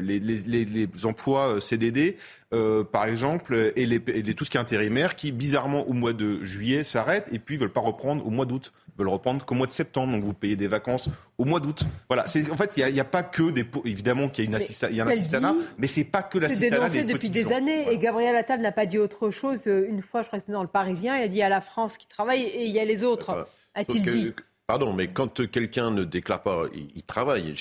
[0.00, 2.16] les, les, les, emplois euh, CDD,
[2.54, 4.00] euh, par exemple, et, les,
[4.34, 7.72] tout ce qui est intérimaire, qui bizarrement au mois de juillet s'arrêtent et puis veulent
[7.72, 10.12] pas reprendre au mois d'août, veulent reprendre qu'au mois de septembre.
[10.14, 11.82] Donc vous payez des vacances au mois d'août.
[12.08, 14.54] Voilà, en fait il n'y a, a, pas que des évidemment qu'il y a une
[14.54, 16.88] assista, il y a un assistanat, mais c'est pas que l'assistanat.
[16.88, 19.66] C'est dénoncé depuis des années et Gabriel Attal n'a pas dit autre chose.
[19.66, 22.42] Une fois, je restais dans le Parisien, il a dit à la France qui travaille
[22.42, 23.46] et il y a les autres.
[23.78, 24.32] A-t-il dit
[24.66, 27.54] Pardon, mais quand quelqu'un ne déclare pas, il, travaille.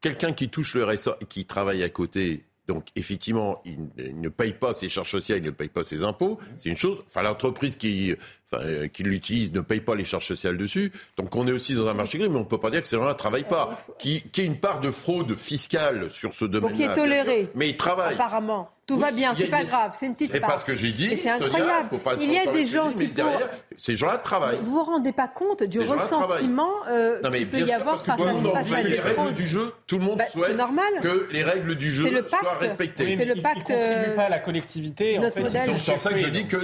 [0.00, 4.54] Quelqu'un qui touche le RSA et qui travaille à côté, donc effectivement, il, ne paye
[4.54, 6.38] pas ses charges sociales, il ne paye pas ses impôts.
[6.56, 7.02] C'est une chose.
[7.06, 8.14] Enfin, l'entreprise qui,
[8.54, 10.90] euh, qui l'utilise ne paye pas les charges sociales dessus.
[11.18, 12.88] Donc on est aussi dans un marché gris, mais on ne peut pas dire que
[12.88, 13.84] ces gens-là ne travaillent pas.
[13.98, 16.76] Qui, qui a une part de fraude fiscale sur ce domaine-là.
[16.76, 17.50] qui est toléré.
[17.54, 18.14] Mais ils travaillent.
[18.14, 18.70] Apparemment.
[18.86, 21.16] Tout va bien, c'est pas grave, c'est une petite C'est pas ce que j'ai dit.
[21.16, 21.88] C'est incroyable.
[22.20, 24.58] il y a des gens qui derrière, ces gens-là travaillent.
[24.62, 29.00] Vous vous rendez pas compte du ressentiment euh, qu'il peut y avoir face à les
[29.00, 29.72] règles du jeu.
[29.86, 30.56] Tout le monde bah, souhaite
[31.00, 33.16] que les règles du jeu soient respectées.
[33.16, 33.70] C'est le pacte.
[33.70, 35.18] ne contribue pas à la collectivité.
[35.18, 36.56] En fait, c'est pour ça que je dis que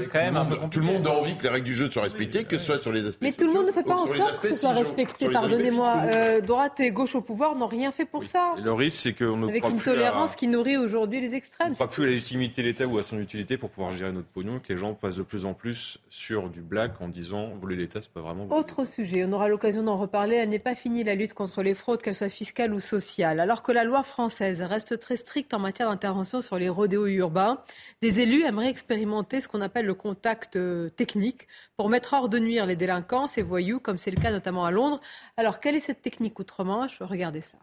[0.70, 2.82] tout le monde a envie que les règles du jeu soient respectées, que ce soit
[2.82, 3.22] sur les aspects.
[3.22, 5.28] Mais tout le monde ne fait pas en sorte que ce soit respecté.
[5.30, 8.54] Pardonnez-moi, euh, droite et gauche au pouvoir n'ont rien fait pour ça.
[8.62, 11.74] Le risque, c'est qu'on ne avec une tolérance qui nourrit aujourd'hui les extrêmes.
[12.10, 14.94] Légitimité de l'État ou à son utilité pour pouvoir gérer notre pognon que les gens
[14.94, 18.50] passent de plus en plus sur du black en disant voler l'État, c'est pas vraiment.
[18.50, 20.34] Autre sujet, on aura l'occasion d'en reparler.
[20.34, 23.38] Elle n'est pas finie la lutte contre les fraudes, qu'elles soient fiscales ou sociales.
[23.38, 27.62] Alors que la loi française reste très stricte en matière d'intervention sur les rodéos urbains,
[28.02, 31.46] des élus aimeraient expérimenter ce qu'on appelle le contact euh, technique
[31.76, 34.72] pour mettre hors de nuire les délinquants, ces voyous, comme c'est le cas notamment à
[34.72, 35.00] Londres.
[35.36, 36.98] Alors, quelle est cette technique outre-Manche?
[37.00, 37.60] Regardez cela.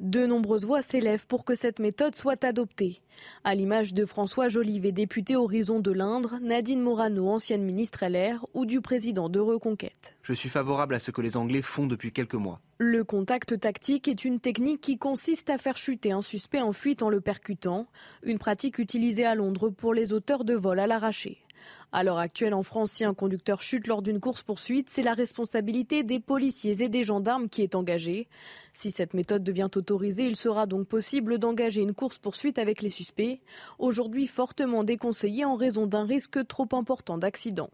[0.00, 3.02] De nombreuses voix s'élèvent pour que cette méthode soit adoptée.
[3.44, 8.64] À l'image de François Jolivet, député Horizon de l'Indre, Nadine Morano, ancienne ministre LR, ou
[8.64, 10.16] du président de Reconquête.
[10.22, 12.62] Je suis favorable à ce que les Anglais font depuis quelques mois.
[12.78, 17.02] Le contact tactique est une technique qui consiste à faire chuter un suspect en fuite
[17.02, 17.86] en le percutant,
[18.22, 21.44] une pratique utilisée à Londres pour les auteurs de vols à l'arraché.
[21.92, 26.02] À l'heure actuelle, en France, si un conducteur chute lors d'une course-poursuite, c'est la responsabilité
[26.02, 28.28] des policiers et des gendarmes qui est engagée.
[28.74, 33.40] Si cette méthode devient autorisée, il sera donc possible d'engager une course-poursuite avec les suspects,
[33.78, 37.70] aujourd'hui fortement déconseillée en raison d'un risque trop important d'accident.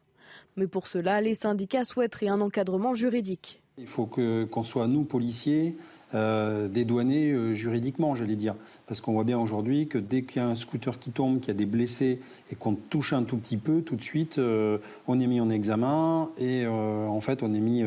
[0.56, 3.62] Mais pour cela, les syndicats souhaiteraient un encadrement juridique.
[3.78, 5.76] Il faut qu'on soit, nous, policiers,
[6.14, 8.54] euh, dédouanés euh, juridiquement, j'allais dire.
[8.86, 11.48] Parce qu'on voit bien aujourd'hui que dès qu'il y a un scooter qui tombe, qu'il
[11.48, 12.20] y a des blessés
[12.50, 14.78] et qu'on touche un tout petit peu, tout de suite, euh,
[15.08, 17.82] on est mis en examen et en fait, on est mis,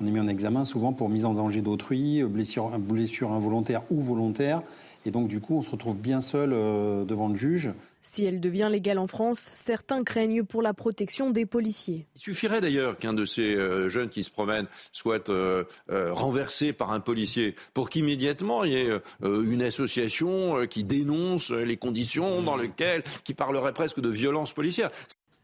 [0.00, 4.00] on est mis en examen souvent pour mise en danger d'autrui, blessure, blessure involontaire ou
[4.00, 4.62] volontaire.
[5.04, 7.72] Et donc, du coup, on se retrouve bien seul devant le juge.
[8.10, 12.06] Si elle devient légale en France, certains craignent pour la protection des policiers.
[12.16, 16.72] Il suffirait d'ailleurs qu'un de ces euh, jeunes qui se promènent soit euh, euh, renversé
[16.72, 22.56] par un policier pour qu'immédiatement il y ait une association qui dénonce les conditions dans
[22.56, 24.90] lesquelles, qui parlerait presque de violence policière.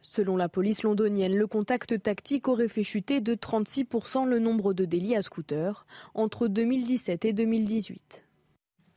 [0.01, 4.87] Selon la police londonienne, le contact tactique aurait fait chuter de 36% le nombre de
[4.87, 5.85] délits à scooter
[6.15, 8.24] entre 2017 et 2018.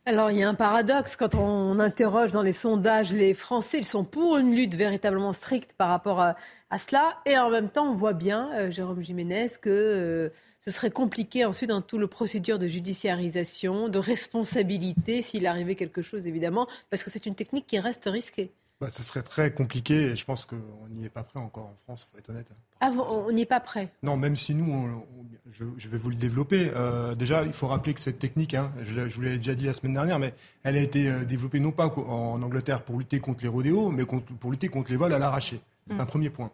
[0.08, 3.86] Alors il y a un paradoxe quand on interroge dans les sondages les Français, ils
[3.86, 6.38] sont pour une lutte véritablement stricte par rapport à,
[6.78, 10.30] cela, et en même temps on voit bien, euh, Jérôme Jiménez, que euh,
[10.64, 16.02] ce serait compliqué ensuite dans tout le procédure de judiciarisation, de responsabilité s'il arrivait quelque
[16.02, 18.54] chose évidemment, parce que c'est une technique qui reste risquée.
[18.80, 21.76] Bah, ce serait très compliqué et je pense qu'on n'y est pas prêt encore en
[21.84, 22.48] France, il faut être honnête.
[22.80, 25.04] Ah, on n'y est pas prêt Non, même si nous,
[25.52, 26.72] je, vais vous le développer.
[26.76, 29.74] Euh, déjà, il faut rappeler que cette technique, hein, je, vous l'ai déjà dit la
[29.74, 30.34] semaine dernière, mais
[30.64, 34.06] elle a été euh, développée non pas en Angleterre pour lutter contre les rodéos, mais
[34.06, 35.60] pour lutter contre les vols à l'arraché.
[35.88, 36.02] C'est mm.
[36.02, 36.52] un premier point.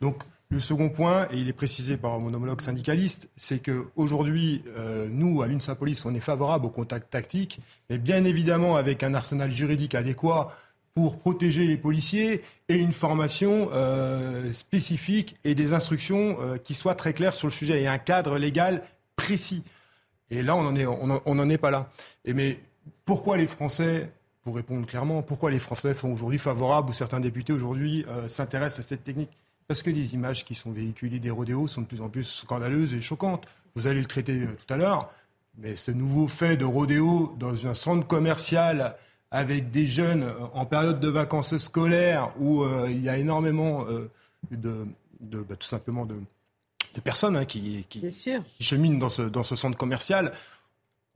[0.00, 0.22] Donc,
[0.52, 5.40] le second point, et il est précisé par mon homologue syndicaliste, c'est qu'aujourd'hui, euh, nous,
[5.40, 9.50] à l'UNSA Police, on est favorable au contact tactique, mais bien évidemment avec un arsenal
[9.50, 10.54] juridique adéquat
[10.94, 16.94] pour protéger les policiers et une formation euh, spécifique et des instructions euh, qui soient
[16.94, 18.82] très claires sur le sujet et un cadre légal
[19.16, 19.64] précis.
[20.30, 21.90] Et là, on n'en est, pas là.
[22.24, 22.58] Et mais
[23.04, 24.10] pourquoi les Français,
[24.42, 28.84] pour répondre clairement, pourquoi les Français sont aujourd'hui favorables ou certains députés aujourd'hui euh, s'intéressent
[28.84, 29.30] à cette technique?
[29.68, 32.94] Parce que les images qui sont véhiculées des rodéos sont de plus en plus scandaleuses
[32.94, 33.46] et choquantes.
[33.74, 35.10] Vous allez le traiter tout à l'heure,
[35.56, 38.96] mais ce nouveau fait de rodéo dans un centre commercial
[39.32, 43.86] avec des jeunes euh, en période de vacances scolaires où euh, il y a énormément
[43.88, 44.10] euh,
[44.50, 44.86] de,
[45.20, 46.16] bah, tout simplement de,
[47.02, 47.86] personnes hein, qui,
[48.60, 50.32] cheminent dans ce, dans ce centre commercial.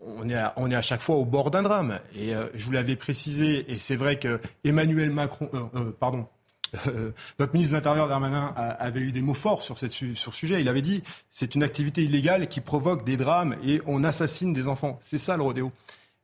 [0.01, 2.01] On est, à, on est à chaque fois au bord d'un drame.
[2.15, 5.49] Et je vous l'avais précisé, et c'est vrai que Emmanuel Macron,
[5.99, 6.27] pardon,
[7.39, 10.61] notre ministre de l'Intérieur Darmanin avait eu des mots forts sur, cette, sur ce sujet.
[10.61, 14.69] Il avait dit c'est une activité illégale qui provoque des drames et on assassine des
[14.69, 14.99] enfants.
[15.03, 15.73] C'est ça le rodéo.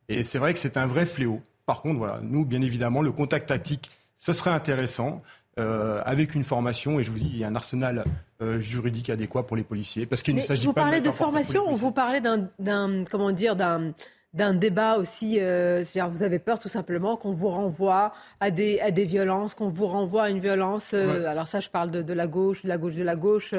[0.09, 1.43] Et c'est vrai que c'est un vrai fléau.
[1.67, 5.23] Par contre, voilà, nous, bien évidemment, le contact tactique, ce serait intéressant.
[5.59, 8.05] Euh, avec une formation, et je vous dis, il y a un arsenal
[8.41, 10.71] euh, juridique adéquat pour les policiers, parce qu'il ne s'agit pas.
[10.71, 13.93] Vous parlez de, formation, ou vous parlez d'un, comment dire, d'un
[14.33, 18.91] d'un débat aussi, euh, vous avez peur tout simplement qu'on vous renvoie à des, à
[18.91, 22.27] des violences, qu'on vous renvoie à une violence, alors ça je parle de, de, la
[22.27, 23.55] gauche, de la gauche, de la gauche,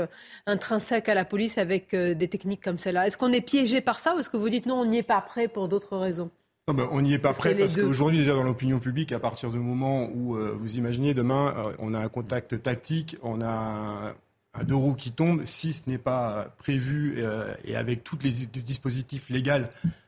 [0.47, 3.05] intrinsèque à la police avec des techniques comme celle-là.
[3.05, 5.03] Est-ce qu'on est piégé par ça ou est-ce que vous dites non, on n'y est
[5.03, 6.31] pas prêt pour d'autres raisons?
[6.67, 10.09] On n'y est pas prêt parce qu'aujourd'hui, déjà dans l'opinion publique, à partir du moment
[10.13, 14.13] où euh, vous imaginez demain, euh, on a un contact tactique, on a
[14.53, 18.31] un, deux roues qui tombe, si ce n'est pas prévu euh, et avec tous les
[18.31, 19.67] dispositifs légaux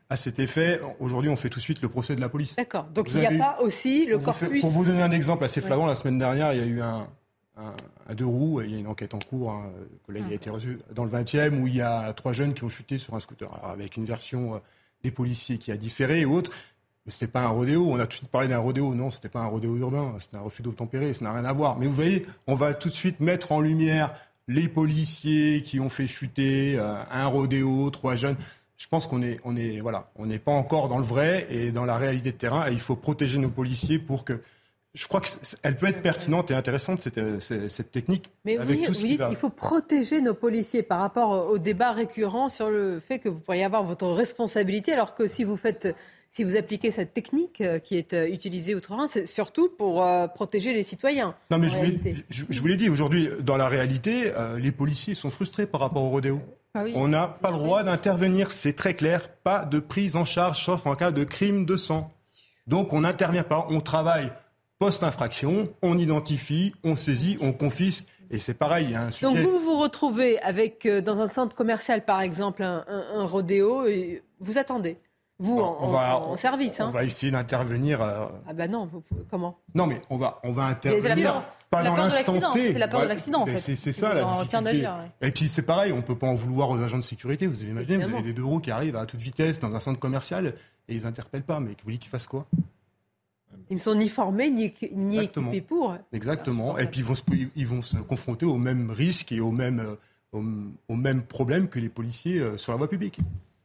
[0.10, 2.56] à cet effet, aujourd'hui, on fait tout de suite le procès de la police.
[2.56, 2.86] D'accord.
[2.94, 4.62] Donc il n'y a pas aussi le corpus.
[4.62, 7.08] pour vous donner un exemple assez flagrant, la semaine dernière, il y a eu un,
[8.14, 9.72] deux roues, il y a une enquête en cours, un
[10.06, 12.70] collègue a été reçu dans le 20e, où il y a trois jeunes qui ont
[12.70, 13.50] chuté sur un scooter.
[13.64, 14.62] avec une version
[15.06, 16.52] des policiers qui a différé ou autre.
[17.06, 17.86] Mais ce n'était pas un rodéo.
[17.88, 18.96] On a tout de suite parlé d'un rodéo.
[18.96, 20.16] Non, ce n'était pas un rodéo urbain.
[20.20, 21.14] C'était un refus d'obtempérer.
[21.14, 21.78] Ça n'a rien à voir.
[21.78, 24.14] Mais vous voyez, on va tout de suite mettre en lumière
[24.48, 28.36] les policiers qui ont fait chuter euh, un rodéo, trois jeunes.
[28.78, 31.72] je pense qu'on est, on est, voilà, on n'est pas encore dans le vrai et
[31.72, 32.68] dans la réalité de terrain.
[32.70, 34.42] Et il faut protéger nos policiers pour que.
[34.96, 38.32] Je crois qu'elle peut être pertinente et intéressante cette, cette, technique.
[38.46, 39.28] Mais avec vous, tout ce vous qui dites va.
[39.28, 43.40] qu'il faut protéger nos policiers par rapport au débat récurrent sur le fait que vous
[43.40, 45.96] pourriez avoir votre responsabilité, alors que si vous faites
[46.32, 50.28] si vous appliquez cette technique euh, qui est euh, utilisée outre-Rhin, c'est surtout pour euh,
[50.28, 51.34] protéger les citoyens.
[51.50, 54.60] Non, mais je vous, l'ai- je, je vous l'ai dit, aujourd'hui, dans la réalité, euh,
[54.60, 56.42] les policiers sont frustrés par rapport au rodéo.
[56.74, 56.92] Ah oui.
[56.96, 59.30] On n'a pas le droit d'intervenir, c'est très clair.
[59.30, 62.12] Pas de prise en charge, sauf en cas de crime de sang.
[62.68, 64.30] Donc on n'intervient pas, on travaille
[64.86, 68.06] post-infraction, on identifie, on saisit, on confisque.
[68.32, 69.26] Et c'est pareil, il y a un sujet.
[69.26, 73.26] Donc vous vous retrouvez avec, euh, dans un centre commercial par exemple, un, un- un
[73.26, 74.98] rodéo, et vous attendez,
[75.40, 76.74] vous en, on va, en- en service.
[76.80, 76.90] on hein.
[76.92, 78.02] va essayer d'intervenir.
[78.02, 79.58] euh, Ah ben non, vous comment?
[79.76, 81.44] Non, mais on va, on va intervenir.
[81.70, 82.72] pas dans l'instant T.
[82.74, 83.76] c'est la peur de l'accident, en mais fait.
[83.76, 84.88] C'est ça la difficulté.
[84.88, 85.28] ouais.
[85.28, 87.48] Et puis c'est pareil, on peut pas en vouloir aux agents de sécurité.
[87.48, 88.20] Vous avez imaginé, vous Évidemment.
[88.20, 90.54] avez des deux roues qui arrivent à toute vitesse dans un centre commercial
[90.90, 91.60] et ils interpellent pas.
[91.60, 92.46] Mais vous voulez qu'ils fassent quoi?
[93.70, 94.66] Ils ne sont ni formés ni,
[95.18, 95.96] équipés pour.
[96.14, 96.78] Exactement.
[96.78, 97.24] Et puis ils vont, se,
[97.56, 99.96] ils vont se confronter aux mêmes risques et aux mêmes, euh,
[100.38, 100.44] aux,
[100.94, 103.20] aux mêmes problèmes que les policiers euh, sur la voie publique.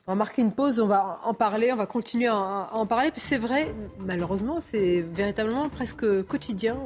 [0.06, 3.12] On va marquer une pause, on va en parler, on va continuer à, en parler.
[3.16, 6.76] C'est vrai, malheureusement, c'est véritablement presque quotidien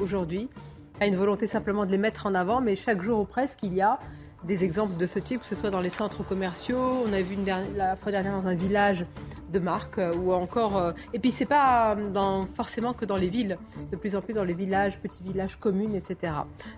[0.00, 0.48] aujourd'hui.
[0.96, 3.24] Il y a une volonté simplement de les mettre en avant, mais chaque jour ou
[3.24, 3.98] presque, il y a
[4.46, 7.04] des exemples de ce type, que ce soit dans les centres commerciaux.
[7.08, 9.06] On a vu une dernière- la fois dernière dans un village
[9.52, 10.76] de marque, euh, ou encore.
[10.76, 13.56] euh, et puis c'est pas dans, forcément que dans les villes,
[13.92, 16.32] de plus en plus dans les villages, petits villages, communes, etc.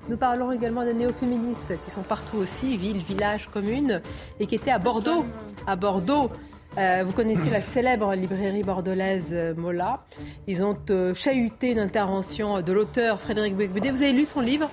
[0.08, 4.02] Nous parlons également des néo-féministes qui sont partout aussi, villes, villages, communes,
[4.40, 5.24] et qui étaient à Bordeaux.
[5.66, 6.30] À Bordeaux.
[6.76, 10.04] Euh, vous connaissez la célèbre librairie bordelaise euh, Mola.
[10.46, 13.90] Ils ont euh, chahuté une intervention de l'auteur Frédéric Becbédé.
[13.90, 14.68] Vous avez lu son livre?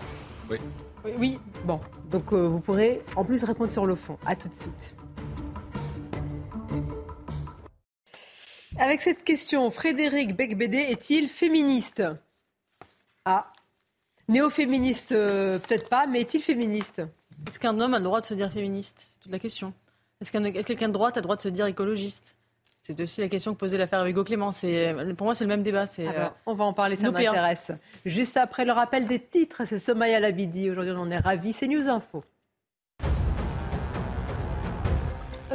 [0.52, 0.58] Oui.
[1.06, 1.40] Oui, oui.
[1.64, 1.80] Bon,
[2.14, 4.18] donc euh, vous pourrez en plus répondre sur le fond.
[4.26, 4.96] À tout de suite.
[8.80, 12.04] Avec cette question, Frédéric Becbédé est-il féministe?
[13.26, 13.52] Ah,
[14.28, 17.02] néo-féministe euh, peut-être pas, mais est-il féministe?
[17.48, 19.00] Est-ce qu'un homme a le droit de se dire féministe?
[19.00, 19.74] C'est toute la question.
[20.22, 22.36] Est-ce qu'un- quelqu'un de droite a le droit de se dire écologiste?
[22.86, 24.52] C'est aussi la question que posait l'affaire Hugo Clément.
[24.52, 25.86] C'est, pour moi, c'est le même débat.
[25.86, 27.72] C'est, Ah ben, on va en parler, ça m'intéresse.
[28.06, 30.70] Juste après le rappel des titres, c'est Somaya Labidi.
[30.70, 31.54] Aujourd'hui, on en est ravis.
[31.54, 32.26] C'est News Info.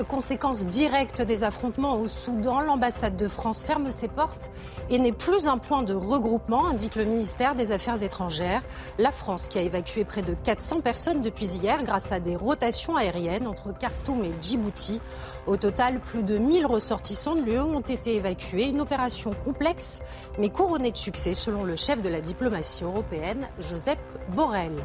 [0.06, 4.50] Conséquence directe des affrontements au Soudan, l'ambassade de France ferme ses portes
[4.90, 8.62] et n'est plus un point de regroupement, indique le ministère des Affaires étrangères.
[8.98, 12.96] La France qui a évacué près de 400 personnes depuis hier grâce à des rotations
[12.96, 15.00] aériennes entre Khartoum et Djibouti.
[15.46, 18.66] Au total, plus de 1000 ressortissants de l'UE ont été évacués.
[18.66, 20.00] Une opération complexe
[20.38, 23.98] mais couronnée de succès selon le chef de la diplomatie européenne, Joseph
[24.28, 24.76] Borrell.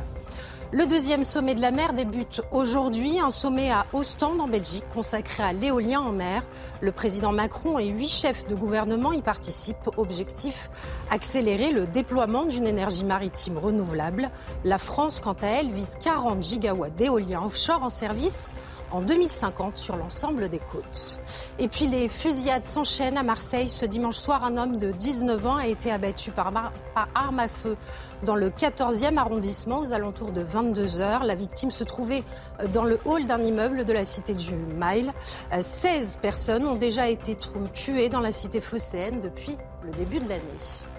[0.75, 5.43] Le deuxième sommet de la mer débute aujourd'hui, un sommet à Ostende en Belgique consacré
[5.43, 6.41] à l'éolien en mer.
[6.81, 9.91] Le président Macron et huit chefs de gouvernement y participent.
[9.97, 10.71] Objectif
[11.11, 14.31] accélérer le déploiement d'une énergie maritime renouvelable.
[14.63, 18.51] La France, quant à elle, vise 40 gigawatts d'éolien offshore en service
[18.93, 21.19] en 2050 sur l'ensemble des côtes.
[21.59, 23.67] Et puis les fusillades s'enchaînent à Marseille.
[23.67, 27.49] Ce dimanche soir, un homme de 19 ans a été abattu par, par arme à
[27.49, 27.75] feu
[28.23, 31.23] dans le 14e arrondissement aux alentours de 22 heures.
[31.23, 32.23] La victime se trouvait
[32.61, 35.11] euh, dans le hall d'un immeuble de la cité du Mail.
[35.51, 37.35] Euh, 16 personnes ont déjà été
[37.73, 40.92] tuées dans la cité phocéenne depuis le début de l'année.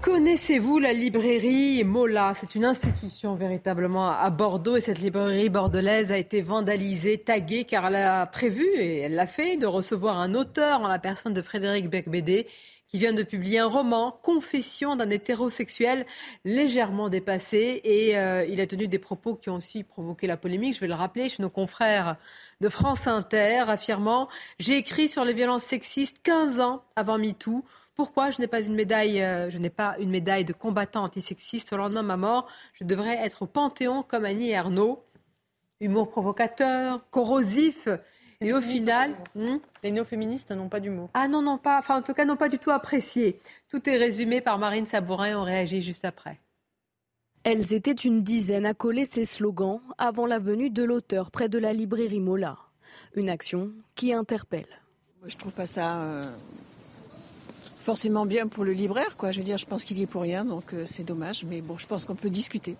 [0.00, 2.32] Connaissez-vous la librairie Mola?
[2.38, 7.86] C'est une institution véritablement à Bordeaux et cette librairie bordelaise a été vandalisée, taguée car
[7.86, 11.42] elle a prévu, et elle l'a fait, de recevoir un auteur en la personne de
[11.42, 12.46] Frédéric Becbédé
[12.86, 16.06] qui vient de publier un roman, Confession d'un hétérosexuel
[16.44, 20.76] légèrement dépassé et euh, il a tenu des propos qui ont aussi provoqué la polémique,
[20.76, 22.16] je vais le rappeler, chez nos confrères
[22.60, 24.28] de France Inter, affirmant
[24.60, 27.64] «J'ai écrit sur les violences sexistes 15 ans avant MeToo».
[27.98, 31.72] Pourquoi je n'ai pas une médaille, euh, je n'ai pas une médaille de combattant antisexiste
[31.72, 35.02] au lendemain de ma mort Je devrais être au Panthéon comme Annie Ernaux.
[35.80, 37.88] Humour provocateur, corrosif,
[38.40, 41.10] et au final, hmm les néo-féministes n'ont pas d'humour.
[41.14, 43.40] ah non non pas, enfin en tout cas non pas du tout apprécié.
[43.68, 45.36] Tout est résumé par Marine Sabourin.
[45.36, 46.38] On réagit juste après.
[47.42, 51.58] Elles étaient une dizaine à coller ces slogans avant la venue de l'auteur près de
[51.58, 52.58] la librairie Mola.
[53.16, 54.68] Une action qui interpelle.
[55.20, 56.24] Moi, je trouve pas ça euh,
[57.88, 59.32] forcément bien pour le libraire, quoi.
[59.32, 61.46] Je veux dire, je pense qu'il y est pour rien, donc euh, c'est dommage.
[61.48, 62.76] Mais bon, je pense qu'on peut discuter.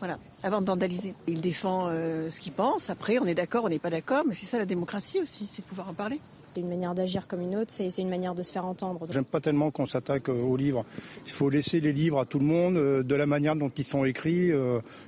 [0.00, 1.14] Voilà, avant de vandaliser.
[1.26, 2.90] Il défend euh, ce qu'il pense.
[2.90, 5.62] Après, on est d'accord, on n'est pas d'accord, mais c'est ça la démocratie aussi, c'est
[5.62, 6.20] de pouvoir en parler.
[6.58, 9.06] une manière d'agir comme une autre, c'est une manière de se faire entendre.
[9.08, 10.84] J'aime pas tellement qu'on s'attaque euh, aux livres.
[11.24, 14.04] Il faut laisser les livres à tout le monde, de la manière dont ils sont
[14.04, 14.50] écrits,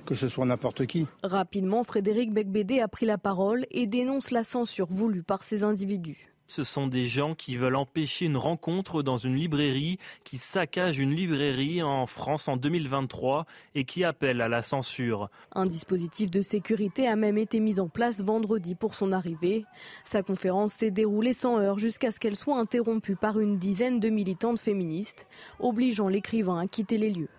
[0.07, 1.05] que ce soit n'importe qui.
[1.21, 6.32] Rapidement, Frédéric Becbédé a pris la parole et dénonce la censure voulue par ces individus.
[6.45, 11.15] Ce sont des gens qui veulent empêcher une rencontre dans une librairie, qui saccagent une
[11.15, 13.45] librairie en France en 2023
[13.75, 15.29] et qui appellent à la censure.
[15.53, 19.65] Un dispositif de sécurité a même été mis en place vendredi pour son arrivée.
[20.03, 24.09] Sa conférence s'est déroulée sans heure jusqu'à ce qu'elle soit interrompue par une dizaine de
[24.09, 25.27] militantes féministes,
[25.59, 27.29] obligeant l'écrivain à quitter les lieux.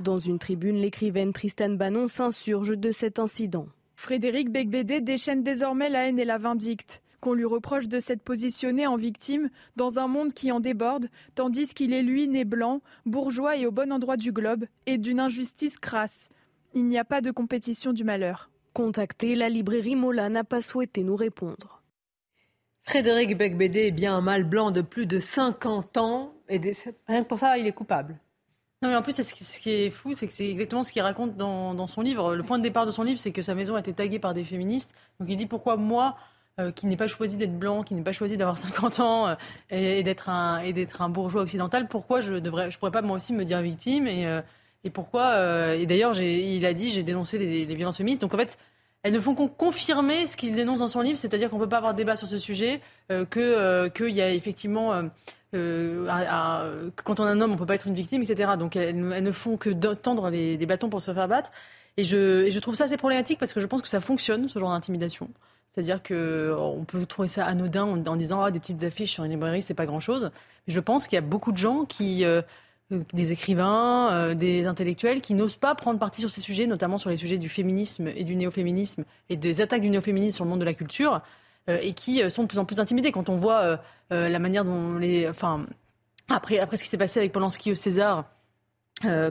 [0.00, 3.66] Dans une tribune, l'écrivaine Tristan Bannon s'insurge de cet incident.
[3.98, 7.02] Frédéric Becbédé déchaîne désormais la haine et la vindicte.
[7.20, 11.74] Qu'on lui reproche de s'être positionné en victime dans un monde qui en déborde, tandis
[11.74, 15.76] qu'il est lui né blanc, bourgeois et au bon endroit du globe, et d'une injustice
[15.78, 16.28] crasse.
[16.74, 18.50] Il n'y a pas de compétition du malheur.
[18.72, 21.82] Contacté, la librairie Mola n'a pas souhaité nous répondre.
[22.82, 26.60] Frédéric Becbédé est bien un mâle blanc de plus de 50 ans, et
[27.08, 28.16] rien que pour ça, il est coupable.
[28.80, 31.36] Non, mais en plus, ce qui est fou, c'est que c'est exactement ce qu'il raconte
[31.36, 32.36] dans, son livre.
[32.36, 34.34] Le point de départ de son livre, c'est que sa maison a été taguée par
[34.34, 34.94] des féministes.
[35.18, 36.16] Donc il dit pourquoi moi,
[36.60, 39.34] euh, qui n'ai pas choisi d'être blanc, qui n'ai pas choisi d'avoir 50 ans euh,
[39.70, 43.60] et, d'être un, bourgeois occidental, pourquoi je ne je pourrais pas moi aussi me dire
[43.62, 44.42] victime et, euh,
[44.84, 48.20] et pourquoi Et d'ailleurs, il a dit, j'ai dénoncé les, les, violences féministes.
[48.20, 48.58] Donc en fait,
[49.08, 51.68] elles ne font qu'en confirmer ce qu'il dénonce dans son livre, c'est-à-dire qu'on ne peut
[51.68, 55.02] pas avoir débat sur ce sujet, que qu'il y a effectivement
[55.54, 58.52] euh, quand on est un homme, on peut pas être une victime, etc.
[58.58, 61.50] Donc elles, ne font que tendre les, bâtons pour se faire battre.
[61.96, 64.70] Et je, trouve ça assez problématique parce que je pense que ça fonctionne, ce genre
[64.70, 65.28] d'intimidation.
[65.68, 69.62] C'est-à-dire qu'on peut trouver ça anodin en, disant ah, des petites affiches sur une librairie,
[69.62, 70.30] c'est pas grand-chose.
[70.66, 72.42] Je pense qu'il y a beaucoup de gens qui, euh,
[72.90, 77.10] des écrivains, euh, des intellectuels, qui n'osent pas prendre parti sur ces sujets, notamment sur
[77.10, 80.60] les sujets du féminisme et du néo-féminisme et des attaques du néo-féminisme sur le monde
[80.60, 81.22] de la culture.
[81.68, 83.12] Euh, et qui euh, sont de plus en plus intimidés.
[83.12, 83.78] Quand on voit
[84.12, 85.28] euh, la manière dont les.
[85.28, 85.66] Enfin,
[86.28, 88.24] après, après ce qui s'est passé avec Polanski au César,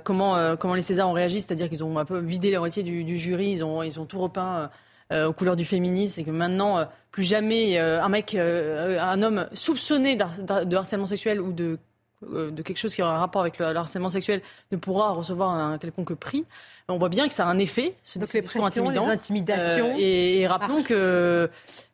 [0.03, 3.17] comment, comment les Césars ont réagi, c'est-à-dire qu'ils ont un peu vidé la moitié du,
[3.17, 4.71] jury, ils ont, ils ont tout repeint
[5.11, 10.75] aux couleurs du féminisme, et que maintenant, plus jamais un mec, un homme soupçonné de
[10.75, 11.77] harcèlement sexuel ou de
[12.21, 14.41] de quelque chose qui aura un rapport avec le, harcèlement sexuel
[14.71, 16.45] ne pourra recevoir un quelconque prix
[16.89, 19.89] on voit bien que ça a un effet, ce Donc les pressions, les intimidations.
[19.89, 21.49] Euh, et, rappelons que,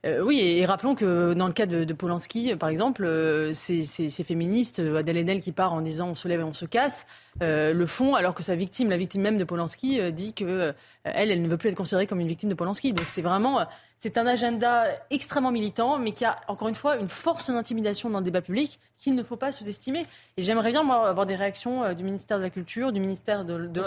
[0.06, 3.84] euh, oui, et, rappelons que dans le cas de, Polanski, par exemple, euh, ces,
[4.24, 7.08] féministes, Adèle Haenel qui part en disant on se lève et on se casse,
[7.42, 11.42] le font alors que sa victime, la victime même de Polanski, dit que elle, elle
[11.42, 12.94] ne veut plus être considérée comme une victime de Polanski.
[12.94, 13.66] Donc c'est vraiment,
[13.98, 18.20] c'est un agenda extrêmement militant, mais qui a encore une fois une force d'intimidation dans
[18.20, 20.06] le débat public qu'il ne faut pas sous-estimer.
[20.38, 23.82] Et j'aimerais bien avoir des réactions du ministère de la Culture, du ministère de, de,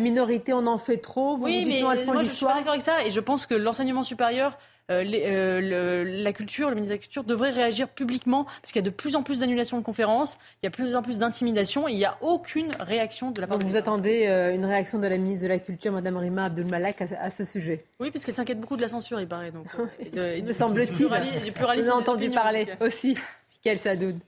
[0.00, 1.36] des minorités, on en fait trop.
[1.36, 3.04] Vous oui, mais moi, je suis pas d'accord avec ça.
[3.04, 4.58] Et je pense que l'enseignement supérieur,
[4.90, 8.84] euh, euh, la culture, le ministre de la Culture devrait réagir publiquement parce qu'il y
[8.84, 11.18] a de plus en plus d'annulations de conférences, il y a de plus en plus
[11.18, 14.64] d'intimidations et il n'y a aucune réaction de la part Donc vous attendez euh, une
[14.64, 17.84] réaction de la ministre de la Culture, Mme Rima Abdul-Malak, à, ce sujet?
[18.00, 19.52] Oui, parce qu'elle s'inquiète beaucoup de la censure, il paraît.
[19.52, 19.66] Donc,
[20.14, 21.06] me semble-t-il.
[21.06, 23.16] Vous avez entendu parler aussi.
[23.62, 24.18] Quel Sadoud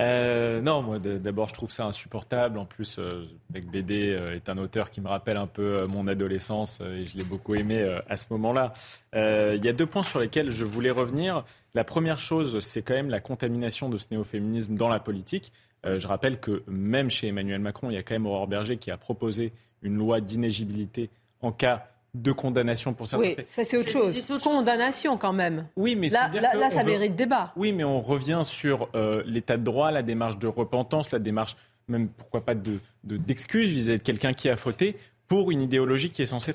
[0.00, 2.58] euh, non, moi d'abord je trouve ça insupportable.
[2.58, 6.08] En plus, euh, BD euh, est un auteur qui me rappelle un peu euh, mon
[6.08, 8.72] adolescence et je l'ai beaucoup aimé à ce moment-là.
[9.14, 11.44] Il y a deux points sur lesquels je voulais revenir.
[11.74, 15.52] La première chose, c'est quand même la contamination de ce néo-féminisme dans la politique.
[15.84, 18.90] je rappelle que même chez Emmanuel Macron, il y a quand même Aurore Berger qui
[18.90, 19.52] a proposé
[19.82, 21.10] une loi d'inégibilité
[21.40, 24.40] en cas de condamnation pour certains oui, ça c'est autre chose.
[24.42, 25.66] Condamnation quand même.
[25.76, 27.52] Oui, mais là, là, ça mérite débat.
[27.56, 31.56] Oui, mais on revient sur euh, l'état de droit, la démarche de repentance, la démarche
[31.88, 34.96] même pourquoi pas de d'excuse vis-à-vis de quelqu'un qui a fauté
[35.28, 36.54] pour une idéologie qui est censée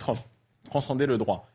[0.69, 1.47] transcender le droit.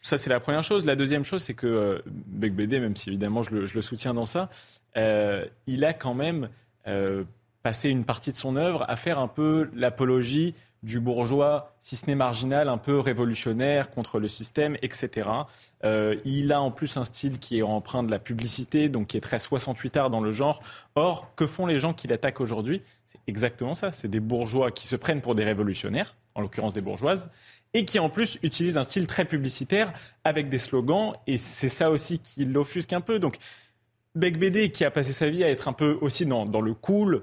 [0.00, 0.86] Ça c'est la première chose.
[0.86, 4.50] La deuxième chose, c'est que euh, Becbédé, même si évidemment je le, soutiens dans ça,
[4.96, 6.48] euh, il a quand même
[6.86, 7.24] euh,
[7.62, 12.06] passé une partie de son œuvre à faire un peu l'apologie du bourgeois, si ce
[12.06, 15.28] n'est marginal, un peu révolutionnaire contre le système, etc.
[15.84, 19.16] Euh, il a en plus un style qui est empreint de la publicité, donc qui
[19.16, 20.62] est très 68 art dans le genre.
[20.94, 22.82] Or, que font les gens qui l'attaquent aujourd'hui?
[23.06, 23.92] C'est exactement ça.
[23.92, 27.30] C'est des bourgeois qui se prennent pour des révolutionnaires, en l'occurrence des bourgeoises,
[27.74, 29.92] et qui en plus utilisent un style très publicitaire
[30.24, 31.14] avec des slogans.
[31.26, 33.18] Et c'est ça aussi qui l'offusque un peu.
[33.18, 33.38] Donc,
[34.14, 37.22] Bec BD, qui a passé sa vie à être un peu aussi dans le cool,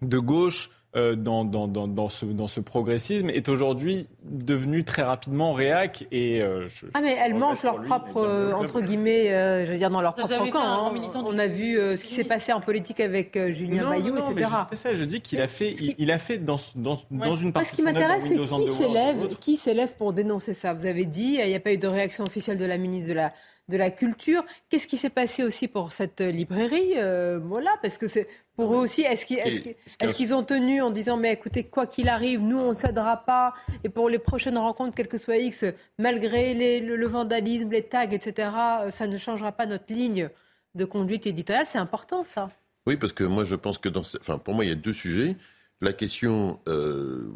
[0.00, 5.52] de gauche, euh, dans, dans, dans, ce, dans ce progressisme est aujourd'hui devenu très rapidement
[5.52, 9.28] réac et euh, ah mais elles mangent leur propre euh, entre guillemets
[9.66, 10.92] je veux dire dans leur propre camp hein.
[11.24, 14.94] on a vu ce qui s'est passé en politique avec Julien Bayou etc mais ça
[14.94, 17.82] je dis qu'il a fait il, a fait dans, dans, dans une partie ce qui
[17.82, 20.74] m'intéresse c'est qui s'élève qui s'élève pour dénoncer ça.
[20.74, 23.14] Vous avez dit il n'y a pas eu de réaction officielle de la ministre de
[23.14, 23.32] la
[23.72, 24.44] de la culture.
[24.68, 28.78] Qu'est-ce qui s'est passé aussi pour cette librairie euh, Voilà, parce que c'est pour eux
[28.78, 29.02] aussi.
[29.02, 32.74] Est-ce qu'ils est ont tenu en disant mais écoutez quoi qu'il arrive, nous on ne
[32.74, 35.64] cédera pas et pour les prochaines rencontres, quel que soit X,
[35.98, 38.50] malgré les, le, vandalisme, les tags, etc.,
[38.82, 40.28] euh, ça ne changera pas notre ligne
[40.74, 41.66] de conduite éditoriale.
[41.66, 42.50] C'est important ça.
[42.86, 44.92] Oui, parce que moi je pense que dans, enfin pour moi il y a deux
[44.92, 45.36] sujets.
[45.80, 47.32] La question, euh,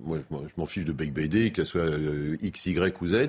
[0.00, 1.90] moi, je m'en fiche de Beck BD, qu'elle soit
[2.40, 3.28] X, Y ou Z.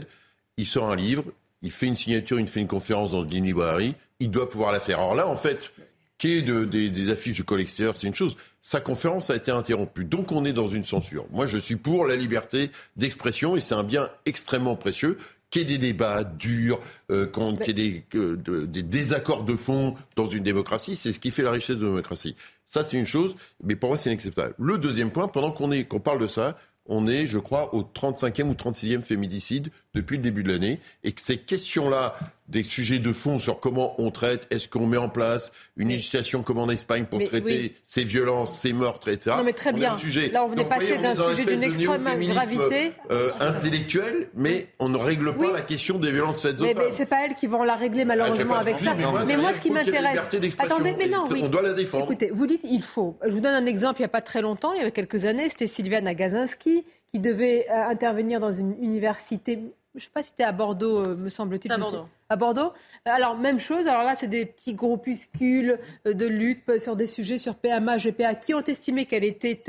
[0.58, 1.26] Il sort un livre,
[1.64, 4.80] il fait une signature, il fait une conférence dans une librairie, il doit pouvoir la
[4.80, 5.00] faire.
[5.00, 5.72] Alors là, en fait,
[6.18, 8.38] qui est de, des, affiches de collectionneurs, c'est une chose.
[8.62, 10.06] Sa conférence a été interrompue.
[10.06, 11.26] Donc on est dans une censure.
[11.32, 15.18] Moi, je suis pour la liberté d'expression et c'est un bien extrêmement précieux.
[15.50, 16.80] Qu'il y ait des débats durs,
[17.12, 17.28] euh,
[17.64, 21.44] qu'il y ait des, des désaccords de fond dans une démocratie, c'est ce qui fait
[21.44, 22.36] la richesse de la démocratie.
[22.66, 24.56] Ça, c'est une chose, mais pour moi, c'est inacceptable.
[24.58, 28.44] Le deuxième point, pendant qu'on qu'on parle de ça, on est, je crois, au 35e
[28.44, 32.16] ou 36e féminicide depuis le début de l'année, et que ces questions-là,
[32.48, 36.44] des sujets de fond sur comment on traite, est-ce qu'on met en place une législation
[36.44, 39.38] comme en Espagne pour traiter ces violences, ces meurtres, etc.
[39.38, 39.94] Non mais très bien.
[40.32, 45.36] Là, on est passé d'un sujet d'une extrême gravité euh, intellectuelle, mais on ne règle
[45.36, 46.84] pas la question des violences faites aux mais, femmes.
[46.88, 48.94] Mais c'est pas elles qui vont la régler malheureusement ah, avec ça.
[48.94, 50.20] Mais moi, ce qui m'intéresse,
[50.60, 51.42] attendez, mais non, oui.
[51.44, 52.06] on doit la défendre.
[52.06, 53.18] Écoutez, vous dites il faut.
[53.26, 54.00] Je vous donne un exemple.
[54.00, 56.84] Il n'y a pas très longtemps, il y a quelques années, c'était Sylviane Agazinski
[57.14, 59.60] qui devait euh, intervenir dans une université
[59.96, 61.72] je ne sais pas si c'était à Bordeaux, euh, me semble-t-il.
[61.72, 62.08] À Bordeaux.
[62.30, 62.74] À Bordeaux.
[63.06, 63.86] Alors, même chose.
[63.86, 68.34] Alors là, c'est des petits groupuscules euh, de lutte sur des sujets sur PMA, GPA,
[68.36, 69.62] qui ont estimé qu'elle était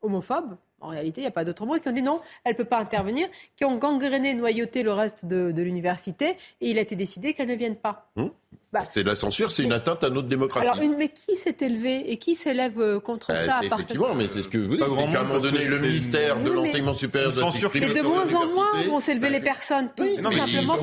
[0.00, 0.56] homophobe.
[0.80, 1.78] En réalité, il n'y a pas d'autre mot.
[1.78, 3.28] Qui ont dit non, elle ne peut pas intervenir.
[3.54, 6.38] Qui ont gangréné, noyauté le reste de, l'université.
[6.60, 8.10] Et il a été décidé qu'elle ne vienne pas.
[8.16, 8.30] Hum
[8.72, 10.66] bah, c'est la censure, c'est une atteinte à notre démocratie.
[10.66, 14.42] Alors, mais qui s'est élevé et qui s'élève euh, contre euh, ça Effectivement, mais c'est
[14.42, 14.82] ce que vous dites.
[14.82, 18.34] C'est qu'à un moment donné, le ministère de l'enseignement supérieur doit s'exprimer Mais de moins
[18.34, 20.76] en moins vont s'élever les personnes, tout, simplement.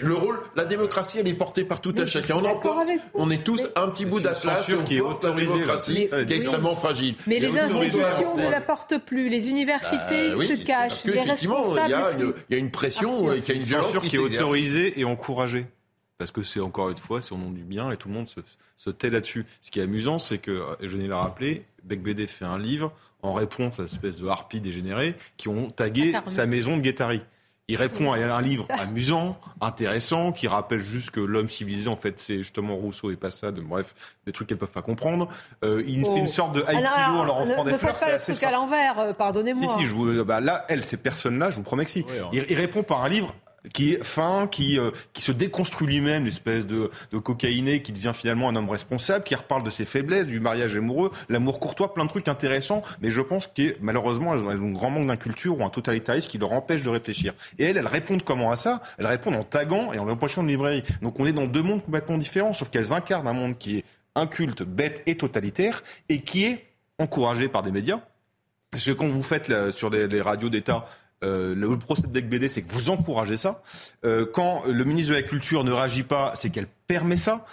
[0.00, 2.36] le rôle, la démocratie, elle est portée par tout un chacun.
[2.36, 6.74] On, on est tous un petit bout d'atlas qui est autorisée, démocratie qui est extrêmement
[6.74, 7.16] fragile.
[7.26, 12.34] Mais les institutions ne la portent plus, les universités bah se cachent, les responsables.
[12.48, 15.66] Il y a une pression, il y a une violence qui est autorisée et encouragée
[16.18, 18.28] parce que c'est encore une fois, c'est au nom du bien et tout le monde
[18.28, 19.46] se, tait là-dessus.
[19.62, 23.32] Ce qui est amusant, c'est que, je l'ai rappelé, Beck BD fait un livre en
[23.32, 27.22] réponse à cette espèce de harpie dégénérée qui ont tagué sa maison de Guettari.
[27.68, 32.20] Il répond à un livre amusant, intéressant, qui rappelle juste que l'homme civilisé, en fait,
[32.20, 33.94] c'est justement Rousseau et Passade, bref,
[34.24, 35.28] des trucs qu'elles peuvent pas comprendre.
[35.64, 36.28] Euh, il fait une oh.
[36.28, 37.96] sorte de haïkido en leur offrant des fleurs.
[37.96, 39.66] C'est assez truc à l'envers, euh, pardonnez-moi.
[39.66, 42.06] Si, si, je vous, bah, là, elle, ces personnes-là, je vous promets que si.
[42.08, 42.28] Hein.
[42.32, 43.34] il, répond par un livre
[43.72, 48.12] qui est fin, qui, euh, qui se déconstruit lui-même, l'espèce de, de cocaïné qui devient
[48.14, 52.04] finalement un homme responsable, qui reparle de ses faiblesses, du mariage amoureux, l'amour courtois, plein
[52.04, 55.64] de trucs intéressants, mais je pense que malheureusement, elles ont, un grand manque d'inculture ou
[55.64, 57.34] un totalitarisme qui leur empêche de réfléchir.
[57.58, 58.82] Et elles, elles répondent comment à ça?
[58.98, 60.82] Elles répondent en taguant et en empêchant de librairie.
[61.02, 63.84] Donc on est dans deux mondes complètement différents, sauf qu'elles incarnent un monde qui est
[64.14, 66.64] inculte, bête et totalitaire, et qui est
[66.98, 68.00] encouragé par des médias.
[68.70, 70.86] Parce que quand vous faites sur les radios d'État
[71.24, 73.62] euh, le procès de Beck BD, c'est que vous encouragez ça.
[74.04, 77.44] Euh, quand le ministre de la Culture ne réagit pas, c'est qu'elle permet ça.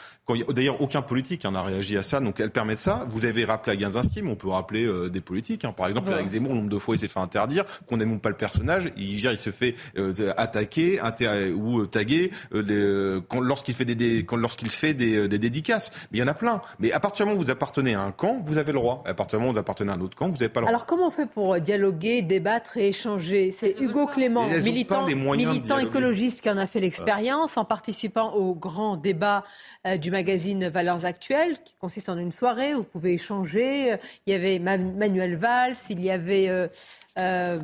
[0.49, 3.05] D'ailleurs, aucun politique hein, n'a réagi à ça, donc elle permet ça.
[3.09, 5.65] Vous avez rappelé à Gazinski, mais on peut rappeler euh, des politiques.
[5.65, 5.73] Hein.
[5.75, 8.29] Par exemple, avec Zemmour, le nombre de fois il s'est fait interdire, qu'on n'aime pas
[8.29, 11.01] le personnage, il, il se fait euh, attaquer
[11.55, 15.91] ou euh, taguer lorsqu'il fait des, lorsqu'il fait des, dédicaces.
[16.11, 16.61] Mais il y en a plein.
[16.79, 19.03] Mais à partir du moment où vous appartenez à un camp, vous avez le droit.
[19.05, 20.67] À partir du moment où vous appartenez à un autre camp, vous n'avez pas le
[20.67, 20.69] droit.
[20.73, 23.53] Alors comment on fait pour dialoguer, débattre et échanger?
[23.57, 28.95] C'est Hugo Clément, militant, militant écologiste, qui en a fait l'expérience en participant au grand
[28.95, 29.22] débat
[29.85, 33.97] euh, du magazine Valeurs Actuelles, qui consiste en une soirée où vous pouvez échanger.
[34.25, 36.69] Il y avait Manuel Valls, il y avait euh,
[37.19, 37.59] euh,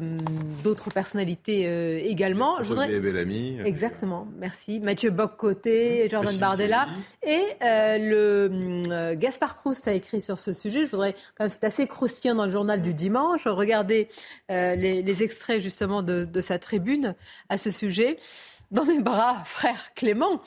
[0.61, 2.57] d'autres personnalités également.
[2.61, 2.89] Je voudrais...
[3.63, 4.81] Exactement, merci.
[4.81, 6.87] Mathieu Boccoté, Jordan Bardella.
[7.25, 10.85] Et le Gaspard Proust a écrit sur ce sujet.
[10.85, 11.15] Je voudrais,
[11.47, 14.09] c'est assez croustillant dans le journal du dimanche, regarder
[14.49, 17.15] les, extraits justement de, de sa tribune
[17.47, 18.17] à ce sujet
[18.71, 20.41] dans mes bras, frère Clément,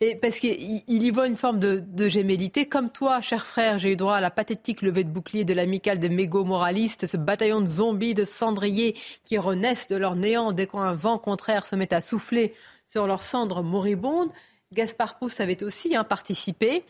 [0.00, 2.66] et parce qu'il y voit une forme de, gémellité.
[2.66, 5.98] Comme toi, cher frère, j'ai eu droit à la pathétique levée de bouclier de l'amicale
[5.98, 10.94] des mégo-moralistes, ce bataillon de zombies, de cendriers qui renaissent de leur néant dès qu'un
[10.94, 12.54] vent contraire se met à souffler
[12.88, 14.30] sur leurs cendres moribondes.
[14.72, 16.84] Gaspard Pousse avait aussi hein, participé.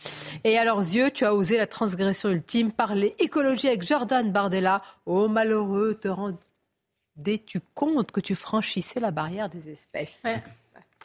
[0.45, 4.83] Et à leurs yeux, tu as osé la transgression ultime, parler écologie avec Jordan Bardella.
[5.07, 10.23] Oh malheureux, te rendais-tu compte que tu franchissais la barrière des espèces?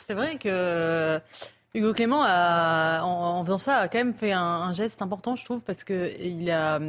[0.07, 1.19] C'est vrai que
[1.75, 5.35] Hugo Clément, a, en, en, faisant ça, a quand même fait un, un geste important,
[5.35, 6.79] je trouve, parce qu'il a,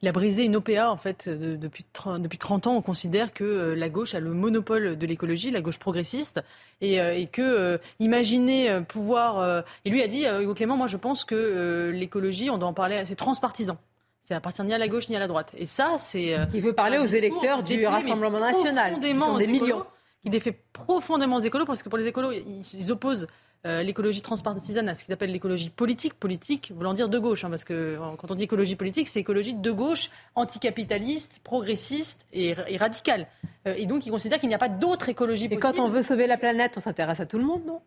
[0.00, 2.74] il a brisé une OPA, en fait, de, depuis, 30, depuis 30 ans.
[2.74, 6.40] On considère que euh, la gauche a le monopole de l'écologie, la gauche progressiste,
[6.80, 9.64] et, euh, et que euh, imaginer pouvoir...
[9.84, 13.02] et lui a dit, Hugo Clément, moi je pense que l'écologie, on doit en parler,
[13.04, 13.76] c'est transpartisan.
[14.22, 15.52] Ça appartient ni à la gauche ni à la droite.
[15.56, 16.36] Et ça, c'est...
[16.54, 19.84] il veut parler aux électeurs du Rassemblement national, qui sont des millions.
[20.22, 23.26] Qui défait profondément aux écolos, parce que pour les écolos, ils, ils opposent
[23.66, 27.50] euh, l'écologie transpartisane à ce qu'il appelle l'écologie politique, politique voulant dire de gauche, hein,
[27.50, 32.54] parce que euh, quand on dit écologie politique, c'est écologie de gauche, anticapitaliste, progressiste et,
[32.68, 33.26] et radicale.
[33.66, 35.66] Euh, et donc, ils considèrent qu'il n'y a pas d'autre écologie possible.
[35.66, 37.82] Et quand on veut sauver la planète, on s'intéresse à tout le monde, non?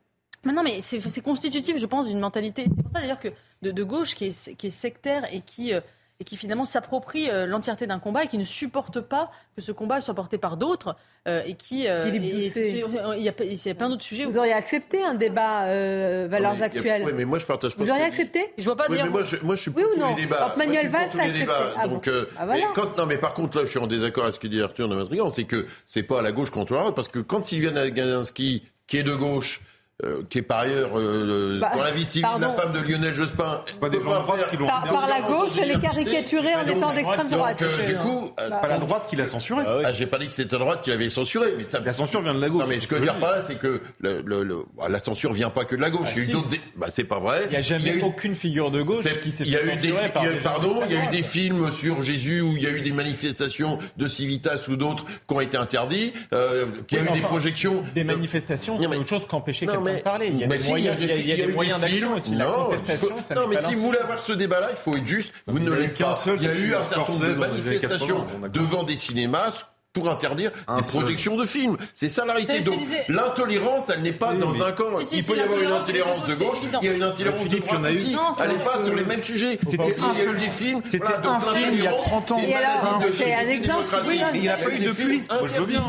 [0.45, 2.65] Mais non, mais c'est constitutif, je pense, d'une mentalité.
[2.75, 3.29] C'est pour ça d'ailleurs que
[3.61, 5.71] de, de, gauche qui est, qui est sectaire et qui
[6.19, 9.71] et qui finalement s'approprie euh, l'entièreté d'un combat et qui ne supporte pas que ce
[9.71, 10.95] combat soit porté par d'autres
[11.27, 14.25] euh, et qui euh, il, y a, il y a plein d'autres sujets.
[14.25, 15.65] Vous auriez accepté un débat
[16.27, 17.83] valeurs actuelles Oui, mais moi je partage pas.
[17.83, 19.05] Vous auriez accepté Je vois pas oui, dire.
[19.05, 20.53] Mais moi, je, moi je suis pour tous les débats.
[20.57, 21.53] Manuel Valls a accepté.
[21.77, 22.61] Ah donc, ah, voilà.
[22.61, 24.61] mais quand, non, mais par contre là, je suis en désaccord avec ce que dit
[24.61, 27.19] Arthur de Matrigan, c'est que c'est pas à la gauche contre la droite parce que
[27.19, 29.61] quand Sylviane Gazinski, qui est de gauche
[30.03, 33.13] euh, qui est par ailleurs euh, bah, dans la vie civile la femme de Lionel
[33.13, 33.61] Jospin.
[33.67, 36.55] C'est pas des gens de droite qui l'ont par, par la gauche, elle est caricaturée
[36.55, 37.61] en étant d'extrême droite.
[37.61, 39.63] Donc, euh, du coup, bah, pas la droite qui l'a censuré.
[39.67, 41.79] Ah, ah, j'ai pas dit que c'était la droite qui l'avait censuré, mais ça...
[41.79, 42.63] la censure vient de la gauche.
[42.63, 44.89] Non, mais ce que je veux dire par là, c'est que le, le, le, bah,
[44.89, 46.07] la censure vient pas que de la gauche.
[46.07, 46.47] Ah, il y a eu d'autres.
[46.75, 47.43] Bah, c'est pas vrai.
[47.47, 48.03] Il y a jamais il y a eu...
[48.03, 50.97] aucune figure de gauche qui s'est Il y a eu des par pardon, il y
[50.97, 54.65] a eu des films sur Jésus où il y a eu des manifestations de Civitas
[54.69, 56.13] ou d'autres qui ont été interdits,
[56.87, 57.83] qui a eu des projections.
[57.93, 60.27] Des manifestations, c'est autre chose qu'empêcher de parler.
[60.27, 62.31] Il y a il y a des, il y a des moyens d'action aussi.
[62.31, 65.33] Non, faut, non mais si vous voulez avoir ce débat-là, il faut être juste.
[65.47, 66.37] Vous ne l'avez qu'un seul.
[66.39, 70.81] Il y a eu un certain nombre de manifestations devant des cinémas pour interdire un
[70.81, 71.77] des projections de films.
[71.93, 72.61] C'est ça la réalité.
[72.61, 74.99] Donc l'intolérance, elle n'est pas dans un camp.
[75.01, 77.47] Si, si, il peut y avoir une intolérance de gauche, il y a une intolérance
[77.47, 78.17] de droite aussi.
[78.41, 79.59] Elle n'est pas sur les mêmes sujets.
[79.65, 80.81] C'était un seul des films.
[80.89, 82.41] C'était un film il y a 30 ans.
[83.11, 83.87] C'est un exemple.
[84.07, 85.23] Oui, mais il n'y a pas eu depuis.
[85.45, 85.83] Je veux bien.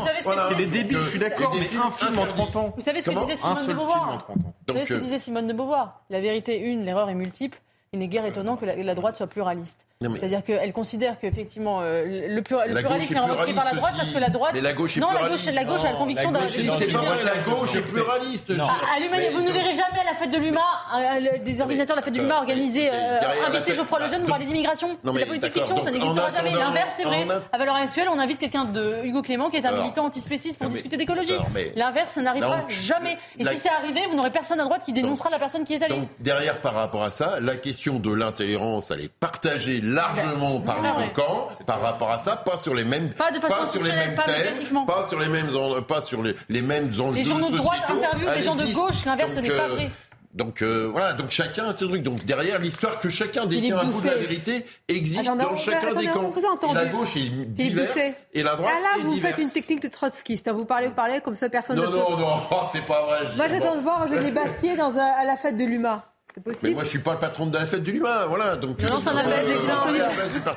[0.47, 2.73] C'est des débiles, je suis d'accord, mais un film en 30 ans.
[2.75, 5.53] Vous savez ce que disait Simone de Beauvoir Vous savez ce que disait Simone de
[5.53, 7.59] Beauvoir La vérité une, l'erreur est multiple.
[7.93, 9.85] Il n'est guère étonnant que la droite soit pluraliste.
[10.01, 14.11] C'est-à-dire qu'elle considère qu'effectivement euh, le, plura, le pluralisme est repris par la droite parce
[14.11, 14.51] que la droite.
[14.53, 16.45] Mais la gauche est non, la gauche, la gauche a la conviction d'un.
[16.47, 18.51] C'est pas vrai, la gauche est pluraliste.
[18.51, 20.59] À, à vous ne verrez jamais à la fête de l'UMA
[20.95, 24.45] euh, des organisateurs de la fête de l'UMA organiser euh, inviter Geoffroy Lejeune pour parler
[24.45, 24.97] d'immigration.
[25.01, 26.51] C'est la politique fiction, ça n'existera jamais.
[26.51, 27.25] L'inverse, c'est vrai.
[27.53, 30.69] À valeur actuelle, on invite quelqu'un de Hugo Clément qui est un militant antispéciste pour
[30.69, 31.37] discuter d'écologie.
[31.77, 33.17] L'inverse, ça n'arrivera jamais.
[33.39, 35.83] Et si c'est arrivé, vous n'aurez personne à droite qui dénoncera la personne qui est
[35.83, 35.95] allée.
[35.95, 40.81] Donc derrière, par rapport à ça, la question de l'intolérance, elle est partagée largement par
[40.99, 43.83] les camps par rapport à ça, pas sur les mêmes, pas, de façon pas sur
[43.83, 45.49] les mêmes thèmes, pas sur les mêmes,
[45.87, 47.15] pas sur les, les mêmes enjeux.
[47.15, 49.91] Les gens de droite interviewent des gens de gauche, l'inverse n'est pas vrai.
[50.35, 52.03] Donc euh, voilà, donc chacun a ses trucs.
[52.03, 56.07] Donc derrière l'histoire que chacun détient un bout de la vérité existe dans chacun attendez,
[56.07, 56.33] des camps.
[56.71, 57.97] Et la gauche est diverse
[58.33, 59.35] et la droite ah là, est vous diverse.
[59.35, 60.51] faites une technique de trotskiste.
[60.51, 61.97] Vous parlez, vous parlez comme ça, personne non, ne peut.
[61.97, 62.17] Non, non,
[62.51, 63.19] non, c'est pas vrai.
[63.37, 66.03] Moi, j'attends de voir Eugénie Bastier dans un, à la fête de l'UMA.
[66.35, 66.67] C'est possible.
[66.67, 68.57] Mais moi, je suis pas le patron de la fête du Luma, voilà.
[68.57, 70.05] Donc, non, ça n'a pas été disponible.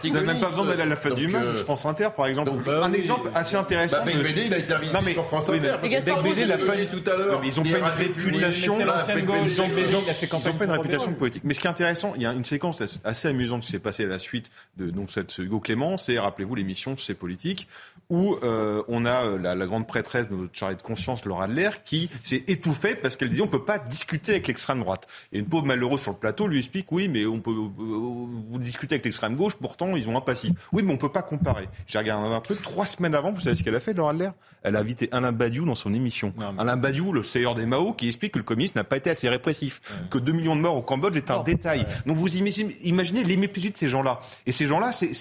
[0.02, 2.26] Vous n'avez même pas besoin d'aller à la fête du Luma, je France Inter, par
[2.26, 2.50] exemple.
[2.50, 3.98] Donc, un exemple assez intéressant.
[4.04, 5.76] Bah, BD, il a été invité non, mais, sur France Inter.
[5.80, 7.40] Oui, BD l'a pas tout à l'heure.
[7.40, 8.78] Mais ils ont pas une réputation.
[8.80, 11.42] Ils ont pas une réputation politique.
[11.44, 14.04] Mais ce qui est intéressant, il y a une séquence assez amusante qui s'est passée
[14.04, 15.96] à la suite de donc cette Hugo Clément.
[15.96, 17.68] C'est, rappelez-vous, l'émission C'est politique
[18.10, 21.44] où euh, on a euh, la, la, grande prêtresse de notre charrée de conscience, Laura
[21.44, 25.06] Adler, qui s'est étouffée parce qu'elle disait on peut pas discuter avec l'extrême droite.
[25.32, 28.58] Et une pauvre malheureuse sur le plateau lui explique oui, mais on peut euh, vous
[28.58, 30.52] discuter avec l'extrême gauche, pourtant ils ont un passif.
[30.72, 31.68] Oui, mais on peut pas comparer.
[31.86, 34.30] J'ai regardé un truc trois semaines avant, vous savez ce qu'elle a fait, Laura Adler?
[34.62, 36.32] Elle a invité Alain Badiou dans son émission.
[36.38, 36.62] Non, mais...
[36.62, 39.28] Alain Badiou, le seigneur des Mao, qui explique que le communisme n'a pas été assez
[39.28, 40.08] répressif, ouais.
[40.10, 41.80] que 2 millions de morts au Cambodge est un oh, détail.
[41.80, 41.86] Ouais.
[42.06, 44.20] Donc vous imaginez l'hémiplégie de ces gens-là.
[44.46, 45.12] Et ces gens-là, c'est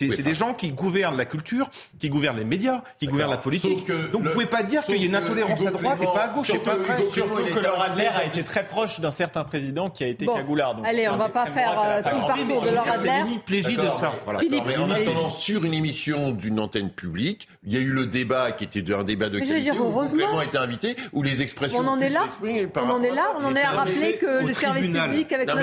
[0.00, 1.68] oui, des gens qui gouvernent la culture,
[1.98, 3.86] qui gouvernent les médias, qui gouvernent la politique.
[4.12, 6.24] Donc le, vous pouvez pas dire qu'il y a une intolérance à droite et pas
[6.24, 6.48] à gauche.
[6.50, 6.96] C'est pas vrai.
[7.12, 10.34] Surtout que Laura Adler a été très proche d'un certain président qui a été bon,
[10.34, 10.74] cagoulard.
[10.74, 13.22] Donc allez, on va pas faire euh, tout le parcours de Laura Adler.
[13.62, 14.12] De ça.
[14.26, 18.64] En attendant, sur une émission d'une antenne publique, il y a eu le débat qui
[18.64, 21.78] était un débat de qualité vraiment été invité, où les expressions.
[21.78, 22.28] On en est là.
[22.42, 23.34] On en est là.
[23.40, 25.60] On en est à rappeler que le service public avec notre.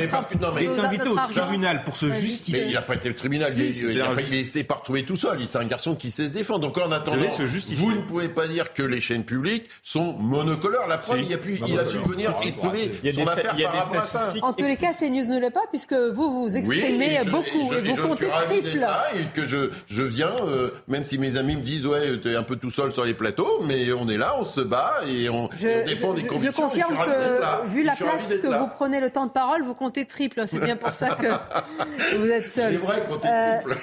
[0.59, 2.61] Il est invité au tribunal pour se justifier.
[2.61, 3.53] Mais il n'a pas été au tribunal.
[3.57, 5.39] Il n'a pas été pas retrouvé tout seul.
[5.49, 6.59] C'est un garçon qui qui sait se défendre.
[6.61, 7.85] Donc en attendant, se justifier.
[7.85, 10.87] vous ne pouvez pas dire que les chaînes publiques sont monocolores.
[10.87, 11.25] La preuve, Si.
[11.25, 14.33] il, a pu, il a su venir exprimer son affaire par rapport à ça.
[14.41, 17.47] En tous les cas, CNews ne l'est pas, puisque vous vous exprimez et je- beaucoup
[17.47, 18.77] et je, et, vous je comptez triple.
[18.79, 22.35] là et que je, je viens, euh, même si mes amis me disent ouais, t'es
[22.35, 25.29] un peu tout seul sur les plateaux, mais on est là, on se bat et
[25.29, 26.51] on, Je, défend des je- je convictions.
[26.51, 29.75] et confirme que, vu la Je place que vous prenez le temps de parole, vous
[29.75, 30.43] comptez triple.
[30.47, 31.27] C'est bien pour ça que
[32.17, 32.73] vous êtes seul.
[32.73, 33.77] J'aimerais compter Euh, triple.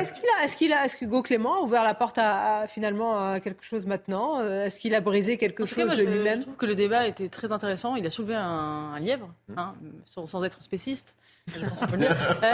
[0.00, 2.66] Est-ce qu'il a, est-ce qu'il a, est-ce que Hugo Clément ouvert la porte à, à,
[2.66, 4.40] finalement à quelque chose maintenant?
[4.40, 6.42] Euh, Est-ce qu'il a brisé quelque En tout cas, chose moi, de je, je lui-même
[6.42, 7.96] trouve que le débat était très intéressant.
[7.96, 8.42] Il a soulevé un,
[8.94, 9.74] un lièvre, hein,
[10.04, 11.14] sans, sans être spéciste.
[11.46, 12.16] Je pense qu'on peut le dire.
[12.42, 12.52] Euh,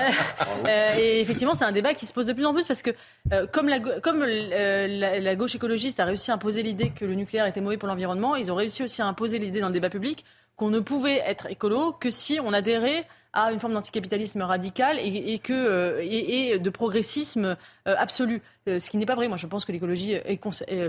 [0.69, 2.91] euh, et effectivement, c'est un débat qui se pose de plus en plus parce que,
[3.33, 6.91] euh, comme, la, go- comme euh, la, la gauche écologiste a réussi à imposer l'idée
[6.91, 9.69] que le nucléaire était mauvais pour l'environnement, ils ont réussi aussi à imposer l'idée dans
[9.69, 10.25] le débat public
[10.57, 13.07] qu'on ne pouvait être écolo que si on adhérait
[13.37, 17.57] à une forme d'anticapitalisme radical et, et que, euh, et, et de progressisme
[17.87, 18.41] euh, absolu.
[18.67, 19.29] Euh, ce qui n'est pas vrai.
[19.29, 20.17] Moi, je pense que l'écologie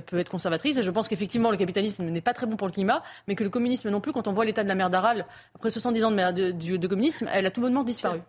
[0.05, 0.77] peut être conservatrice.
[0.77, 3.43] Et je pense qu'effectivement, le capitalisme n'est pas très bon pour le climat, mais que
[3.43, 5.25] le communisme non plus, quand on voit l'état de la mer d'Aral,
[5.55, 8.19] après 70 ans de, communisme, elle a tout bonnement disparu.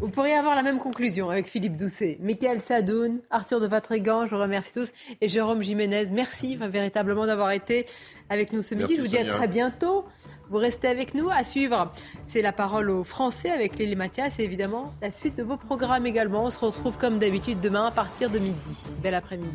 [0.00, 2.16] Vous pourriez avoir la même conclusion avec Philippe Doucet.
[2.20, 4.90] Michael Sadoun, Arthur de Vatrigan, je vous remercie tous.
[5.20, 7.84] Et Jérôme Jiménez, merci, enfin, véritablement d'avoir été
[8.30, 8.94] avec nous ce midi.
[8.94, 10.06] Merci, je vous dis à très bientôt.
[10.50, 11.92] Vous restez avec nous à suivre.
[12.24, 16.06] C'est la parole aux Français avec Lélie Mathias et évidemment la suite de vos programmes
[16.06, 16.44] également.
[16.44, 18.56] On se retrouve comme d'habitude demain à partir de midi.
[19.00, 19.48] Bel après-midi.